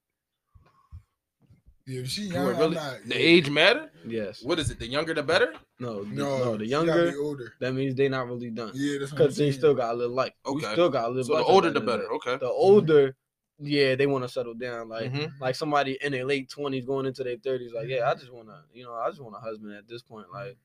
Yeah, 1.88 2.02
if 2.02 2.10
she 2.10 2.24
young, 2.24 2.48
I'm 2.48 2.58
really? 2.58 2.76
not. 2.76 2.98
The 3.06 3.14
yeah. 3.16 3.20
age 3.20 3.50
matter? 3.50 3.92
Yes. 4.08 4.42
What 4.44 4.58
is 4.58 4.72
it? 4.72 4.80
The 4.80 4.88
younger, 4.88 5.14
the 5.14 5.22
better. 5.22 5.54
No. 5.80 6.04
The, 6.04 6.16
No, 6.16 6.38
no. 6.40 6.58
The 6.58 6.66
younger, 6.66 7.12
be 7.12 7.18
older. 7.18 7.54
that 7.60 7.74
means 7.74 7.94
they 7.96 8.10
not 8.10 8.28
really 8.28 8.50
done. 8.50 8.72
Yeah, 8.74 8.98
that's 9.00 9.12
Because 9.12 9.38
they 9.38 9.52
still 9.52 9.76
got 9.76 9.92
to 9.92 9.98
live 9.98 10.12
life. 10.12 10.34
We 10.52 10.62
still 10.62 10.90
got 10.90 11.06
a 11.06 11.08
little. 11.10 11.24
So 11.24 11.34
the 11.34 11.40
life. 11.42 11.48
at 11.48 11.54
older, 11.54 11.70
the 11.70 11.80
of 11.80 11.86
better. 11.86 12.02
day. 12.04 12.08
Okay. 12.16 12.38
The 12.38 12.50
older, 12.50 13.16
yeah, 13.60 13.94
they 13.96 14.08
want 14.08 14.24
to 14.24 14.30
settle 14.30 14.56
down. 14.56 14.90
Like 14.90 15.12
Mhm. 15.14 15.32
like 15.40 15.54
somebody 15.56 15.98
in 16.02 16.12
their 16.12 16.26
late 16.26 16.50
twenties 16.50 16.86
going 16.86 17.06
into 17.06 17.24
their 17.24 17.38
thirties. 17.38 17.72
Like, 17.72 17.88
yeah, 17.88 18.10
I 18.10 18.16
just 18.16 18.34
want 18.34 18.48
to, 18.48 18.62
you 18.74 18.84
know, 18.84 18.94
I 18.94 19.08
just 19.10 19.22
want 19.22 19.36
a 19.36 19.40
husband 19.40 19.74
at 19.74 19.88
this 19.88 20.02
point. 20.02 20.26
Like, 20.34 20.58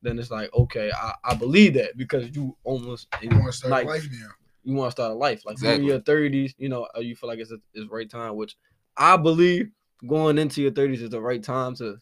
then 0.00 0.16
it's 0.18 0.30
like, 0.30 0.52
okay, 0.54 0.92
I, 0.94 1.12
I 1.24 1.34
believe 1.34 1.74
that 1.74 1.96
because 1.96 2.34
you 2.36 2.56
almost 2.62 3.08
You 3.20 3.30
want 3.30 3.46
to 3.46 3.52
start 3.52 3.70
like, 3.72 3.86
life 3.86 4.08
now. 4.12 4.28
you 4.62 4.74
want 4.74 4.88
to 4.88 4.92
start 4.92 5.10
a 5.10 5.14
life. 5.14 5.44
Like 5.44 5.54
Exactly. 5.54 5.82
in 5.82 5.88
your 5.88 6.00
thirties, 6.00 6.54
you 6.56 6.68
know, 6.68 6.86
uh, 6.96 7.00
you 7.00 7.16
feel 7.16 7.28
like 7.28 7.40
it's 7.40 7.52
it's 7.74 7.90
right 7.90 8.08
time, 8.08 8.36
which 8.36 8.56
I 8.96 9.16
believe 9.16 9.70
going 10.06 10.38
into 10.38 10.62
your 10.62 10.72
thirties 10.72 11.02
is 11.02 11.10
the 11.10 11.20
right 11.20 11.42
time 11.42 11.74
to 11.76 11.96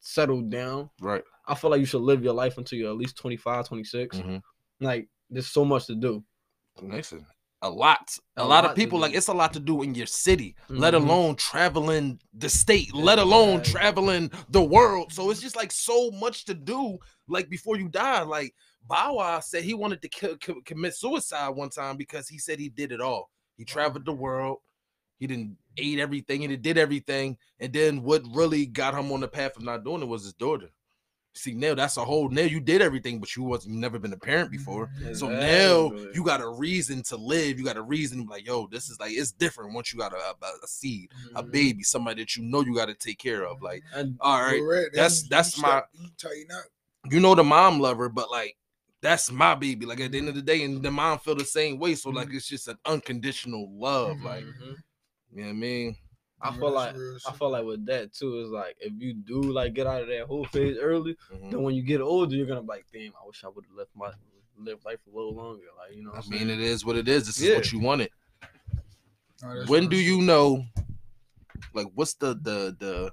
settle 0.00 0.42
down. 0.42 0.90
Right. 1.00 1.22
I 1.46 1.54
feel 1.54 1.70
like 1.70 1.80
you 1.80 1.86
should 1.86 2.00
live 2.02 2.24
your 2.24 2.32
life 2.32 2.58
until 2.58 2.78
you're 2.78 2.90
at 2.90 2.96
least 2.96 3.16
25, 3.16 3.68
26. 3.68 4.16
Mhm. 4.16 4.42
Like 4.80 5.08
there's 5.30 5.46
so 5.48 5.64
much 5.64 5.86
to 5.86 5.94
do. 5.94 6.24
Listen, 6.80 7.24
a 7.62 7.70
lot. 7.70 8.18
A, 8.36 8.40
A 8.40 8.42
lot, 8.42 8.48
lot 8.48 8.70
of 8.70 8.76
people 8.76 8.98
like 8.98 9.14
it's 9.14 9.28
a 9.28 9.32
lot 9.34 9.52
to 9.52 9.60
do 9.60 9.82
in 9.82 9.94
your 9.94 10.06
city, 10.06 10.54
let 10.68 10.94
Mhm. 10.94 11.02
alone 11.02 11.36
traveling 11.36 12.20
the 12.32 12.48
state, 12.48 12.94
let 12.94 13.18
alone 13.18 13.62
traveling 13.62 14.30
the 14.48 14.62
world. 14.62 15.12
So 15.12 15.30
it's 15.30 15.40
just 15.40 15.56
like 15.56 15.70
so 15.72 16.10
much 16.12 16.44
to 16.46 16.54
do. 16.54 16.98
Like 17.28 17.48
before 17.48 17.76
you 17.76 17.88
die, 17.88 18.22
like 18.22 18.54
Bow 18.86 19.14
Wow 19.14 19.40
said 19.40 19.64
he 19.64 19.74
wanted 19.74 20.02
to 20.02 20.62
commit 20.64 20.94
suicide 20.94 21.50
one 21.50 21.70
time 21.70 21.96
because 21.96 22.28
he 22.28 22.38
said 22.38 22.58
he 22.58 22.68
did 22.68 22.92
it 22.92 23.00
all. 23.00 23.30
He 23.56 23.64
traveled 23.64 24.04
the 24.04 24.12
world. 24.12 24.58
He 25.24 25.28
didn't 25.28 25.56
ate 25.78 25.98
everything 25.98 26.42
and 26.44 26.50
he 26.50 26.56
did 26.58 26.76
everything. 26.76 27.38
And 27.58 27.72
then 27.72 28.02
what 28.02 28.22
really 28.34 28.66
got 28.66 28.92
him 28.94 29.10
on 29.10 29.20
the 29.20 29.28
path 29.28 29.56
of 29.56 29.62
not 29.62 29.82
doing 29.82 30.02
it 30.02 30.08
was 30.08 30.24
his 30.24 30.34
daughter. 30.34 30.68
See, 31.32 31.54
now 31.54 31.74
that's 31.74 31.96
a 31.96 32.04
whole 32.04 32.28
now 32.28 32.42
you 32.42 32.60
did 32.60 32.82
everything, 32.82 33.18
but 33.20 33.34
you 33.34 33.42
wasn't 33.42 33.74
you 33.74 33.80
never 33.80 33.98
been 33.98 34.12
a 34.12 34.18
parent 34.18 34.50
before. 34.50 34.90
Mhm. 35.02 35.16
So 35.16 35.28
now 35.30 35.88
you 36.14 36.22
got 36.24 36.42
a 36.42 36.48
reason 36.48 37.02
to 37.04 37.16
live. 37.16 37.58
You 37.58 37.64
got 37.64 37.78
a 37.78 37.82
reason 37.82 38.26
like, 38.26 38.46
yo, 38.46 38.66
this 38.70 38.90
is 38.90 39.00
like 39.00 39.12
it's 39.12 39.32
different 39.32 39.72
once 39.72 39.92
you 39.94 39.98
got 39.98 40.12
a, 40.12 40.16
a, 40.16 40.48
a 40.62 40.68
seed, 40.68 41.10
a 41.34 41.42
Mhm. 41.42 41.50
baby, 41.50 41.82
somebody 41.82 42.22
that 42.22 42.36
you 42.36 42.42
know 42.44 42.60
you 42.60 42.74
got 42.74 42.86
to 42.86 42.94
take 42.94 43.18
care 43.18 43.46
of. 43.46 43.62
Like, 43.62 43.82
And 43.94 44.18
all 44.20 44.42
right, 44.42 44.60
Correct. 44.60 44.94
That's- 44.94 45.22
you- 45.22 45.28
that's 45.30 45.56
you 45.56 45.62
my- 45.62 45.82
you 45.94 46.08
tighten 46.18 46.50
up. 46.52 46.64
you 47.10 47.18
know 47.18 47.34
the 47.34 47.42
mom 47.44 47.80
lover, 47.80 48.10
but 48.10 48.30
like 48.30 48.56
that's 49.00 49.32
my 49.32 49.54
baby. 49.54 49.86
Like 49.86 50.00
at 50.00 50.12
the 50.12 50.18
end 50.18 50.28
of 50.28 50.34
the 50.34 50.42
day, 50.42 50.62
and 50.64 50.82
the 50.82 50.90
mom 50.90 51.18
feel 51.18 51.34
the 51.34 51.44
same 51.44 51.78
way. 51.78 51.94
So 51.94 52.10
like 52.10 52.28
it's 52.32 52.46
just 52.46 52.68
an 52.68 52.78
unconditional 52.86 53.68
love. 53.76 54.20
Like, 54.22 54.44
Mhm. 54.44 54.76
You 55.34 55.40
know 55.42 55.48
what 55.48 55.50
I 55.50 55.52
mean? 55.54 55.96
I 56.40 56.50
Yeah, 56.50 56.58
feel 56.58 56.70
like 56.72 56.96
real 56.96 57.18
I 57.26 57.32
feel 57.32 57.50
like 57.50 57.64
with 57.64 57.86
that 57.86 58.12
too 58.12 58.40
is 58.40 58.50
like 58.50 58.76
if 58.80 58.92
you 58.98 59.14
do 59.14 59.42
like 59.42 59.74
get 59.74 59.86
out 59.86 60.02
of 60.02 60.08
that 60.08 60.26
whole 60.26 60.44
phase 60.46 60.76
early, 60.78 61.16
Mhm. 61.32 61.50
then 61.50 61.62
when 61.62 61.74
you 61.74 61.82
get 61.82 62.00
older, 62.00 62.34
you're 62.34 62.46
gonna 62.46 62.62
be 62.62 62.68
like, 62.68 62.86
damn, 62.92 63.12
I 63.20 63.26
wish 63.26 63.44
I 63.44 63.48
would 63.48 63.64
have 63.64 63.76
left 63.76 63.90
my 63.94 64.12
live 64.58 64.84
life 64.84 65.00
a 65.06 65.10
little 65.16 65.34
longer. 65.34 65.64
Like 65.78 65.96
you 65.96 66.02
know, 66.04 66.10
I 66.12 66.16
what 66.16 66.24
I'm 66.26 66.30
mean, 66.30 66.48
saying? 66.48 66.60
it 66.60 66.64
is 66.64 66.84
what 66.84 66.96
it 66.96 67.08
is. 67.08 67.26
This 67.26 67.40
is 67.40 67.54
what 67.54 67.72
you 67.72 67.80
wanted. 67.80 68.10
No, 69.42 69.56
that's 69.58 69.68
when 69.70 69.88
do 69.88 69.96
you 69.96 70.22
know 70.22 70.64
like 71.72 71.86
what's 71.94 72.14
the 72.14 72.34
the 72.34 72.76
the 72.78 73.12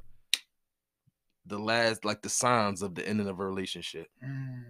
the 1.45 1.57
last 1.57 2.05
like 2.05 2.21
the 2.21 2.29
signs 2.29 2.81
of 2.81 2.95
the 2.95 3.07
end 3.07 3.19
of 3.19 3.27
a 3.27 3.33
relationship 3.33 4.07
Mm. 4.23 4.63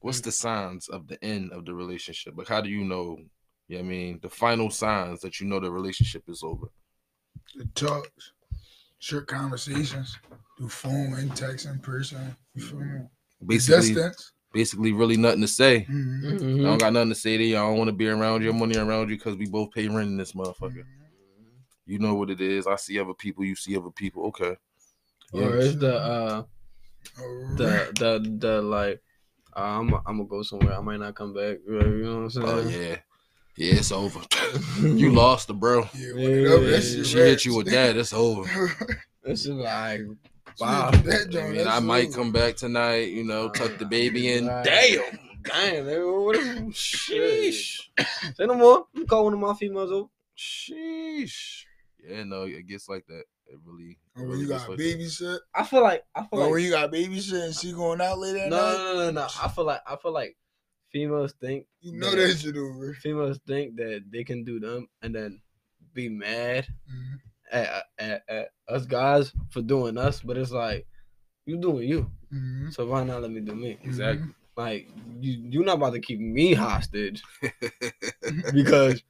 what's 0.00 0.20
the 0.20 0.30
signs 0.32 0.88
of 0.88 1.08
the 1.08 1.22
end 1.24 1.52
of 1.52 1.64
the 1.64 1.74
relationship 1.74 2.36
like 2.36 2.48
how 2.48 2.60
do 2.60 2.68
you 2.68 2.84
know 2.84 3.18
yeah 3.72 3.78
i 3.78 3.82
mean 3.82 4.18
the 4.22 4.28
final 4.28 4.70
signs 4.70 5.20
that 5.20 5.40
you 5.40 5.46
know 5.46 5.58
the 5.60 5.70
relationship 5.70 6.22
is 6.28 6.42
over 6.42 6.66
the 7.56 7.64
talks, 7.74 8.32
short 8.98 9.26
conversations, 9.26 10.16
through 10.56 10.68
phone 10.68 11.14
and 11.14 11.34
text 11.36 11.66
in 11.66 11.78
person. 11.80 12.34
You 12.54 12.62
feel 12.62 12.80
me? 12.80 13.00
basically 13.46 13.94
Distance. 13.94 14.32
basically 14.52 14.92
really 14.92 15.16
nothing 15.16 15.40
to 15.40 15.48
say 15.48 15.86
Mhm. 15.90 16.24
i 16.24 16.34
Mhm. 16.34 16.62
don't 16.64 16.78
got 16.78 16.92
nothing 16.92 17.08
to 17.08 17.14
say 17.14 17.36
to 17.36 17.44
you 17.44 17.56
i 17.56 17.60
don't 17.60 17.78
want 17.78 17.88
to 17.88 17.96
be 18.02 18.08
around 18.08 18.42
your 18.42 18.52
money 18.54 18.76
around 18.76 19.08
you 19.10 19.16
because 19.16 19.36
we 19.36 19.46
both 19.46 19.70
pay 19.72 19.88
rent 19.88 20.08
in 20.08 20.16
this 20.16 20.32
motherfucker 20.32 20.84
Mhm. 20.84 21.64
you 21.86 21.98
know 21.98 22.14
what 22.14 22.30
it 22.30 22.40
is 22.40 22.66
i 22.66 22.76
see 22.76 22.98
other 22.98 23.14
people 23.14 23.44
you 23.44 23.56
see 23.56 23.76
other 23.76 23.90
people 23.90 24.26
okay 24.26 24.56
Or 25.32 25.56
is 25.56 25.78
the 25.78 25.94
uh 25.96 26.44
Oh, 27.18 27.54
the 27.56 27.72
the 28.00 28.10
the 28.44 28.62
like 28.62 29.02
uh, 29.56 29.60
I'm 29.78 29.92
I'm 30.06 30.16
gonna 30.18 30.24
go 30.34 30.42
somewhere. 30.42 30.74
I 30.78 30.80
might 30.80 31.00
not 31.00 31.14
come 31.16 31.34
back. 31.34 31.58
You 31.66 31.78
know 32.04 32.14
what 32.16 32.22
I'm 32.22 32.30
saying? 32.30 32.48
oh 32.48 32.68
yeah 32.68 32.96
yeah 33.56 33.74
it's 33.74 33.92
over 33.92 34.20
you 34.80 35.12
lost 35.12 35.48
the 35.48 35.54
bro 35.54 35.86
yeah, 35.94 36.12
whatever. 36.14 36.70
That 36.70 36.82
shit 36.82 37.06
she 37.06 37.18
hit 37.18 37.44
you 37.44 37.56
with 37.56 37.70
that 37.70 37.96
it's 37.96 38.12
over 38.12 38.48
This 39.24 39.42
is 39.46 39.50
like 39.50 40.00
She 40.00 40.64
wow. 40.64 40.90
hit 40.90 41.30
that 41.32 41.44
I 41.44 41.50
mean, 41.50 41.68
I 41.68 41.78
might 41.78 42.08
over. 42.08 42.16
come 42.16 42.32
back 42.32 42.56
tonight, 42.56 43.08
you 43.12 43.22
know, 43.24 43.48
tuck 43.50 43.78
the 43.78 43.84
baby 43.86 44.32
in. 44.32 44.48
Right. 44.48 44.64
Damn. 44.64 45.18
Damn, 45.44 45.84
nigga, 45.86 46.24
what 46.24 46.36
is- 46.36 46.74
Sheesh. 46.74 47.80
Say 48.34 48.46
no 48.46 48.54
more. 48.54 48.86
You 48.94 49.06
call 49.06 49.24
one 49.24 49.32
of 49.34 49.38
my 49.38 49.54
females 49.54 49.92
over. 49.92 50.08
Sheesh. 50.36 51.62
Yeah, 52.04 52.24
no, 52.24 52.42
it 52.42 52.66
gets 52.66 52.88
like 52.88 53.06
that. 53.06 53.22
It 53.46 53.58
really. 53.64 53.98
Or 54.16 54.24
oh, 54.24 54.28
when 54.30 54.40
you 54.40 54.48
got 54.48 54.68
like 54.68 54.78
that. 54.78 54.84
babysit. 54.98 55.38
I 55.54 55.64
feel 55.64 55.82
like 55.82 56.04
I 56.14 56.20
feel 56.22 56.28
oh, 56.32 56.36
Or 56.38 56.42
like 56.46 56.52
when 56.52 56.62
you 56.64 56.70
got 56.70 56.92
babysit 56.92 57.44
and 57.44 57.54
she 57.54 57.72
going 57.72 58.00
out 58.00 58.18
late 58.18 58.34
no, 58.34 58.40
at 58.42 58.50
no, 58.50 58.56
night. 58.56 58.76
no, 58.76 58.94
no, 59.04 59.10
no. 59.12 59.28
I 59.42 59.48
feel 59.48 59.64
like 59.64 59.80
I 59.86 59.96
feel 59.96 60.12
like 60.12 60.36
females 60.92 61.34
think 61.40 61.66
You 61.80 61.92
know 61.98 62.10
Yeah. 62.10 62.26
that 62.28 62.36
shit 62.38 62.56
over. 62.56 62.94
females 62.94 63.40
think 63.46 63.76
that 63.76 64.04
they 64.10 64.24
can 64.24 64.44
do 64.44 64.60
them 64.60 64.86
and 65.02 65.14
then 65.14 65.40
be 65.94 66.08
mad 66.08 66.66
Mhm. 66.90 67.20
at, 67.50 67.84
at, 67.98 68.22
at 68.28 68.48
us 68.68 68.86
guys 68.86 69.32
for 69.50 69.62
doing 69.62 69.98
us, 69.98 70.20
but 70.22 70.36
it's 70.38 70.52
like 70.52 70.86
you 71.46 71.56
doing 71.56 71.88
you. 71.88 72.10
Mhm. 72.32 72.72
So 72.72 72.86
why 72.86 73.04
not 73.04 73.22
let 73.22 73.30
me 73.30 73.40
do 73.40 73.54
me? 73.54 73.78
Exactly. 73.82 74.28
Like 74.56 74.88
you, 75.20 75.48
you're 75.50 75.64
not 75.64 75.76
about 75.76 75.94
to 75.94 76.00
keep 76.00 76.20
me 76.20 76.54
hostage 76.54 77.22
because 78.52 79.02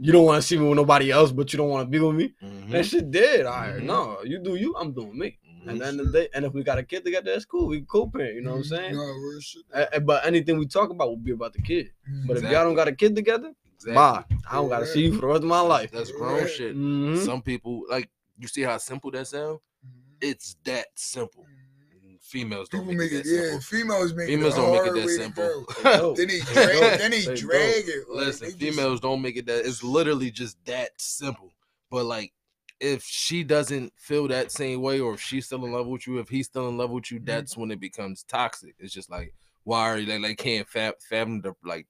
you 0.00 0.12
don't 0.12 0.24
want 0.26 0.40
to 0.42 0.46
see 0.46 0.56
me 0.58 0.68
with 0.68 0.76
nobody 0.76 1.10
else, 1.10 1.32
but 1.32 1.52
you 1.52 1.56
don't 1.56 1.70
want 1.70 1.86
to 1.86 1.90
be 1.90 1.98
with 2.04 2.14
me. 2.16 2.34
Mhm. 2.42 2.70
That 2.70 2.84
shit 2.86 3.10
dead. 3.10 3.46
All 3.46 3.52
right, 3.52 3.76
Mhm. 3.80 3.84
no, 3.84 4.22
you 4.24 4.38
do 4.42 4.54
you. 4.56 4.74
I'm 4.76 4.92
doing 4.92 5.16
me. 5.18 5.38
And 5.68 5.80
then 5.80 5.96
the 5.96 6.06
day, 6.06 6.28
and 6.34 6.44
if 6.44 6.52
we 6.52 6.62
got 6.62 6.78
a 6.78 6.82
kid 6.82 7.04
together, 7.04 7.30
that's 7.32 7.44
cool. 7.44 7.66
We 7.68 7.82
co-parent. 7.82 8.34
You 8.34 8.40
know 8.42 8.50
what 8.52 8.56
I'm 8.58 8.62
Mhm. 8.62 8.68
saying? 8.68 8.92
No, 8.94 9.00
real 9.02 9.40
shit. 9.40 9.62
A- 9.72 9.96
a- 9.96 10.00
but 10.00 10.24
anything 10.26 10.58
we 10.58 10.66
talk 10.66 10.90
about 10.90 11.08
will 11.08 11.16
be 11.16 11.32
about 11.32 11.52
the 11.52 11.62
kid. 11.62 11.90
But 12.26 12.36
if 12.38 12.42
y'all 12.44 12.64
don't 12.64 12.74
got 12.74 12.88
a 12.88 12.94
kid 12.94 13.14
together, 13.14 13.52
Exactly. 13.76 13.94
bye. 13.94 14.24
I 14.50 14.54
don't 14.56 14.68
gotta 14.68 14.86
see 14.86 15.02
you 15.02 15.14
for 15.14 15.20
the 15.22 15.26
rest 15.28 15.42
of 15.42 15.48
my 15.48 15.60
life. 15.60 15.90
That's 15.92 16.10
grown 16.12 16.40
Right. 16.40 16.50
shit. 16.50 16.76
Mhm. 16.76 17.24
Some 17.24 17.42
people 17.42 17.84
like 17.88 18.08
you 18.38 18.48
see 18.48 18.62
how 18.62 18.76
simple 18.78 19.10
that 19.12 19.26
sound. 19.26 19.58
Mhm. 19.86 19.90
It's 20.20 20.56
that 20.64 20.86
simple. 20.96 21.44
Mhm. 21.44 22.18
Females 22.20 22.68
don't 22.68 22.86
make, 22.86 22.98
make 22.98 23.12
it 23.12 23.20
it, 23.20 23.24
that 23.24 23.30
yeah. 23.30 23.40
simple. 23.42 23.60
Females 23.60 24.14
make 24.14 24.26
Females 24.28 24.54
it 24.54 24.56
don't 24.56 24.72
make 24.72 24.86
it 24.86 24.94
that 25.02 25.08
simple. 25.08 25.66
go. 25.82 26.14
Then 26.14 26.28
he 26.28 26.40
drag, 26.40 26.98
then 26.98 27.10
they 27.10 27.20
They 27.24 27.34
drag 27.34 27.84
it. 27.88 28.08
like, 28.10 28.26
Listen, 28.26 28.46
they 28.46 28.52
just- 28.52 28.58
females 28.76 29.00
don't 29.00 29.22
make 29.22 29.36
it 29.36 29.46
that. 29.46 29.64
It's 29.66 29.82
literally 29.82 30.30
just 30.30 30.56
that 30.66 30.90
simple. 31.00 31.52
But 31.90 32.04
like, 32.04 32.32
if 32.80 33.02
she 33.02 33.42
doesn't 33.44 33.92
feel 33.96 34.28
that 34.28 34.52
same 34.52 34.80
way, 34.82 35.00
or 35.00 35.14
if 35.14 35.20
she's 35.20 35.46
still 35.46 35.64
in 35.64 35.72
love 35.72 35.86
with 35.86 36.06
you, 36.06 36.18
if 36.18 36.28
he's 36.28 36.46
still 36.46 36.68
in 36.68 36.76
love 36.76 36.90
with 36.90 37.10
you, 37.10 37.18
Mhm. 37.20 37.24
that's 37.26 37.56
when 37.56 37.70
it 37.70 37.80
becomes 37.80 38.22
toxic. 38.22 38.74
It's 38.78 38.92
just 38.94 39.10
like, 39.10 39.34
why 39.64 39.80
are 39.90 39.98
you 39.98 40.06
like, 40.12 40.20
like 40.22 40.38
can't 40.38 40.68
fa- 40.68 40.94
fathom 41.00 41.40
the 41.40 41.54
like 41.64 41.86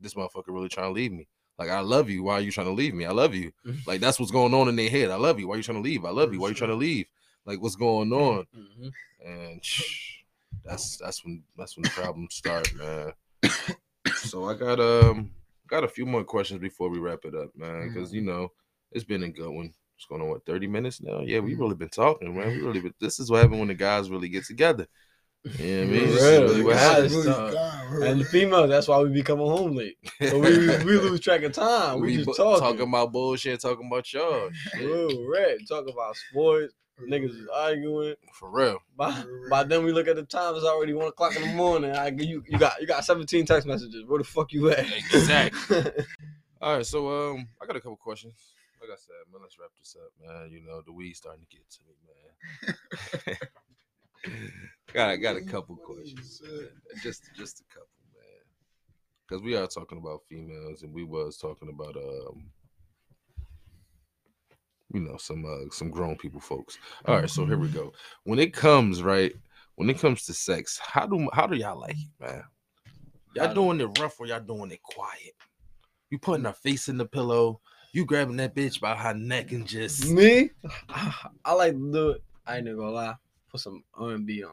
this 0.00 0.14
motherfucker 0.14 0.48
really 0.48 0.68
trying 0.68 0.88
to 0.88 0.92
leave 0.94 1.12
me? 1.12 1.28
Like, 1.58 1.70
I 1.70 1.80
love 1.80 2.10
you. 2.10 2.24
Why 2.24 2.34
are 2.34 2.40
you 2.40 2.50
trying 2.50 2.66
to 2.66 2.72
leave 2.72 2.94
me? 2.94 3.04
I 3.04 3.12
love 3.12 3.34
you. 3.34 3.52
Mhm. 3.64 3.86
Like 3.86 4.00
that's 4.00 4.18
what's 4.18 4.32
going 4.32 4.52
on 4.54 4.68
in 4.68 4.76
their 4.76 4.90
head. 4.90 5.10
I 5.10 5.16
love 5.16 5.38
you. 5.38 5.46
Why 5.48 5.54
are 5.54 5.58
you 5.58 5.62
trying 5.62 5.78
to 5.82 5.88
leave? 5.88 6.04
I 6.04 6.10
love 6.10 6.32
you. 6.32 6.40
Why 6.40 6.46
are 6.48 6.50
you 6.50 6.56
trying 6.56 6.70
to 6.70 6.76
leave? 6.76 7.06
Like 7.44 7.60
what's 7.62 7.76
going 7.76 8.12
on? 8.12 8.46
Mhm. 8.56 8.92
and 9.24 9.64
shh, 9.64 10.22
that's 10.64 10.96
that's 10.96 11.24
when 11.24 11.44
that's 11.56 11.76
when 11.76 11.82
the 11.84 11.90
problems 11.90 12.34
start, 12.34 12.72
man. 12.74 13.12
So 14.16 14.48
I 14.48 14.54
got 14.54 14.80
um 14.80 15.30
got 15.68 15.84
a 15.84 15.88
few 15.88 16.04
more 16.06 16.24
questions 16.24 16.60
before 16.60 16.88
we 16.88 16.98
wrap 16.98 17.24
it 17.24 17.34
up, 17.34 17.54
man, 17.56 17.88
because 17.88 18.12
you 18.12 18.20
know 18.20 18.52
it's 18.90 19.04
been 19.04 19.22
a 19.22 19.28
good 19.28 19.50
one. 19.50 19.72
What's 20.02 20.08
going 20.08 20.22
on? 20.22 20.28
What 20.30 20.44
thirty 20.44 20.66
minutes 20.66 21.00
now? 21.00 21.20
Yeah, 21.20 21.38
we 21.38 21.54
Mhm. 21.54 21.60
really 21.60 21.74
been 21.76 21.88
talking, 21.88 22.36
man. 22.36 22.48
We 22.48 22.60
really 22.60 22.80
been. 22.80 22.94
This 23.00 23.20
is 23.20 23.30
what 23.30 23.40
happens 23.42 23.58
when 23.60 23.68
the 23.68 23.74
guys 23.74 24.10
really 24.10 24.28
get 24.28 24.44
together. 24.44 24.88
Yeah, 25.44 25.82
I 25.82 25.84
mean, 25.84 26.00
For 26.00 26.06
this 26.06 26.22
is 26.22 26.30
real, 26.30 26.42
really 26.42 26.62
what 26.64 26.74
guys. 26.74 26.80
happens. 26.82 27.14
Really 27.14 27.26
dog. 27.28 27.52
gone. 27.52 28.02
And 28.02 28.20
the 28.20 28.24
females, 28.24 28.68
that's 28.68 28.88
why 28.88 28.98
we 29.00 29.10
be 29.10 29.22
coming 29.22 29.46
home 29.46 29.76
late. 29.76 29.96
So 30.28 30.38
we, 30.40 30.50
we 30.84 30.98
lose 30.98 31.20
track 31.20 31.42
of 31.42 31.52
time. 31.52 32.00
We, 32.00 32.06
We 32.08 32.14
just 32.16 32.26
bu- 32.26 32.34
talking. 32.34 32.60
talking 32.60 32.80
about 32.88 33.12
bullshit, 33.12 33.60
talking 33.60 33.86
about 33.86 34.12
y'all. 34.12 34.50
Shit, 34.52 34.80
Real 34.88 35.28
red. 35.28 35.58
Talk 35.68 35.86
about 35.88 36.16
sports. 36.16 36.74
Niggas 37.00 37.30
is 37.40 37.48
arguing. 37.54 38.14
For 38.34 38.50
real. 38.50 38.78
By, 38.96 39.24
by 39.50 39.62
then 39.64 39.84
we 39.84 39.92
look 39.92 40.06
at 40.08 40.16
the 40.16 40.22
time. 40.24 40.54
It's 40.56 40.64
already 40.64 40.94
one 40.94 41.08
o'clock 41.08 41.34
in 41.36 41.42
the 41.42 41.54
morning. 41.54 41.90
I 41.92 42.08
you 42.08 42.42
you 42.48 42.58
got 42.58 42.80
you 42.80 42.86
got 42.86 43.04
seventeen 43.04 43.44
text 43.46 43.66
messages. 43.66 44.04
Where 44.06 44.18
the 44.18 44.24
fuck 44.24 44.52
you 44.52 44.70
at? 44.70 44.80
Exactly. 45.12 45.84
All 46.60 46.76
right, 46.76 46.86
so 46.86 47.32
um, 47.32 47.48
I 47.60 47.66
got 47.66 47.74
a 47.76 47.80
couple 47.80 47.96
questions. 47.96 48.34
Like 48.82 48.90
I 48.90 48.96
said, 48.96 49.14
man, 49.32 49.42
let's 49.42 49.58
wrap 49.60 49.70
this 49.78 49.96
up, 49.96 50.10
man. 50.20 50.50
You 50.50 50.60
know, 50.66 50.82
the 50.84 50.92
weed 50.92 51.14
starting 51.14 51.46
to 51.48 51.56
get 51.56 51.70
to 51.70 51.80
me, 51.86 51.94
man. 53.24 53.36
got 54.92 55.08
I 55.10 55.16
got 55.16 55.36
a 55.36 55.40
couple 55.40 55.76
questions, 55.76 56.42
man. 56.44 56.68
just 57.00 57.22
just 57.36 57.60
a 57.60 57.64
couple, 57.72 57.86
man. 58.12 58.42
Because 59.28 59.44
we 59.44 59.54
are 59.54 59.68
talking 59.68 59.98
about 59.98 60.22
females, 60.28 60.82
and 60.82 60.92
we 60.92 61.04
was 61.04 61.36
talking 61.36 61.68
about 61.68 61.96
um, 61.96 62.50
you 64.92 65.00
know, 65.00 65.16
some 65.16 65.44
uh, 65.44 65.70
some 65.70 65.90
grown 65.90 66.16
people, 66.16 66.40
folks. 66.40 66.76
All 67.06 67.20
right, 67.20 67.30
so 67.30 67.46
here 67.46 67.58
we 67.58 67.68
go. 67.68 67.92
When 68.24 68.40
it 68.40 68.52
comes 68.52 69.00
right, 69.00 69.32
when 69.76 69.90
it 69.90 70.00
comes 70.00 70.24
to 70.26 70.34
sex, 70.34 70.80
how 70.82 71.06
do 71.06 71.28
how 71.32 71.46
do 71.46 71.56
y'all 71.56 71.78
like 71.78 71.96
it, 71.96 72.10
man? 72.20 72.42
Y'all 73.36 73.54
doing 73.54 73.80
it 73.80 73.98
rough 74.00 74.18
or 74.18 74.26
y'all 74.26 74.40
doing 74.40 74.72
it 74.72 74.82
quiet? 74.82 75.34
You 76.10 76.18
putting 76.18 76.44
her 76.46 76.52
face 76.52 76.88
in 76.88 76.98
the 76.98 77.06
pillow, 77.06 77.60
you 77.92 78.04
grabbing 78.04 78.36
that 78.36 78.54
bitch 78.54 78.80
by 78.80 78.94
her 78.96 79.14
neck 79.14 79.52
and 79.52 79.66
just 79.66 80.08
Me, 80.08 80.50
I 81.44 81.52
like 81.52 81.72
to 81.72 81.92
do 81.92 82.10
it. 82.10 82.22
I 82.46 82.56
ain't 82.58 82.66
gonna 82.66 82.90
lie. 82.90 83.14
Put 83.50 83.60
some 83.60 83.84
R 83.94 84.10
and 84.12 84.26
B 84.26 84.42
on. 84.44 84.52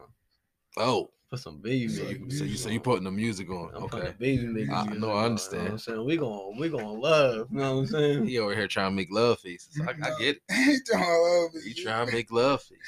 oh, 0.76 1.10
Put 1.30 1.38
some 1.40 1.58
baby 1.58 1.88
so 1.88 2.02
you 2.08 2.28
so 2.30 2.44
you, 2.44 2.56
so 2.56 2.68
you 2.70 2.80
putting 2.80 3.04
the 3.04 3.10
music 3.10 3.48
on? 3.50 3.70
I'm 3.74 3.84
Okay, 3.84 4.12
baby 4.18 4.46
music. 4.46 4.70
I- 4.72 4.84
no, 4.84 4.90
I 4.90 4.94
you 4.94 5.00
know 5.00 5.24
understand. 5.26 5.62
what 5.64 5.72
I'm 5.72 5.78
saying 5.78 6.04
we 6.04 6.16
gonna 6.16 6.58
we 6.58 6.68
gonna 6.68 6.92
love. 6.92 7.48
You 7.52 7.58
know 7.58 7.74
what 7.76 7.80
I'm 7.82 7.86
saying? 7.86 8.26
he 8.26 8.38
over 8.38 8.54
here 8.54 8.66
trying 8.66 8.90
to 8.90 8.96
make 8.96 9.10
love 9.10 9.38
faces. 9.40 9.80
I, 9.80 9.90
I 9.92 10.10
get 10.18 10.36
it. 10.36 10.42
He 10.50 10.78
trying 10.86 11.04
to 11.04 11.20
love. 11.20 11.50
You 11.64 11.74
trying 11.74 12.06
to 12.08 12.12
make 12.12 12.30
love 12.32 12.62
faces. 12.62 12.78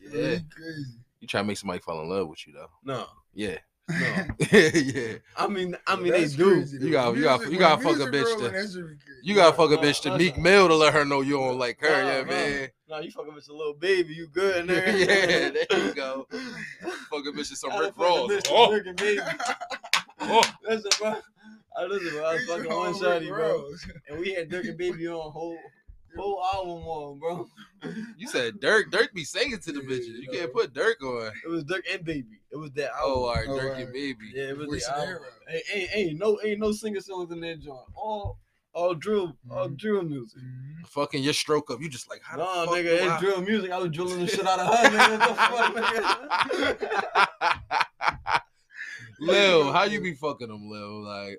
Yeah, 0.00 0.20
Yeah, 0.20 0.32
you 0.32 0.40
crazy. 0.50 0.90
you 1.20 1.28
trying 1.28 1.44
to 1.44 1.48
make 1.48 1.58
somebody 1.58 1.80
fall 1.80 2.00
in 2.02 2.08
love 2.08 2.26
with 2.28 2.46
you 2.46 2.52
though. 2.54 2.70
No, 2.84 3.06
Yeah, 3.34 3.58
no. 3.88 3.96
yeah. 4.52 5.14
I 5.36 5.46
mean, 5.48 5.76
I 5.86 5.96
mean 5.96 6.12
That's 6.12 6.32
they 6.32 6.36
do. 6.42 6.50
crazy, 6.54 6.78
though. 6.78 6.86
You 6.86 6.92
gotta- 6.92 7.16
you 7.18 7.22
gotta- 7.24 7.38
Music- 7.40 7.52
you 7.52 7.58
gotta 7.58 7.84
when 7.86 7.98
fuck 7.98 8.08
a 8.08 8.10
music 8.10 8.14
bitch 8.14 8.36
rolling, 8.38 8.52
to- 8.52 8.58
that 8.62 8.72
shit 8.72 8.88
be. 8.88 8.94
You 9.22 9.34
gotta 9.34 9.56
fuck 9.56 9.70
a 9.72 9.76
bitch 9.76 10.00
to 10.02 10.08
nah, 10.10 10.16
Meek. 10.16 10.38
Mill 10.38 10.68
to 10.68 10.74
let 10.74 10.92
her 10.94 11.04
know 11.04 11.20
you 11.20 11.34
don't 11.38 11.58
like 11.58 11.80
her. 11.80 11.88
Nah, 11.88 12.08
yeah, 12.10 12.20
nah. 12.22 12.26
man. 12.28 12.68
No, 12.88 12.98
you 13.00 13.10
fucking 13.10 13.34
with 13.34 13.48
your 13.48 13.56
little 13.56 13.74
baby. 13.74 14.14
You 14.14 14.26
good 14.28 14.56
in 14.56 14.66
there? 14.68 14.96
Yeah, 14.96 15.50
there 15.68 15.86
you 15.86 15.94
go. 15.94 16.26
Fuck 16.30 17.26
a 17.26 17.32
bitch 17.32 17.48
to 17.50 17.56
some 17.56 17.72
I 17.72 17.76
done 17.76 17.84
Rick 17.84 17.94
fucked 17.94 18.00
a 18.00 18.02
Ross. 18.02 18.30
bitch 18.30 18.48
Oh, 18.50 18.72
Rick 18.72 18.86
and 18.86 18.96
baby. 18.96 19.20
oh. 20.20 20.42
Listen, 20.68 20.90
bro. 21.00 21.16
I 21.76 21.84
listen, 21.86 22.10
bro. 22.10 22.24
I 22.24 22.34
was 22.34 22.44
fucking 22.46 22.66
on 22.72 22.76
one 22.78 22.92
Rick 22.92 23.02
shotty, 23.02 23.28
bro. 23.28 23.64
And 24.08 24.18
we 24.20 24.32
had 24.34 24.48
Durk 24.50 24.68
and 24.68 24.78
Baby 24.78 25.08
on 25.08 25.32
whole 25.32 25.58
whole 26.16 26.42
album 26.54 26.84
on, 26.84 27.18
bro. 27.18 27.48
You 28.16 28.26
said 28.28 28.54
Durk. 28.62 28.84
Durk 28.90 29.12
be 29.12 29.24
singing 29.24 29.58
to 29.58 29.72
the 29.72 29.80
bitches. 29.80 30.18
You 30.18 30.28
can't 30.32 30.50
put 30.54 30.72
Durk 30.72 31.02
on. 31.02 31.30
It 31.44 31.48
was 31.48 31.64
Durk 31.64 31.82
and 31.92 32.02
Baby. 32.02 32.40
It 32.50 32.56
was 32.56 32.70
that 32.72 32.92
album. 32.92 33.02
Oh, 33.04 33.24
all 33.24 33.34
right, 33.34 33.44
Oh, 33.46 33.58
Durk 33.58 33.74
all 33.74 33.82
and. 33.82 33.92
Baby. 33.92 34.32
Yeah, 34.34 34.44
it 34.44 34.56
was 34.56 34.68
Voice 34.68 34.86
the 34.86 34.96
album. 34.96 35.18
Ain't, 35.50 35.62
ain't, 35.74 35.90
ain't 35.94 36.18
no 36.18 36.38
ain't 36.42 36.60
no 36.60 36.72
singer 36.72 37.00
songs 37.00 37.30
in 37.30 37.40
that 37.40 37.60
joint. 37.60 37.80
All 37.94 38.38
all 38.72 38.94
drill 38.94 39.36
all 39.50 39.68
Mhm. 39.68 39.76
drill 39.76 40.02
music. 40.02 40.40
Mhm. 40.40 40.86
Fucking 40.88 41.22
your 41.22 41.34
stroke 41.34 41.70
up. 41.70 41.80
You 41.82 41.90
just 41.90 42.08
like 42.08 42.22
how 42.22 42.38
Nah, 42.38 42.66
nigga, 42.72 42.84
it's 42.86 43.02
I- 43.02 43.20
drill 43.20 43.42
music. 43.42 43.70
I 43.70 43.78
was 43.78 43.90
drilling 43.90 44.20
the 44.20 44.26
shit 44.28 44.46
out 44.46 44.58
of 44.60 44.66
her, 44.66 44.88
nigga. 44.96 45.18
What 45.18 45.28
the 45.28 45.82
fuck, 45.82 46.80
nigga? 46.80 48.40
Lil, 49.20 49.72
how 49.72 49.84
you 49.84 50.00
be 50.00 50.14
fucking 50.14 50.48
them, 50.48 50.68
Lil? 50.70 51.02
Like, 51.04 51.38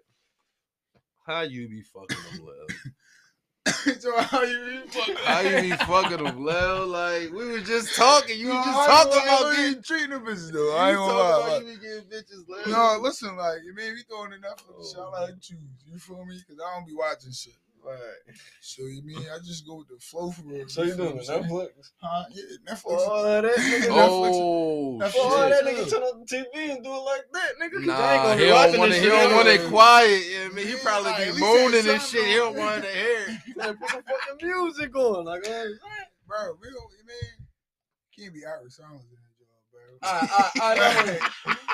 how 1.26 1.42
you 1.42 1.68
be 1.68 1.82
fucking 1.82 2.18
them, 2.38 2.46
Lil? 2.46 2.68
so 4.00 4.16
how 4.22 4.44
you 4.44 4.82
be 4.84 4.90
fucking? 4.92 5.16
How 5.24 5.40
you 5.42 5.62
be 5.62 5.72
fucking 5.72 6.24
them, 6.24 6.46
Lil? 6.46 6.88
Like, 6.88 7.32
we 7.32 7.50
was 7.52 7.64
just 7.68 7.96
talking. 7.96 8.38
You 8.40 8.50
No, 8.50 8.64
just 8.64 8.78
I 8.78 8.88
talking 8.88 9.22
about 9.24 9.56
getting. 9.56 9.82
treating 9.84 10.10
the 10.12 10.20
bitches 10.20 10.52
though. 10.52 10.70
you 10.70 10.72
I 10.78 10.90
ain't 10.90 10.98
gonna 10.98 11.14
lie. 11.18 11.40
about 11.48 11.62
you 11.66 11.74
be 11.74 11.82
getting 11.82 12.04
bitches, 12.10 12.48
Lil. 12.48 12.68
No, 12.70 13.00
listen, 13.02 13.36
like, 13.36 13.58
oh, 13.60 13.66
you 13.66 13.74
mean 13.74 13.94
we 13.94 14.04
throwing 14.04 14.30
the 14.32 14.38
Netflix 14.38 14.92
shit, 14.92 15.00
I 15.00 15.02
Oh. 15.02 15.22
like 15.24 15.42
choose. 15.42 15.58
You 15.92 15.98
feel 15.98 16.24
me? 16.26 16.38
Because 16.38 16.62
I 16.64 16.76
don't 16.76 16.86
be 16.86 16.94
watching 16.94 17.32
shit. 17.32 17.54
Right. 17.86 18.36
So 18.62 18.82
you 18.84 19.04
mean 19.04 19.18
I 19.32 19.38
just 19.46 19.66
go 19.68 19.76
with 19.78 19.90
the 19.90 20.00
flow 20.00 20.32
for 20.32 20.42
real. 20.44 20.68
So 20.68 20.82
you 20.82 20.96
doing 20.96 21.16
what 21.18 21.30
I'm 21.30 21.44
saying? 21.44 21.44
Netflix? 21.44 21.92
Huh? 22.02 22.24
Yeah, 22.32 22.44
Netflix. 22.74 22.84
Oh, 22.88 23.42
that 23.42 23.44
nigga. 23.44 23.88
Oh, 23.92 25.00
Netflix- 25.00 25.12
Oh, 25.18 25.50
that 25.50 25.64
nigga 25.66 25.90
turn 25.90 26.02
on 26.04 26.20
the 26.22 26.26
TV 26.26 26.72
and 26.74 26.84
do 26.84 26.90
it 26.90 26.98
like 26.98 27.26
that, 27.34 27.52
nigga. 27.62 27.72
'cause 27.86 28.00
I 28.00 28.14
ain't 28.16 28.24
Nah, 28.24 28.24
gonna 28.24 28.36
he 28.42 28.46
don't 28.48 28.78
want 28.80 28.92
to. 28.92 28.98
this 28.98 29.04
He 29.04 29.10
don't 29.10 29.34
want 29.36 29.48
it 29.50 29.68
quiet. 29.70 30.24
Yeah, 30.32 30.48
man. 30.50 30.66
He 30.66 30.76
probably 30.78 31.12
like, 31.12 31.36
be 31.36 31.40
moaning 31.40 31.88
and 31.90 32.02
shit. 32.02 32.26
He 32.26 32.36
don't 32.36 32.56
want 32.58 32.84
to 32.84 32.90
hear. 32.90 33.28
Man, 33.58 33.78
put 33.80 33.90
some 33.90 34.02
fucking 34.04 34.48
music 34.48 34.96
on. 34.96 35.26
Like, 35.26 35.46
uh, 35.46 35.66
Bro, 36.26 36.58
we 36.62 36.68
don't, 36.74 36.90
you 36.98 37.06
mean, 37.06 37.48
can't 38.18 38.34
be 38.34 38.46
Irish 38.46 38.74
songs 38.74 39.04
in 39.06 39.18
that 40.02 40.30
job, 40.30 40.30
bro. 40.30 40.64
I, 40.64 40.74
I, 40.74 40.74
I, 40.76 41.04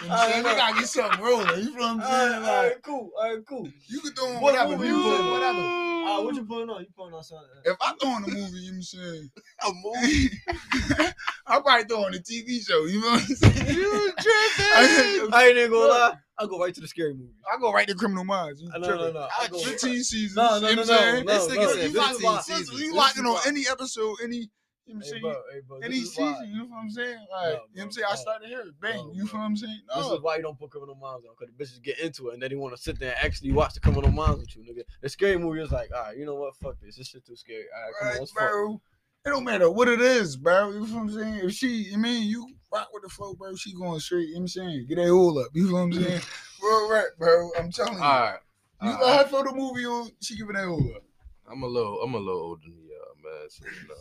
You 0.03 0.07
know 0.07 0.15
what 0.15 0.19
I'm 0.19 0.29
saying? 0.31 0.43
know. 0.43 0.49
We 0.49 0.55
gotta 0.55 0.79
get 0.79 0.87
something 0.87 1.21
rolling. 1.21 1.59
You 1.59 1.73
feel 1.73 1.73
what 1.73 1.83
I'm 1.83 2.01
saying? 2.01 2.41
right, 2.41 2.49
all 2.49 2.63
right, 2.63 2.81
cool, 2.83 3.11
all 3.17 3.35
right, 3.35 3.45
cool. 3.47 3.67
you 3.87 3.99
could 4.01 4.15
throw 4.15 4.27
on 4.27 4.33
What 4.35 4.41
whatever 4.53 4.77
movie 4.77 4.87
you 4.87 5.01
putting? 5.01 5.31
whatever. 5.31 5.59
Ah, 6.03 6.21
what 6.21 6.35
you 6.35 6.45
putting 6.45 6.69
on? 6.69 6.81
You 6.81 6.87
putting 6.97 7.13
on 7.13 7.23
something? 7.23 7.47
If 7.65 7.77
I 7.79 7.93
throw 8.01 8.17
in 8.17 8.23
a 8.23 8.27
movie, 8.27 8.57
you 8.57 8.71
know 8.71 8.77
what 8.77 8.77
I'm 8.77 8.81
saying? 8.81 9.31
A 9.65 9.71
movie? 9.83 11.13
I'll 11.47 11.61
probably 11.61 11.85
throw 11.85 12.03
on 12.05 12.13
a 12.13 12.17
TV 12.17 12.65
show, 12.65 12.85
you 12.85 13.01
know 13.01 13.11
what 13.11 13.21
I'm 13.21 13.35
saying? 13.35 13.75
You 13.75 14.11
tripping? 14.19 15.33
I 15.33 15.45
ain't 15.47 15.57
even 15.57 15.71
gonna 15.71 15.87
lie. 15.87 16.13
I'll 16.39 16.47
go 16.47 16.57
right 16.59 16.73
to 16.73 16.81
the 16.81 16.87
scary 16.87 17.13
movie. 17.13 17.33
I 17.53 17.59
go 17.59 17.71
right 17.71 17.87
to 17.87 17.93
Criminal 17.93 18.23
Minds. 18.23 18.61
You 18.61 18.69
No, 18.69 18.79
no, 18.79 19.11
no. 19.11 19.27
I 19.39 19.47
go, 19.47 19.59
15 19.59 20.03
seasons. 20.03 20.35
No, 20.35 20.59
no, 20.59 20.69
you 20.69 20.75
know 20.77 20.83
no, 20.83 20.91
what 20.93 20.99
I'm 20.99 21.13
saying? 21.13 21.25
no, 21.25 21.33
This 21.33 21.47
nigga 21.47 21.55
no, 21.61 21.67
said 21.67 21.77
this 21.77 21.85
is 21.95 22.07
15 22.09 22.23
why- 22.25 22.41
seasons. 22.41 22.81
You 22.81 22.95
locking 22.95 23.25
on 23.25 23.37
any 23.45 23.63
episode, 23.69 24.17
any, 24.23 24.49
you 24.91 24.99
know 24.99 24.99
what 24.99 25.01
I'm 25.01 25.01
Hey, 25.01 25.09
saying? 25.09 25.21
bro, 25.21 25.41
hey, 25.51 25.59
bro, 25.67 25.77
this 25.79 25.85
any 25.87 25.97
is 25.97 26.17
why- 26.17 26.33
season, 26.33 26.49
you 26.51 26.57
know 26.59 26.65
what 26.65 26.77
I'm 26.77 26.89
saying? 26.89 27.17
Like, 27.17 27.19
No, 27.21 27.29
you 27.31 27.31
know 27.31 27.51
what 27.51 27.61
I'm 27.71 27.83
bro, 27.83 27.91
saying? 27.91 28.07
I 28.11 28.15
started 28.15 28.47
here, 28.49 28.65
bang, 28.81 28.97
No, 28.97 29.11
you 29.13 29.21
feel 29.25 29.31
bro. 29.31 29.39
what 29.39 29.45
I'm 29.45 29.57
saying? 29.57 29.81
This 29.95 30.05
is 30.07 30.21
why 30.21 30.35
you 30.37 30.41
don't 30.43 30.59
put 30.59 30.69
criminal 30.71 30.95
minds 30.95 31.25
on, 31.25 31.35
because 31.39 31.53
the 31.55 31.63
bitches 31.63 31.81
get 31.81 31.99
into 31.99 32.29
it 32.29 32.33
and 32.33 32.43
then 32.43 32.49
they 32.49 32.55
want 32.55 32.75
to 32.75 32.81
sit 32.81 32.99
there 32.99 33.15
and 33.15 33.25
actually 33.25 33.51
watch 33.51 33.73
the 33.73 33.79
criminal 33.79 34.11
minds 34.11 34.39
with 34.41 34.55
you, 34.55 34.63
nigga. 34.63 34.83
The 35.01 35.09
scary 35.09 35.37
movie 35.37 35.61
is 35.61 35.71
like, 35.71 35.89
all 35.95 36.03
right, 36.03 36.17
you 36.17 36.25
know 36.25 36.35
what? 36.35 36.55
Fuck 36.57 36.79
this. 36.81 36.95
This 36.97 37.07
shit 37.07 37.25
too 37.25 37.35
scary. 37.35 37.65
All 37.75 37.81
right, 37.81 37.93
come 37.99 38.07
on, 38.09 38.19
let's 38.19 38.31
fuck. 38.31 38.81
It 39.23 39.29
don't 39.29 39.43
matter 39.43 39.69
what 39.69 39.87
it 39.87 40.01
is, 40.01 40.35
bro. 40.35 40.69
You 40.71 40.79
know 40.79 40.85
what 40.85 41.01
I'm 41.01 41.09
saying? 41.11 41.35
If 41.43 41.53
she, 41.53 41.91
I 41.93 41.97
mean, 41.97 42.27
you 42.27 42.47
rock 42.73 42.89
with 42.91 43.03
the 43.03 43.09
flow, 43.09 43.35
bro. 43.35 43.55
She 43.55 43.71
going 43.75 43.99
straight. 43.99 44.29
You 44.29 44.33
know 44.33 44.39
what 44.39 44.41
I'm 44.41 44.47
saying? 44.47 44.85
Get 44.89 44.95
that 44.95 45.09
hole 45.09 45.37
up. 45.37 45.49
You 45.53 45.67
know 45.67 45.73
what 45.73 45.79
I'm 45.81 45.93
saying? 45.93 46.21
Real 46.63 46.89
right, 46.89 47.05
bro. 47.19 47.51
I'm 47.59 47.71
telling 47.71 47.93
you. 47.93 47.99
All 48.03 48.19
right. 48.21 48.39
you 48.81 48.89
all 48.89 48.97
right. 48.99 49.23
her 49.23 49.29
throw 49.29 49.43
the 49.43 49.53
movie 49.53 49.85
on. 49.85 50.09
She 50.21 50.35
giving 50.37 50.55
that 50.55 50.65
hole 50.65 50.91
up. 50.95 51.03
I'm 51.51 51.61
a 51.61 51.67
little. 51.67 52.01
I'm 52.01 52.15
a 52.15 52.17
little 52.17 52.41
older 52.41 52.61
than 52.63 52.73
y'all, 52.73 53.13
man. 53.23 53.47
So 53.49 53.65
you 53.65 53.87
know, 53.89 53.93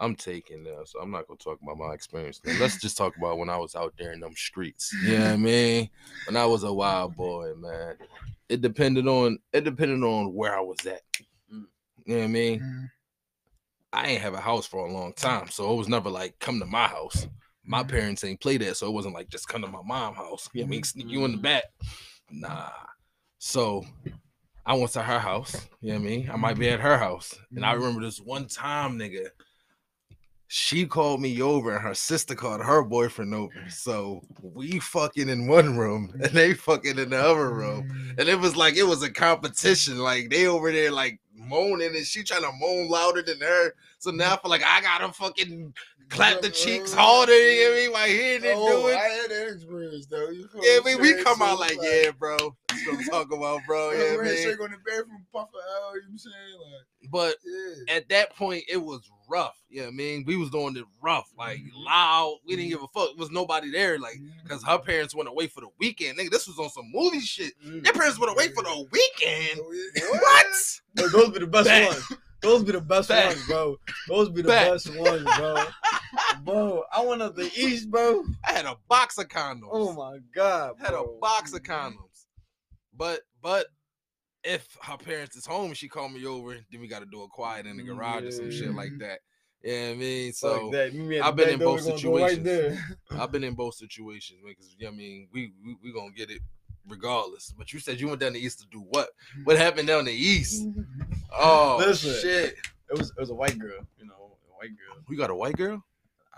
I'm 0.00 0.16
taking 0.16 0.64
now, 0.64 0.82
so 0.84 0.98
I'm 0.98 1.10
not 1.10 1.28
gonna 1.28 1.38
talk 1.38 1.58
about 1.62 1.76
my 1.76 1.92
experience. 1.92 2.40
Now. 2.44 2.58
Let's 2.58 2.78
just 2.78 2.96
talk 2.96 3.14
about 3.16 3.36
when 3.38 3.50
I 3.50 3.58
was 3.58 3.74
out 3.76 3.92
there 3.98 4.12
in 4.12 4.20
them 4.20 4.34
streets. 4.34 4.92
You 5.04 5.18
know 5.18 5.24
what 5.24 5.32
I 5.32 5.36
mean? 5.36 5.90
When 6.26 6.36
I 6.36 6.46
was 6.46 6.64
a 6.64 6.72
wild 6.72 7.14
boy, 7.16 7.52
man. 7.54 7.96
It 8.48 8.62
depended 8.62 9.06
on. 9.06 9.38
It 9.52 9.64
depended 9.64 10.02
on 10.02 10.34
where 10.34 10.56
I 10.56 10.60
was 10.60 10.84
at. 10.86 11.02
Mm. 11.52 11.66
You 12.06 12.14
know 12.14 12.18
what 12.18 12.24
I 12.24 12.28
mean? 12.28 12.60
Mhm. 12.60 12.90
I 13.92 14.06
ain't 14.08 14.22
have 14.22 14.34
a 14.34 14.40
house 14.40 14.66
for 14.66 14.86
a 14.86 14.92
long 14.92 15.12
time, 15.12 15.48
so 15.48 15.72
it 15.72 15.76
was 15.76 15.88
never 15.88 16.08
like 16.08 16.38
come 16.38 16.58
to 16.60 16.66
my 16.66 16.86
house. 16.86 17.26
My 17.64 17.82
Mhm. 17.82 17.88
parents 17.88 18.24
ain't 18.24 18.40
play 18.40 18.56
that, 18.56 18.76
so 18.76 18.86
it 18.86 18.92
wasn't 18.92 19.14
like 19.14 19.28
just 19.28 19.48
come 19.48 19.62
to 19.62 19.68
my 19.68 19.82
mom 19.84 20.14
house. 20.14 20.48
You 20.54 20.62
know 20.62 20.64
what 20.64 20.68
I 20.68 20.70
mean? 20.70 20.82
Sneak 20.84 21.08
you 21.10 21.24
in 21.26 21.32
the 21.32 21.38
back. 21.38 21.64
Nah. 22.30 22.70
So 23.38 23.84
I 24.64 24.74
went 24.74 24.92
to 24.92 25.02
her 25.02 25.18
house. 25.18 25.68
You 25.80 25.92
know 25.92 25.98
what 25.98 26.00
I 26.00 26.04
mean? 26.10 26.30
I 26.30 26.36
might 26.36 26.58
be 26.58 26.68
at 26.70 26.80
her 26.80 26.96
house. 26.96 27.38
And 27.54 27.64
I 27.66 27.72
remember 27.72 28.00
this 28.00 28.20
one 28.20 28.46
time, 28.46 28.98
nigga. 28.98 29.28
She 30.52 30.84
called 30.84 31.20
me 31.20 31.40
over 31.40 31.72
and 31.72 31.80
her 31.80 31.94
sister 31.94 32.34
called 32.34 32.60
her 32.60 32.82
boyfriend 32.82 33.32
over. 33.32 33.52
So 33.68 34.20
we 34.42 34.80
fucking 34.80 35.28
in 35.28 35.46
one 35.46 35.78
room 35.78 36.12
and 36.20 36.32
they 36.32 36.54
fucking 36.54 36.98
in 36.98 37.10
the 37.10 37.22
other 37.22 37.50
room. 37.50 38.16
And 38.18 38.28
it 38.28 38.36
was 38.36 38.56
like 38.56 38.74
it 38.74 38.82
was 38.82 39.04
a 39.04 39.12
competition. 39.12 39.98
Like 39.98 40.28
they 40.28 40.48
over 40.48 40.72
there 40.72 40.90
like 40.90 41.20
moaning 41.32 41.94
and 41.94 42.04
she 42.04 42.24
trying 42.24 42.42
to 42.42 42.50
moan 42.58 42.88
louder 42.88 43.22
than 43.22 43.38
her. 43.40 43.74
So 43.98 44.10
now 44.10 44.34
I 44.34 44.38
feel 44.38 44.50
like 44.50 44.64
I 44.64 44.80
gotta 44.80 45.12
fucking 45.12 45.72
clap 46.08 46.40
the 46.40 46.48
cheeks 46.50 46.92
harder. 46.92 47.32
You 47.32 47.64
know 47.64 47.90
what 47.92 48.00
I 48.00 48.06
mean? 48.06 48.16
Hearing 48.16 48.44
it 48.44 48.54
Oh, 48.56 48.82
do 48.82 48.88
it. 48.88 48.96
I 48.96 49.04
had 49.04 49.30
that 49.30 49.52
experience 49.54 50.06
though. 50.06 50.30
You 50.30 50.48
Yeah, 50.62 50.80
we, 50.84 50.94
I'm 50.94 51.00
we 51.00 51.22
come 51.22 51.42
out 51.42 51.60
it's 51.60 51.76
like, 51.76 51.88
yeah, 51.88 52.10
bro. 52.10 52.56
That's 52.70 52.86
what 52.86 52.98
I'm 52.98 53.04
talking 53.04 53.38
about, 53.38 53.60
bro. 53.66 53.90
Yeah, 53.92 53.98
Yeah, 54.04 54.16
man. 54.16 54.24
man. 54.24 54.36
Shake 54.36 54.60
on 54.60 54.70
the 54.70 54.76
bathroom, 54.84 55.26
puff 55.32 55.48
out. 55.48 55.50
You 55.52 55.56
know 55.56 55.90
what 55.90 56.02
I'm 56.10 56.18
saying? 56.18 56.34
Like, 56.58 57.10
But 57.10 57.36
yeah. 57.44 57.96
at 57.96 58.08
that 58.10 58.36
point, 58.36 58.64
it 58.68 58.76
was 58.78 59.00
rough. 59.28 59.56
Yeah, 59.68 59.86
I 59.86 59.90
mean, 59.90 60.24
we 60.26 60.36
was 60.36 60.50
doing 60.50 60.76
it 60.76 60.84
rough, 61.02 61.30
like 61.38 61.58
Mhm. 61.58 61.70
loud. 61.74 62.38
We 62.44 62.56
didn't 62.56 62.70
give 62.70 62.82
a 62.82 62.88
fuck. 62.88 63.08
There 63.10 63.16
was 63.16 63.30
nobody 63.30 63.70
there, 63.70 63.98
like, 63.98 64.14
Mhm. 64.20 64.48
cause 64.48 64.62
her 64.64 64.78
parents 64.78 65.14
went 65.14 65.28
away 65.28 65.46
for 65.46 65.60
the 65.60 65.68
weekend. 65.78 66.18
Nigga, 66.18 66.30
this 66.30 66.46
was 66.48 66.58
on 66.58 66.70
some 66.70 66.90
movie 66.92 67.20
shit. 67.20 67.52
Mm. 67.64 67.84
Their 67.84 67.92
parents 67.92 68.18
went 68.18 68.32
away 68.32 68.48
for 68.48 68.62
the 68.64 68.86
weekend. 68.90 69.60
Oh, 69.62 69.72
yeah. 69.72 70.06
What? 70.10 70.80
But 70.94 71.12
those 71.12 71.28
be 71.30 71.38
the 71.40 71.46
best 71.46 71.68
Bang. 71.68 71.86
ones. 71.88 72.04
those 72.42 72.64
be 72.64 72.72
the 72.72 72.80
best 72.80 73.08
Fact. 73.08 73.36
ones, 73.36 73.46
bro. 73.46 73.76
Those 74.08 74.28
be 74.30 74.40
the 74.42 74.48
Fact. 74.48 74.70
best 74.72 74.96
ones, 74.96 75.24
bro. 75.36 75.64
bro, 76.42 76.84
I 76.92 77.04
went 77.04 77.22
up 77.22 77.36
the 77.36 77.50
east, 77.54 77.90
bro. 77.90 78.24
I 78.48 78.52
had 78.52 78.64
a 78.66 78.76
box 78.88 79.18
of 79.18 79.28
condoms. 79.28 79.68
Oh 79.70 79.92
my 79.92 80.18
god, 80.34 80.74
had 80.80 80.94
a 80.94 81.04
box 81.20 81.52
of 81.52 81.62
condoms. 81.62 82.09
But 83.00 83.22
but 83.40 83.66
if 84.44 84.76
her 84.82 84.98
parents 84.98 85.34
is 85.34 85.46
home 85.46 85.68
and 85.68 85.76
she 85.76 85.88
called 85.88 86.12
me 86.12 86.26
over, 86.26 86.54
then 86.70 86.82
we 86.82 86.86
got 86.86 86.98
to 86.98 87.06
do 87.06 87.22
it 87.22 87.30
quiet 87.30 87.64
in 87.64 87.78
the 87.78 87.82
mm, 87.82 87.86
garage 87.86 88.24
or 88.24 88.30
some 88.30 88.50
shit 88.50 88.74
like 88.74 88.92
Yeah. 89.00 89.06
that. 89.06 89.20
Yeah, 89.62 89.90
I 89.90 89.94
mean, 89.94 90.32
so 90.34 90.70
that. 90.70 90.92
Me 90.92 91.18
I've 91.18 91.34
been 91.34 91.48
in 91.48 91.58
both 91.58 91.86
we 91.86 91.92
right 91.92 91.96
situations. 92.36 92.78
I've 93.18 93.32
been 93.32 93.42
in 93.42 93.54
both 93.54 93.74
situations. 93.74 94.40
Because 94.46 94.76
I 94.86 94.90
mean, 94.90 95.28
we, 95.32 95.50
we 95.64 95.76
we 95.82 95.92
gonna 95.94 96.12
get 96.12 96.30
it 96.30 96.42
regardless. 96.86 97.54
But 97.56 97.72
you 97.72 97.80
said 97.80 97.98
you 97.98 98.08
went 98.08 98.20
down 98.20 98.34
the 98.34 98.38
east 98.38 98.60
to 98.60 98.66
do 98.70 98.80
what? 98.80 99.08
What 99.44 99.56
happened 99.56 99.88
down 99.88 100.04
the 100.04 100.12
east? 100.12 100.68
Oh 101.32 101.76
Listen. 101.78 102.20
shit! 102.20 102.54
It 102.90 102.98
was 102.98 103.14
it 103.16 103.18
was 103.20 103.30
a 103.30 103.34
white 103.34 103.58
girl, 103.58 103.80
you 103.98 104.04
know, 104.04 104.36
a 104.52 104.58
white 104.58 104.76
girl. 104.76 105.02
You 105.08 105.16
got 105.16 105.30
a 105.30 105.34
white 105.34 105.56
girl? 105.56 105.82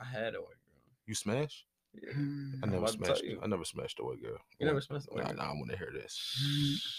I 0.01 0.05
had 0.05 0.37
a 0.37 0.41
white 0.41 0.47
girl. 0.47 0.81
You 1.07 1.17
smash? 1.17 1.65
Yeah. 1.95 2.13
I 2.63 2.67
never 2.67 2.87
smashed. 2.87 3.23
you. 3.25 3.39
I 3.43 3.47
never 3.47 3.65
smashed 3.65 3.99
a 4.01 4.05
white 4.05 4.23
girl. 4.23 4.39
You 4.59 4.67
never 4.67 4.81
smashed 4.81 5.09
a 5.11 5.15
white 5.15 5.25
Nah, 5.25 5.29
girl. 5.31 5.37
nah, 5.39 5.51
I 5.51 5.55
want 5.55 5.71
to 5.71 5.77
hear 5.77 5.91
this. 5.93 6.89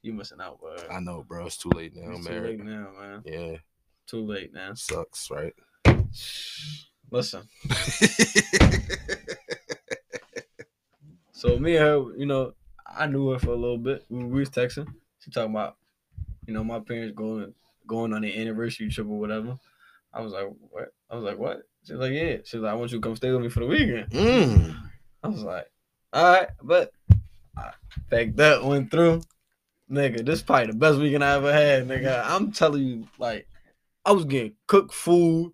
You 0.00 0.12
missing 0.12 0.38
out, 0.40 0.60
bro. 0.60 0.76
I 0.88 1.00
know, 1.00 1.24
bro. 1.26 1.46
It's 1.46 1.56
too 1.56 1.70
late 1.74 1.92
now. 1.96 2.12
It's 2.12 2.24
too 2.24 2.32
married. 2.32 2.60
late 2.60 2.66
now, 2.68 2.88
man. 3.00 3.22
Yeah, 3.26 3.56
Too 4.06 4.24
late 4.24 4.54
now. 4.54 4.72
sucks, 4.74 5.28
right? 5.28 5.52
Listen. 7.10 7.42
So 11.32 11.58
me 11.58 11.76
and 11.76 11.84
her, 11.84 12.16
you 12.16 12.26
know, 12.26 12.54
I 12.86 13.06
knew 13.06 13.30
her 13.30 13.38
for 13.38 13.50
a 13.50 13.56
little 13.56 13.78
bit. 13.78 14.04
We, 14.08 14.24
we 14.24 14.40
was 14.40 14.50
texting. 14.50 14.86
She 15.20 15.30
talking 15.30 15.50
about, 15.52 15.76
you 16.46 16.54
know, 16.54 16.64
my 16.64 16.80
parents 16.80 17.14
going 17.16 17.54
going 17.86 18.12
on 18.12 18.22
their 18.22 18.36
anniversary 18.36 18.88
trip 18.90 19.06
or 19.08 19.18
whatever. 19.18 19.58
I 20.12 20.20
was 20.20 20.32
like, 20.32 20.46
what? 20.70 20.92
I 21.10 21.14
was 21.14 21.24
like, 21.24 21.38
what? 21.38 21.62
She's 21.88 21.96
like, 21.96 22.12
yeah. 22.12 22.36
She's 22.44 22.60
like, 22.60 22.72
I 22.72 22.74
want 22.74 22.92
you 22.92 22.98
to 22.98 23.02
come 23.02 23.16
stay 23.16 23.30
with 23.32 23.40
me 23.40 23.48
for 23.48 23.60
the 23.60 23.66
weekend. 23.66 24.10
Mm. 24.10 24.76
I 25.24 25.28
was 25.28 25.42
like, 25.42 25.66
all 26.12 26.32
right, 26.32 26.48
but 26.62 26.92
I 27.56 27.70
fact 28.10 28.36
that 28.36 28.62
went 28.62 28.90
through. 28.90 29.22
Nigga, 29.90 30.22
this 30.26 30.40
is 30.40 30.42
probably 30.42 30.66
the 30.66 30.74
best 30.76 30.98
weekend 30.98 31.24
I 31.24 31.36
ever 31.36 31.50
had, 31.50 31.88
nigga. 31.88 32.22
I'm 32.26 32.52
telling 32.52 32.82
you, 32.82 33.08
like, 33.18 33.48
I 34.04 34.12
was 34.12 34.26
getting 34.26 34.52
cooked 34.66 34.92
food. 34.92 35.52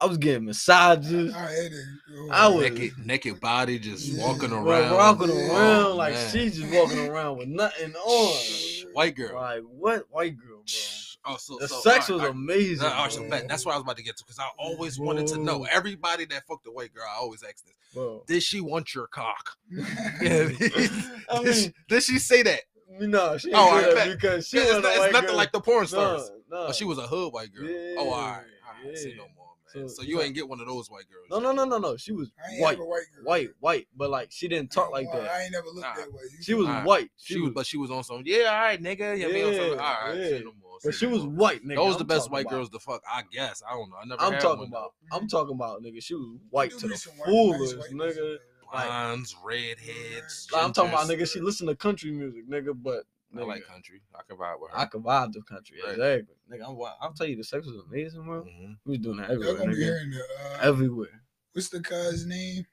I 0.00 0.06
was 0.06 0.16
getting 0.16 0.46
massages. 0.46 1.34
I 1.34 1.40
had 1.40 1.72
it. 1.72 1.84
Oh, 2.14 2.28
I 2.30 2.48
was- 2.48 2.70
naked, 2.70 2.92
naked 3.04 3.40
body 3.40 3.78
just 3.78 4.06
Yeah. 4.06 4.26
walking 4.26 4.50
Well, 4.52 4.66
around. 4.66 4.94
walking 4.94 5.36
Yeah. 5.36 5.48
around 5.54 5.84
Oh, 5.86 5.96
like 5.96 6.14
man. 6.14 6.32
she's 6.32 6.56
just 6.58 6.72
walking 6.72 7.08
around 7.08 7.36
with 7.38 7.48
nothing 7.48 7.94
on. 7.94 8.92
White 8.94 9.16
girl. 9.16 9.34
Like 9.34 9.62
what 9.62 10.06
white 10.10 10.36
girl, 10.38 10.62
bro? 10.64 10.64
Oh, 11.28 11.36
so 11.38 11.58
The 11.58 11.66
so, 11.68 11.80
sex 11.80 12.08
all 12.08 12.16
was 12.16 12.22
right, 12.24 12.30
amazing. 12.32 12.86
Nah, 12.86 12.94
all 12.94 13.02
right, 13.04 13.12
so 13.12 13.28
bro. 13.28 13.40
that's 13.48 13.66
what 13.66 13.72
I 13.72 13.76
was 13.76 13.82
about 13.82 13.96
to 13.96 14.02
get 14.02 14.16
to 14.18 14.24
because 14.24 14.38
I 14.38 14.46
always 14.58 14.98
wanted 14.98 15.26
to 15.28 15.38
know. 15.38 15.64
Everybody 15.64 16.24
that 16.26 16.46
fucked 16.46 16.66
a 16.66 16.70
white 16.70 16.94
girl, 16.94 17.04
I 17.12 17.16
always 17.18 17.42
ask 17.42 17.64
this: 17.64 17.74
bro. 17.94 18.22
Did 18.26 18.42
she 18.42 18.60
want 18.60 18.94
your 18.94 19.06
cock? 19.08 19.56
I 20.20 21.42
did, 21.42 21.54
she, 21.54 21.72
did 21.88 22.02
she 22.02 22.18
say 22.18 22.42
that? 22.42 22.60
no, 23.00 23.36
she 23.38 23.52
Oh, 23.52 23.70
I 23.70 23.82
that 23.82 23.94
bet. 23.94 24.08
because 24.16 24.48
she 24.48 24.56
Yeah, 24.58 24.64
was 24.64 24.72
it's, 24.76 24.82
not- 24.82 24.92
it's 25.04 25.12
nothing 25.12 25.26
girl. 25.28 25.36
like 25.36 25.52
the 25.52 25.60
porn 25.60 25.86
stars. 25.86 26.30
No, 26.50 26.60
no. 26.62 26.66
Oh, 26.68 26.72
she 26.72 26.84
was 26.84 26.98
a 26.98 27.06
hood 27.06 27.32
white 27.32 27.52
girl. 27.52 27.66
oh, 27.98 28.10
all 28.10 28.10
right. 28.10 28.42
Yeah, 28.46 28.84
All 28.84 28.88
right. 28.88 28.98
Say 28.98 29.10
yeah. 29.10 29.16
no 29.16 29.22
more, 29.36 29.46
man. 29.74 29.88
So, 29.88 29.96
So, 29.96 30.02
you 30.02 30.16
like- 30.18 30.26
ain't 30.26 30.34
get 30.34 30.48
one 30.48 30.60
of 30.60 30.66
those 30.66 30.88
white 30.90 31.04
girls. 31.10 31.26
No, 31.30 31.40
no, 31.40 31.52
no, 31.52 31.64
no, 31.68 31.78
no. 31.78 31.96
She 31.96 32.12
was 32.12 32.30
white, 32.58 32.78
white 32.78 32.78
girl. 32.78 33.24
white, 33.24 33.48
white, 33.60 33.88
but 33.96 34.10
like 34.10 34.28
she 34.30 34.46
didn't 34.48 34.70
talk 34.70 34.90
like 34.92 35.08
Well, 35.12 35.22
that. 35.22 35.30
I 35.32 35.42
ain't 35.42 35.52
never 35.52 35.66
looked 35.66 35.80
Nah. 35.80 35.94
that 35.96 36.12
way. 36.12 36.22
You 36.36 36.42
She 36.42 36.54
was 36.54 36.66
Alright. 36.68 36.84
white. 36.86 37.10
She 37.16 37.40
was, 37.40 37.50
but 37.52 37.66
she 37.66 37.76
was 37.76 37.90
on 37.90 38.04
some. 38.04 38.22
Yeah, 38.24 38.44
all 38.52 38.60
right, 38.60 38.80
nigga. 38.82 39.18
Yeah, 39.18 39.26
me 39.28 39.42
on 39.42 39.52
some. 39.54 39.62
All 39.62 39.76
Yeah, 39.76 40.08
right, 40.08 40.16
yeah. 40.16 40.38
Say 40.80 40.88
no 40.88 40.88
more. 40.88 40.92
but 40.92 40.94
she 40.98 41.06
was 41.06 41.22
more. 41.24 41.32
white, 41.34 41.64
nigga. 41.64 41.74
Those 41.76 41.94
I'm 41.94 41.98
the 41.98 42.04
best 42.04 42.30
white 42.30 42.42
about. 42.46 42.50
girls 42.50 42.70
to 42.70 42.78
fuck. 42.78 43.02
I 43.10 43.22
guess. 43.32 43.62
I 43.68 43.74
don't 43.74 43.90
know. 43.90 43.96
I 44.02 44.04
never. 44.06 44.22
I'm 44.22 44.32
had 44.32 44.40
talking 44.40 44.58
one, 44.60 44.68
about. 44.68 44.94
I'm 45.12 45.28
talking 45.28 45.54
about, 45.54 45.82
nigga. 45.82 46.02
She 46.02 46.14
was 46.14 46.38
white 46.50 46.70
do 46.72 46.78
to 46.80 46.88
the 46.88 46.96
some 46.96 47.16
nice 47.18 47.26
fullest, 47.26 47.78
white 47.78 47.90
nigga. 47.90 48.16
girls. 48.16 48.38
Blondes, 48.72 49.36
redheads. 49.44 50.48
Like, 50.52 50.64
I'm 50.64 50.72
talking 50.72 50.92
about, 50.92 51.06
nigga. 51.08 51.30
She 51.32 51.40
listened 51.40 51.68
to 51.68 51.76
country 51.76 52.10
music, 52.10 52.48
nigga. 52.48 52.72
But 52.74 53.04
I 53.34 53.38
nigga, 53.38 53.46
like 53.46 53.66
country. 53.66 54.00
I 54.14 54.20
can 54.28 54.36
vibe 54.36 54.60
with 54.60 54.70
her. 54.72 54.78
I 54.78 54.84
could 54.86 55.02
vibe 55.02 55.32
the 55.32 55.42
country. 55.42 55.76
Right. 55.84 55.92
Exactly, 55.92 56.34
nigga. 56.50 56.62
I'm, 56.68 56.74
wi- 56.74 56.92
I'll 57.00 57.12
tell 57.12 57.26
you, 57.28 57.36
the 57.36 57.44
sex 57.44 57.66
was 57.66 57.76
amazing, 57.88 58.24
bro. 58.24 58.42
Mhm. 58.42 58.76
We 58.84 58.90
was 58.92 58.98
doing 59.00 59.18
that 59.18 59.30
everywhere, 59.30 59.54
gonna 59.56 59.70
be 59.70 59.76
nigga. 59.76 59.82
hearing 59.84 60.10
the 60.10 60.20
uh, 60.20 60.58
Everywhere. 60.62 61.22
what's 61.52 61.68
the 61.68 61.80
guy's 61.80 62.26
name? 62.26 62.66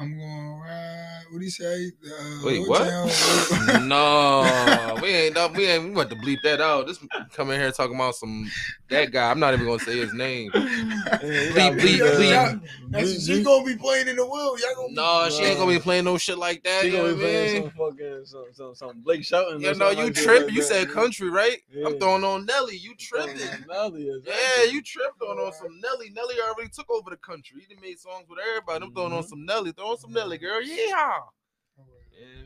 I'm 0.00 0.18
gonna 0.18 0.60
ride. 0.62 1.22
What 1.30 1.38
do 1.38 1.44
you 1.44 1.50
say? 1.50 1.92
Uh, 2.04 2.40
Wait, 2.44 2.66
Hotel- 2.66 3.06
what? 3.06 3.82
no, 3.82 4.98
we 5.02 5.08
ain't. 5.10 5.36
up- 5.36 5.54
We 5.54 5.66
ain't. 5.66 5.84
We 5.84 5.90
want 5.90 6.10
to 6.10 6.16
bleep 6.16 6.38
that 6.42 6.60
out. 6.60 6.86
This 6.86 6.98
come 7.32 7.50
in 7.50 7.60
here 7.60 7.70
talking 7.70 7.94
about 7.94 8.14
some 8.16 8.50
that 8.88 9.12
guy. 9.12 9.30
I'm 9.30 9.38
not 9.38 9.52
even 9.54 9.66
gonna 9.66 9.78
say 9.78 9.98
his 9.98 10.12
name. 10.14 10.50
Bleep, 10.50 11.78
bleep, 11.80 11.98
Y'all- 11.98 12.08
bleep. 12.16 12.92
y'all- 12.92 13.06
she 13.20 13.42
gonna 13.44 13.64
be 13.64 13.76
playing 13.76 14.08
in 14.08 14.16
the 14.16 14.26
world. 14.26 14.58
Y'all 14.60 14.74
gonna 14.74 14.88
be- 14.88 14.94
No, 14.94 15.28
she 15.30 15.44
ain't 15.44 15.58
gonna 15.58 15.70
be 15.70 15.78
playing 15.78 16.04
no 16.04 16.18
shit 16.18 16.38
like 16.38 16.64
that. 16.64 16.80
She 16.82 16.88
You 16.88 16.92
know 16.94 17.02
gonna 17.02 17.12
what 17.12 17.18
be 17.20 17.24
I 17.24 17.28
playing 17.28 17.62
mean? 17.62 17.62
some 17.62 17.90
fucking 17.90 18.24
some 18.24 18.44
some, 18.52 18.74
some 18.74 19.00
Blake 19.02 19.24
Shelton. 19.24 19.56
or 19.58 19.60
Yeah, 19.60 19.72
no, 19.72 19.90
you 19.90 20.04
like 20.04 20.14
tripping. 20.14 20.46
like 20.46 20.54
You 20.54 20.60
that, 20.62 20.66
said 20.66 20.90
country, 20.90 21.30
right? 21.30 21.58
I'm 21.86 21.98
throwing 22.00 22.24
on 22.24 22.46
Nelly. 22.46 22.76
You 22.78 22.94
tripping? 22.96 23.36
Nelly 23.68 24.08
is- 24.08 24.24
Yeah, 24.26 24.64
you 24.72 24.82
tripped 24.82 25.20
on 25.22 25.38
on 25.38 25.52
some 25.52 25.78
Nelly. 25.80 26.10
Nelly 26.10 26.34
already 26.48 26.70
took 26.70 26.90
over 26.90 27.10
the 27.10 27.16
country. 27.18 27.60
He 27.68 27.72
done 27.74 27.82
made 27.82 27.98
songs 28.00 28.24
with 28.28 28.38
everybody. 28.48 28.84
I'm 28.86 28.92
throwing 28.94 29.12
on 29.12 29.22
Mhm. 29.22 29.28
some 29.28 29.44
Nelly. 29.44 29.72
Throw 29.72 29.89
on 29.90 29.98
some 29.98 30.12
Nelly, 30.12 30.38
girl. 30.38 30.62
Yeah. 30.62 31.18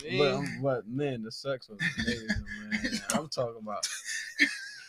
You 0.05 0.18
know 0.18 0.24
I 0.24 0.36
But, 0.36 0.40
mean? 0.42 0.61
but 0.62 0.88
man, 0.88 1.22
the 1.22 1.32
sex 1.32 1.68
was 1.68 1.78
amazing, 2.05 2.28
man. 2.70 3.01
I'm 3.12 3.28
talking 3.28 3.61
about. 3.61 3.86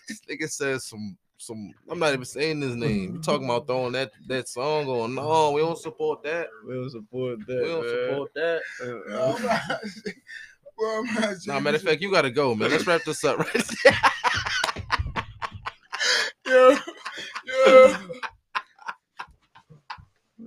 This 0.08 0.22
nigga 0.30 0.50
says 0.50 0.86
some 0.86 1.18
some. 1.38 1.74
I'm 1.90 2.00
not 2.00 2.14
even 2.14 2.26
saying 2.26 2.62
his 2.62 2.76
name. 2.76 3.16
You 3.16 3.22
talking 3.22 3.46
about 3.46 3.66
throwing 3.68 3.94
that 3.94 4.12
that 4.28 4.48
song 4.48 4.88
on? 4.88 5.16
No, 5.16 5.52
we 5.52 5.62
don't 5.62 5.78
support 5.78 6.22
that. 6.24 6.48
We 6.68 6.76
don't 6.76 6.90
support 6.92 7.40
that. 7.48 7.62
We 7.62 7.68
don't 7.68 7.86
man. 7.86 8.10
support 8.10 8.34
that. 8.36 8.62
Uh, 8.82 8.86
uh, 9.16 9.36
I'm 9.38 9.44
not- 9.46 9.62
Well, 10.78 11.00
I'm 11.00 11.14
not 11.16 11.36
Nah, 11.48 11.60
matter 11.62 11.78
of 11.78 11.84
fact, 11.84 12.02
you 12.02 12.12
gotta 12.12 12.30
go, 12.30 12.54
man. 12.54 12.70
Let's 12.70 12.86
wrap 12.86 13.04
this 13.06 13.24
up 13.24 13.40
right 13.40 13.56
is- 13.56 13.76
Yo, 16.46 16.76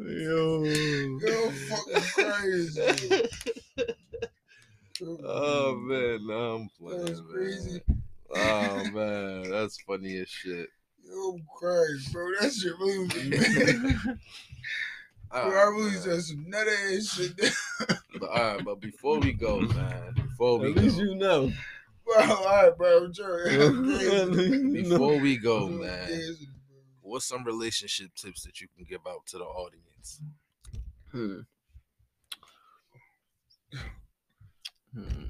yo, 0.09 0.64
Yo. 0.64 1.18
yo, 1.20 1.50
fucking 1.50 2.02
crazy. 2.14 3.28
Oh 5.24 5.76
man, 5.76 6.26
no, 6.26 6.54
I'm 6.56 6.68
playing. 6.78 7.04
That's 7.06 7.20
crazy. 7.20 7.80
man. 7.88 8.02
Oh 8.30 8.84
man, 8.92 9.50
that's 9.50 9.80
funny 9.82 10.16
as 10.18 10.28
shit. 10.28 10.68
Yo, 11.04 11.38
Christ, 11.56 12.12
bro, 12.12 12.26
that 12.40 12.52
shit 12.52 12.72
really 12.78 12.98
was 12.98 13.14
amazing. 13.22 14.18
Oh, 15.30 15.50
Bro, 15.50 15.59
I 15.59 15.64
really 15.64 15.90
man. 15.90 16.00
said 16.00 16.22
some 16.22 16.44
nut 16.48 16.66
ass 16.66 17.06
shit. 17.14 17.32
But, 18.18 18.30
all 18.30 18.36
right, 18.56 18.64
but 18.64 18.80
before 18.80 19.20
we 19.20 19.32
go, 19.32 19.61
man, 19.61 20.12
before 20.14 20.59
we 20.59 20.70
At 20.70 20.76
least 20.78 20.96
go, 20.96 21.02
you 21.04 21.14
know. 21.14 21.52
Bro, 22.04 22.16
all 22.34 22.44
right, 22.46 22.76
bro, 22.76 23.12
sure. 23.12 23.46
At 23.48 23.74
least 24.30 24.72
before 24.90 25.20
we 25.20 25.36
go, 25.36 25.68
man, 25.68 26.06
Crazy, 26.06 26.46
bro. 26.46 26.57
What's 27.09 27.26
some 27.26 27.44
relationship 27.44 28.14
tips 28.14 28.42
that 28.44 28.61
you 28.61 28.68
can 28.76 28.84
give 28.88 29.00
out 29.06 29.26
to 29.26 29.38
the 29.38 29.44
audience? 29.44 30.20
Hmm. 31.12 31.40
Hmm. 34.94 35.24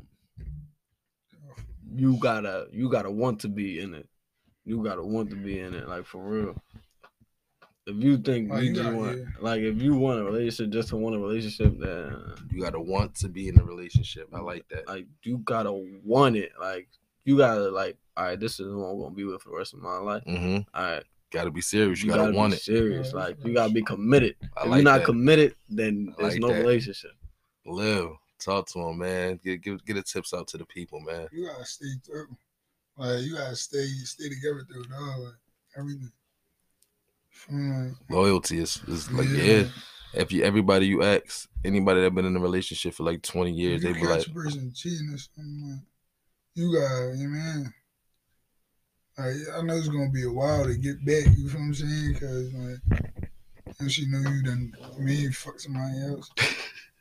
You 1.94 2.16
gotta, 2.18 2.66
you 2.72 2.88
gotta 2.90 3.10
want 3.10 3.40
to 3.40 3.48
be 3.48 3.80
in 3.80 3.94
it. 3.94 4.08
You 4.64 4.82
gotta 4.84 5.02
want 5.02 5.30
to 5.30 5.36
be 5.36 5.58
in 5.60 5.74
it, 5.74 5.88
like 5.88 6.04
for 6.04 6.22
real. 6.22 6.54
If 7.86 7.96
you 8.04 8.18
think 8.18 8.50
Like, 8.50 8.62
you 8.64 8.68
you 8.68 8.74
just 8.74 8.92
want, 8.92 9.18
yeah. 9.18 9.24
like, 9.40 9.60
if 9.62 9.80
you 9.80 9.94
want 9.94 10.20
a 10.20 10.24
relationship 10.24 10.70
just 10.70 10.90
to 10.90 10.96
want 10.96 11.16
a 11.16 11.18
relationship, 11.18 11.78
then 11.78 12.14
You 12.50 12.60
gotta 12.60 12.78
want 12.80 13.14
to 13.16 13.28
be 13.28 13.48
in 13.48 13.58
a 13.58 13.64
relationship. 13.64 14.28
I 14.34 14.40
like 14.40 14.68
that. 14.68 14.86
like 14.86 15.06
you 15.22 15.38
gotta 15.38 15.72
want 15.72 16.36
it. 16.36 16.52
Like 16.60 16.88
you 17.24 17.38
gotta 17.38 17.70
like, 17.70 17.96
all 18.16 18.24
right, 18.26 18.38
this 18.38 18.60
is 18.60 18.66
who 18.66 18.84
I'm 18.84 18.98
gonna 19.00 19.14
be 19.14 19.24
with 19.24 19.40
for 19.40 19.50
the 19.50 19.56
rest 19.56 19.72
of 19.72 19.80
my 19.80 19.96
life. 19.98 20.22
Mm-hmm. 20.26 20.58
All 20.78 20.82
right, 20.92 21.02
Gotta 21.30 21.50
be 21.50 21.60
serious. 21.60 22.02
You, 22.02 22.10
gotta, 22.10 22.32
want 22.32 22.52
be 22.52 22.56
it. 22.56 22.62
serious. 22.62 23.12
Like 23.12 23.36
you 23.44 23.52
gotta 23.54 23.72
be 23.72 23.82
committed. 23.82 24.36
I 24.56 24.62
if 24.62 24.68
like 24.68 24.76
you're 24.78 24.84
not 24.84 24.98
that. 24.98 25.04
committed, 25.04 25.54
then 25.68 26.14
there's 26.18 26.34
like 26.34 26.40
no 26.40 26.48
that. 26.48 26.60
relationship. 26.60 27.12
Live. 27.66 28.10
Talk 28.38 28.66
to 28.68 28.80
him, 28.80 28.98
man. 28.98 29.38
Get 29.44 29.62
get 29.62 29.84
get 29.84 29.94
the 29.94 30.02
tips 30.02 30.32
out 30.32 30.46
to 30.48 30.58
the 30.58 30.64
people, 30.64 31.00
man. 31.00 31.28
You 31.32 31.46
gotta 31.48 31.64
stay 31.66 31.86
through. 32.06 32.28
Like 32.96 33.22
you 33.22 33.34
gotta 33.36 33.56
stay 33.56 33.84
stay 34.04 34.28
together 34.28 34.64
through 34.70 34.82
it 34.82 34.88
all. 34.98 35.24
Like 35.24 35.34
everything. 35.76 36.12
Mm, 37.52 37.94
Loyalty 38.10 38.58
is, 38.58 38.80
is 38.88 39.10
like 39.12 39.28
yeah. 39.28 39.64
If 40.14 40.32
you 40.32 40.42
everybody 40.42 40.86
you 40.86 41.02
ask, 41.02 41.48
anybody 41.64 42.00
that 42.00 42.14
been 42.14 42.24
in 42.24 42.36
a 42.36 42.40
relationship 42.40 42.94
for 42.94 43.02
like 43.02 43.22
20 43.22 43.52
years, 43.52 43.76
If 43.76 43.82
they 43.82 43.88
you 43.88 43.94
be 43.94 44.00
catch 44.00 44.10
like, 44.10 44.26
a 44.26 44.30
person 44.30 44.72
cheating 44.74 45.10
or 45.12 45.18
something, 45.18 45.70
like, 45.70 45.80
you 46.54 46.72
got, 46.72 47.18
you 47.18 47.28
man. 47.28 47.72
Like, 49.18 49.34
I 49.52 49.62
know 49.62 49.76
it's 49.76 49.88
gonna 49.88 50.10
be 50.10 50.22
a 50.22 50.30
while 50.30 50.64
to 50.64 50.76
get 50.76 51.04
back. 51.04 51.26
You 51.36 51.48
feel 51.48 51.58
what 51.60 51.66
I'm 51.66 51.74
saying? 51.74 52.14
Cause 52.14 52.52
like, 52.54 52.78
and 53.80 53.90
she 53.90 54.06
know 54.06 54.20
you 54.30 54.42
done 54.44 54.72
me 54.96 55.28
fuck 55.32 55.58
somebody 55.58 55.98
else. 56.06 56.30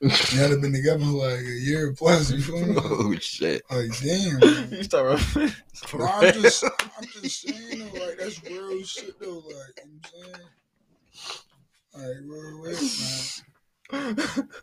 Y'all 0.34 0.50
have 0.50 0.62
been 0.62 0.74
together 0.74 1.00
for 1.00 1.12
like 1.12 1.40
a 1.40 1.44
year 1.44 1.94
plus. 1.94 2.32
You 2.32 2.42
feel 2.42 2.66
me? 2.66 2.76
oh 2.78 3.16
shit. 3.20 3.62
Like, 3.70 3.92
damn. 4.02 4.40
man. 4.40 4.70
you 4.72 4.84
start. 4.84 5.20
For 5.20 5.42
No, 6.00 6.06
I'm 6.06 6.34
just, 6.42 6.64
I'm 6.64 7.06
just 7.22 7.42
saying. 7.42 7.92
that's 8.20 8.44
real 8.44 8.84
shit 8.84 9.20
though. 9.20 9.44
Like, 9.46 9.78
you 9.78 9.86
know 9.86 10.00
what 10.12 10.24
I'm 10.24 10.32
saying? 10.34 10.48
Like, 11.94 12.18
real, 12.26 12.58
real, 12.62 12.80
man. 13.94 14.54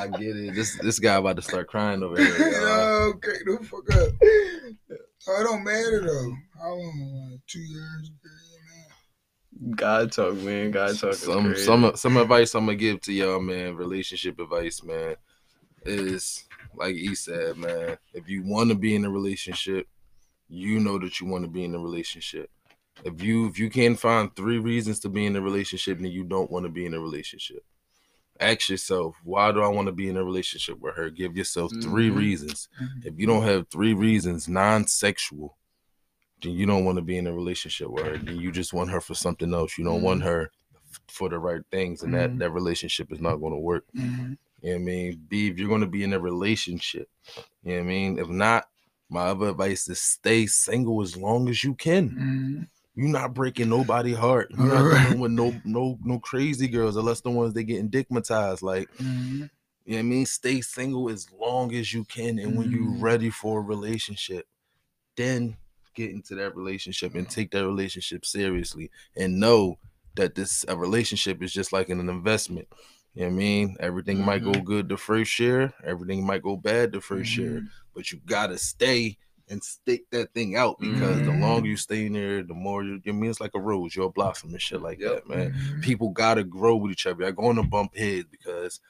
I 0.00 0.06
get 0.18 0.36
it. 0.36 0.54
This 0.54 0.78
this 0.78 0.98
guy 1.00 1.16
about 1.16 1.36
to 1.36 1.42
start 1.42 1.66
crying 1.66 2.02
over 2.04 2.16
here. 2.16 2.38
y'all. 2.38 2.50
Yo, 2.50 3.12
okay, 3.14 3.38
the 3.44 3.58
fuck 3.64 3.94
up. 3.96 4.98
Oh, 5.28 5.40
it 5.40 5.44
don't 5.44 5.64
matter 5.64 6.02
though. 6.04 6.36
How 6.60 6.74
long? 6.74 7.30
Like 7.30 7.40
two 7.46 7.60
years? 7.60 8.10
God 9.76 10.10
talk, 10.10 10.34
man. 10.36 10.70
God 10.72 10.98
talk. 10.98 11.14
some 11.14 11.44
crazy. 11.44 11.64
some 11.64 11.92
some 11.94 12.16
advice 12.16 12.54
I'm 12.54 12.66
gonna 12.66 12.76
give 12.76 13.00
to 13.02 13.12
y'all, 13.12 13.40
man. 13.40 13.76
Relationship 13.76 14.40
advice, 14.40 14.82
man, 14.82 15.14
is 15.84 16.44
like 16.74 16.96
he 16.96 17.14
said, 17.14 17.56
man. 17.56 17.96
If 18.14 18.28
you 18.28 18.42
want 18.44 18.70
to 18.70 18.74
be 18.74 18.96
in 18.96 19.04
a 19.04 19.10
relationship, 19.10 19.86
you 20.48 20.80
know 20.80 20.98
that 20.98 21.20
you 21.20 21.26
want 21.26 21.44
to 21.44 21.50
be 21.50 21.64
in 21.64 21.74
a 21.74 21.78
relationship. 21.78 22.50
If 23.04 23.22
you 23.22 23.46
if 23.46 23.58
you 23.58 23.70
can't 23.70 23.98
find 23.98 24.34
three 24.34 24.58
reasons 24.58 24.98
to 25.00 25.08
be 25.08 25.26
in 25.26 25.36
a 25.36 25.40
relationship, 25.40 25.98
then 25.98 26.10
you 26.10 26.24
don't 26.24 26.50
want 26.50 26.64
to 26.64 26.70
be 26.70 26.84
in 26.84 26.94
a 26.94 27.00
relationship. 27.00 27.64
Ask 28.40 28.68
yourself, 28.70 29.14
why 29.24 29.52
do 29.52 29.62
I 29.62 29.68
want 29.68 29.86
to 29.86 29.92
be 29.92 30.08
in 30.08 30.16
a 30.16 30.24
relationship 30.24 30.80
with 30.80 30.96
her? 30.96 31.10
Give 31.10 31.36
yourself 31.36 31.70
3 31.82 32.10
Mhm. 32.10 32.16
reasons. 32.16 32.68
Mhm. 32.80 33.06
If 33.06 33.14
you 33.18 33.26
don't 33.26 33.42
have 33.44 33.68
three 33.68 33.94
reasons, 33.94 34.48
non-sexual, 34.48 35.56
then 36.42 36.52
you 36.52 36.66
don't 36.66 36.84
want 36.84 36.96
to 36.96 37.02
be 37.02 37.16
in 37.16 37.26
a 37.26 37.32
relationship 37.32 37.88
with 37.90 38.04
her. 38.04 38.18
Then 38.18 38.40
you 38.40 38.50
just 38.50 38.72
want 38.72 38.90
her 38.90 39.00
for 39.00 39.14
something 39.14 39.52
else. 39.54 39.78
You 39.78 39.84
don't 39.84 40.02
want 40.02 40.22
her 40.22 40.50
f- 40.90 41.00
for 41.08 41.28
the 41.28 41.38
right 41.38 41.62
things, 41.70 42.02
and 42.02 42.12
that 42.14 42.30
Mhm. 42.32 42.38
that 42.38 42.50
relationship 42.50 43.12
is 43.12 43.20
not 43.20 43.36
going 43.36 43.52
to 43.52 43.58
work. 43.58 43.84
Mhm. 43.94 44.02
You 44.62 44.70
know 44.70 44.74
what 44.74 44.74
I 44.74 44.78
mean? 44.78 45.26
B, 45.28 45.48
if 45.48 45.58
you're 45.58 45.68
going 45.68 45.80
to 45.82 45.86
be 45.86 46.02
in 46.02 46.12
a 46.12 46.18
relationship, 46.20 47.08
you 47.62 47.72
know 47.72 47.74
what 47.74 47.80
I 47.80 47.82
mean? 47.82 48.18
If 48.18 48.28
not, 48.28 48.68
my 49.08 49.26
other 49.26 49.48
advice 49.50 49.88
is 49.88 50.00
stay 50.00 50.46
single 50.46 51.00
as 51.02 51.16
long 51.16 51.48
as 51.48 51.62
you 51.62 51.74
can. 51.74 52.68
You're 52.94 53.08
not 53.08 53.32
breaking 53.34 53.68
nobody 53.70 54.12
heart. 54.12 54.50
You're 54.50 54.66
not 54.66 54.82
Alright. 54.82 55.02
dealing 55.04 55.20
with 55.20 55.32
no 55.32 55.54
no 55.64 55.98
no 56.04 56.18
crazy 56.18 56.68
girls 56.68 56.96
unless 56.96 57.20
the 57.22 57.30
ones 57.30 57.54
they 57.54 57.64
getting 57.64 57.90
dickmatized. 57.90 58.62
Like 58.62 58.90
Mhm. 58.98 59.50
you 59.84 59.92
know 59.92 59.96
what 59.96 59.98
I 59.98 60.02
mean? 60.02 60.26
Stay 60.26 60.60
single 60.60 61.08
as 61.10 61.26
long 61.32 61.74
as 61.74 61.92
you 61.92 62.04
can. 62.04 62.38
And 62.38 62.56
when 62.56 62.70
you're 62.70 62.98
ready 63.00 63.30
for 63.30 63.60
a 63.60 63.62
relationship, 63.62 64.46
then 65.16 65.56
get 65.94 66.10
into 66.10 66.34
that 66.36 66.54
relationship 66.56 67.14
and 67.14 67.28
take 67.28 67.50
that 67.50 67.66
relationship 67.66 68.24
seriously 68.24 68.90
and 69.16 69.40
know 69.40 69.78
that 70.14 70.34
this 70.34 70.64
a 70.68 70.76
relationship 70.76 71.42
is 71.42 71.52
just 71.52 71.72
like 71.72 71.88
an 71.88 72.08
investment. 72.08 72.68
You 73.14 73.22
know 73.22 73.28
what 73.28 73.32
I 73.34 73.36
mean? 73.36 73.76
Everything 73.80 74.24
might 74.24 74.42
go 74.44 74.52
good 74.52 74.88
the 74.88 74.96
first 74.96 75.38
year, 75.38 75.72
everything 75.84 76.24
might 76.26 76.42
go 76.42 76.56
bad 76.56 76.92
the 76.92 77.00
1st 77.00 77.36
year, 77.36 77.60
Mhm. 77.60 77.68
but 77.94 78.10
you 78.12 78.20
gotta 78.24 78.56
stay 78.56 79.18
and 79.52 79.62
stick 79.62 80.02
that 80.10 80.32
thing 80.34 80.56
out 80.56 80.80
because 80.80 81.22
the 81.22 81.30
Mhm. 81.32 81.40
longer 81.40 81.68
you 81.68 81.76
stay 81.76 82.06
in 82.06 82.14
there, 82.14 82.42
the 82.42 82.54
more 82.54 82.82
you 82.82 83.00
I 83.06 83.12
mean 83.12 83.30
it's 83.30 83.40
like 83.40 83.54
a 83.54 83.60
rose, 83.60 83.94
you'll 83.94 84.08
blossom 84.10 84.50
and 84.50 84.60
shit 84.62 84.80
like 84.82 84.98
Yep. 84.98 85.10
that, 85.10 85.28
man 85.28 85.52
Mhm. 85.52 85.82
people 85.82 86.08
gotta 86.10 86.42
grow 86.44 86.76
with 86.76 86.92
each 86.92 87.06
other. 87.06 87.24
I 87.24 87.30
go 87.32 87.46
on 87.46 87.56
to 87.56 87.62
bump 87.62 87.94
heads 87.96 88.26
because 88.30 88.80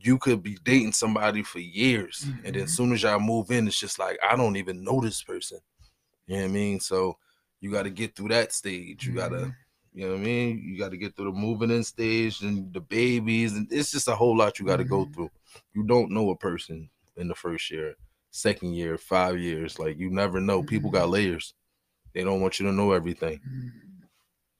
you 0.00 0.18
could 0.18 0.42
be 0.42 0.56
dating 0.64 0.92
somebody 0.92 1.42
for 1.42 1.58
years, 1.58 2.26
and 2.44 2.54
then 2.54 2.62
as 2.64 2.72
soon 2.72 2.92
as 2.92 3.02
y'all 3.02 3.20
move 3.20 3.50
in, 3.50 3.66
it's 3.68 3.78
just 3.80 3.98
like 3.98 4.18
I 4.22 4.36
don't 4.36 4.56
even 4.56 4.84
know 4.84 5.00
this 5.00 5.22
person. 5.22 5.58
You 6.26 6.36
know 6.36 6.42
what 6.42 6.48
I 6.48 6.52
mean? 6.52 6.80
So 6.80 7.18
you 7.60 7.70
got 7.70 7.82
to 7.84 7.90
get 7.90 8.14
through 8.16 8.28
that 8.28 8.52
stage. 8.52 9.06
You 9.06 9.14
gotta, 9.14 9.48
Mhm. 9.48 9.54
you 9.94 10.04
know 10.06 10.12
what 10.14 10.20
I 10.20 10.24
mean? 10.24 10.62
You 10.64 10.78
got 10.78 10.90
to 10.92 10.96
get 10.96 11.14
through 11.16 11.26
the 11.32 11.38
moving 11.38 11.70
in 11.70 11.84
stage 11.84 12.40
and 12.42 12.72
the 12.72 12.80
babies, 12.80 13.52
and 13.54 13.66
it's 13.72 13.90
just 13.92 14.08
a 14.08 14.16
whole 14.16 14.36
lot 14.36 14.58
you 14.58 14.66
got 14.66 14.78
to 14.78 14.84
go 14.84 15.06
Mhm. 15.06 15.14
through. 15.14 15.30
You 15.74 15.82
don't 15.84 16.10
know 16.10 16.30
a 16.30 16.36
person 16.36 16.88
in 17.16 17.28
the 17.28 17.34
first 17.34 17.70
year, 17.70 17.96
second 18.32 18.74
year, 18.74 18.98
five 18.98 19.38
years. 19.38 19.78
Like 19.78 19.96
you 19.98 20.10
never 20.10 20.40
know. 20.40 20.62
People 20.64 20.90
got 20.90 21.08
layers. 21.08 21.54
They 22.12 22.24
don't 22.24 22.40
want 22.40 22.58
you 22.58 22.66
to 22.66 22.72
know 22.72 22.90
everything 22.92 23.38
Mhm. 23.46 23.70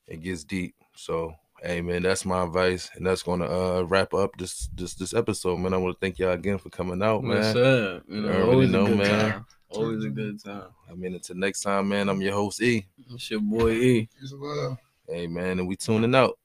it 0.07 0.23
gets 0.23 0.45
deep. 0.45 0.75
So, 0.95 1.35
hey 1.62 1.81
man, 1.81 2.03
that's 2.03 2.25
my 2.25 2.45
advice, 2.45 2.91
and 2.95 3.05
that's 3.07 3.23
gonna 3.23 3.47
uh 3.47 3.83
wrap 3.83 4.14
up 4.14 4.37
this 4.39 4.68
this 4.75 4.95
this 4.95 5.12
episode, 5.14 5.57
man. 5.59 5.75
I 5.75 5.79
want 5.79 5.95
to 5.97 6.01
thank 6.01 6.18
y'all 6.18 6.31
again 6.33 6.59
for 6.59 6.70
coming 6.70 7.03
out, 7.03 7.25
man. 7.25 7.39
Yes, 7.39 7.53
sir. 7.55 8.03
You 8.09 8.20
know, 8.23 8.51
always 8.51 8.70
know, 8.70 8.85
a 8.85 8.89
good 8.89 8.99
man. 8.99 9.31
time. 9.33 9.47
Always 9.70 10.05
a 10.05 10.11
good 10.11 10.43
time. 10.45 10.68
I 10.91 10.95
mean, 10.95 11.14
until 11.14 11.37
next 11.37 11.62
time, 11.62 11.89
man. 11.89 12.09
I'm 12.11 12.20
your 12.20 12.35
host 12.35 12.61
E. 12.62 12.87
It's 13.11 13.31
your 13.31 13.41
boy 13.41 13.70
E. 13.73 14.09
It's 14.23 14.33
love. 14.33 14.77
Hey 15.09 15.27
man, 15.27 15.59
and 15.59 15.66
we 15.68 15.77
tuning 15.77 16.14
out. 16.14 16.39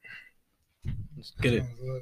Let's 1.15 1.31
get 1.41 1.53
it. 1.53 1.63
It's 1.71 1.81
love. 1.81 2.01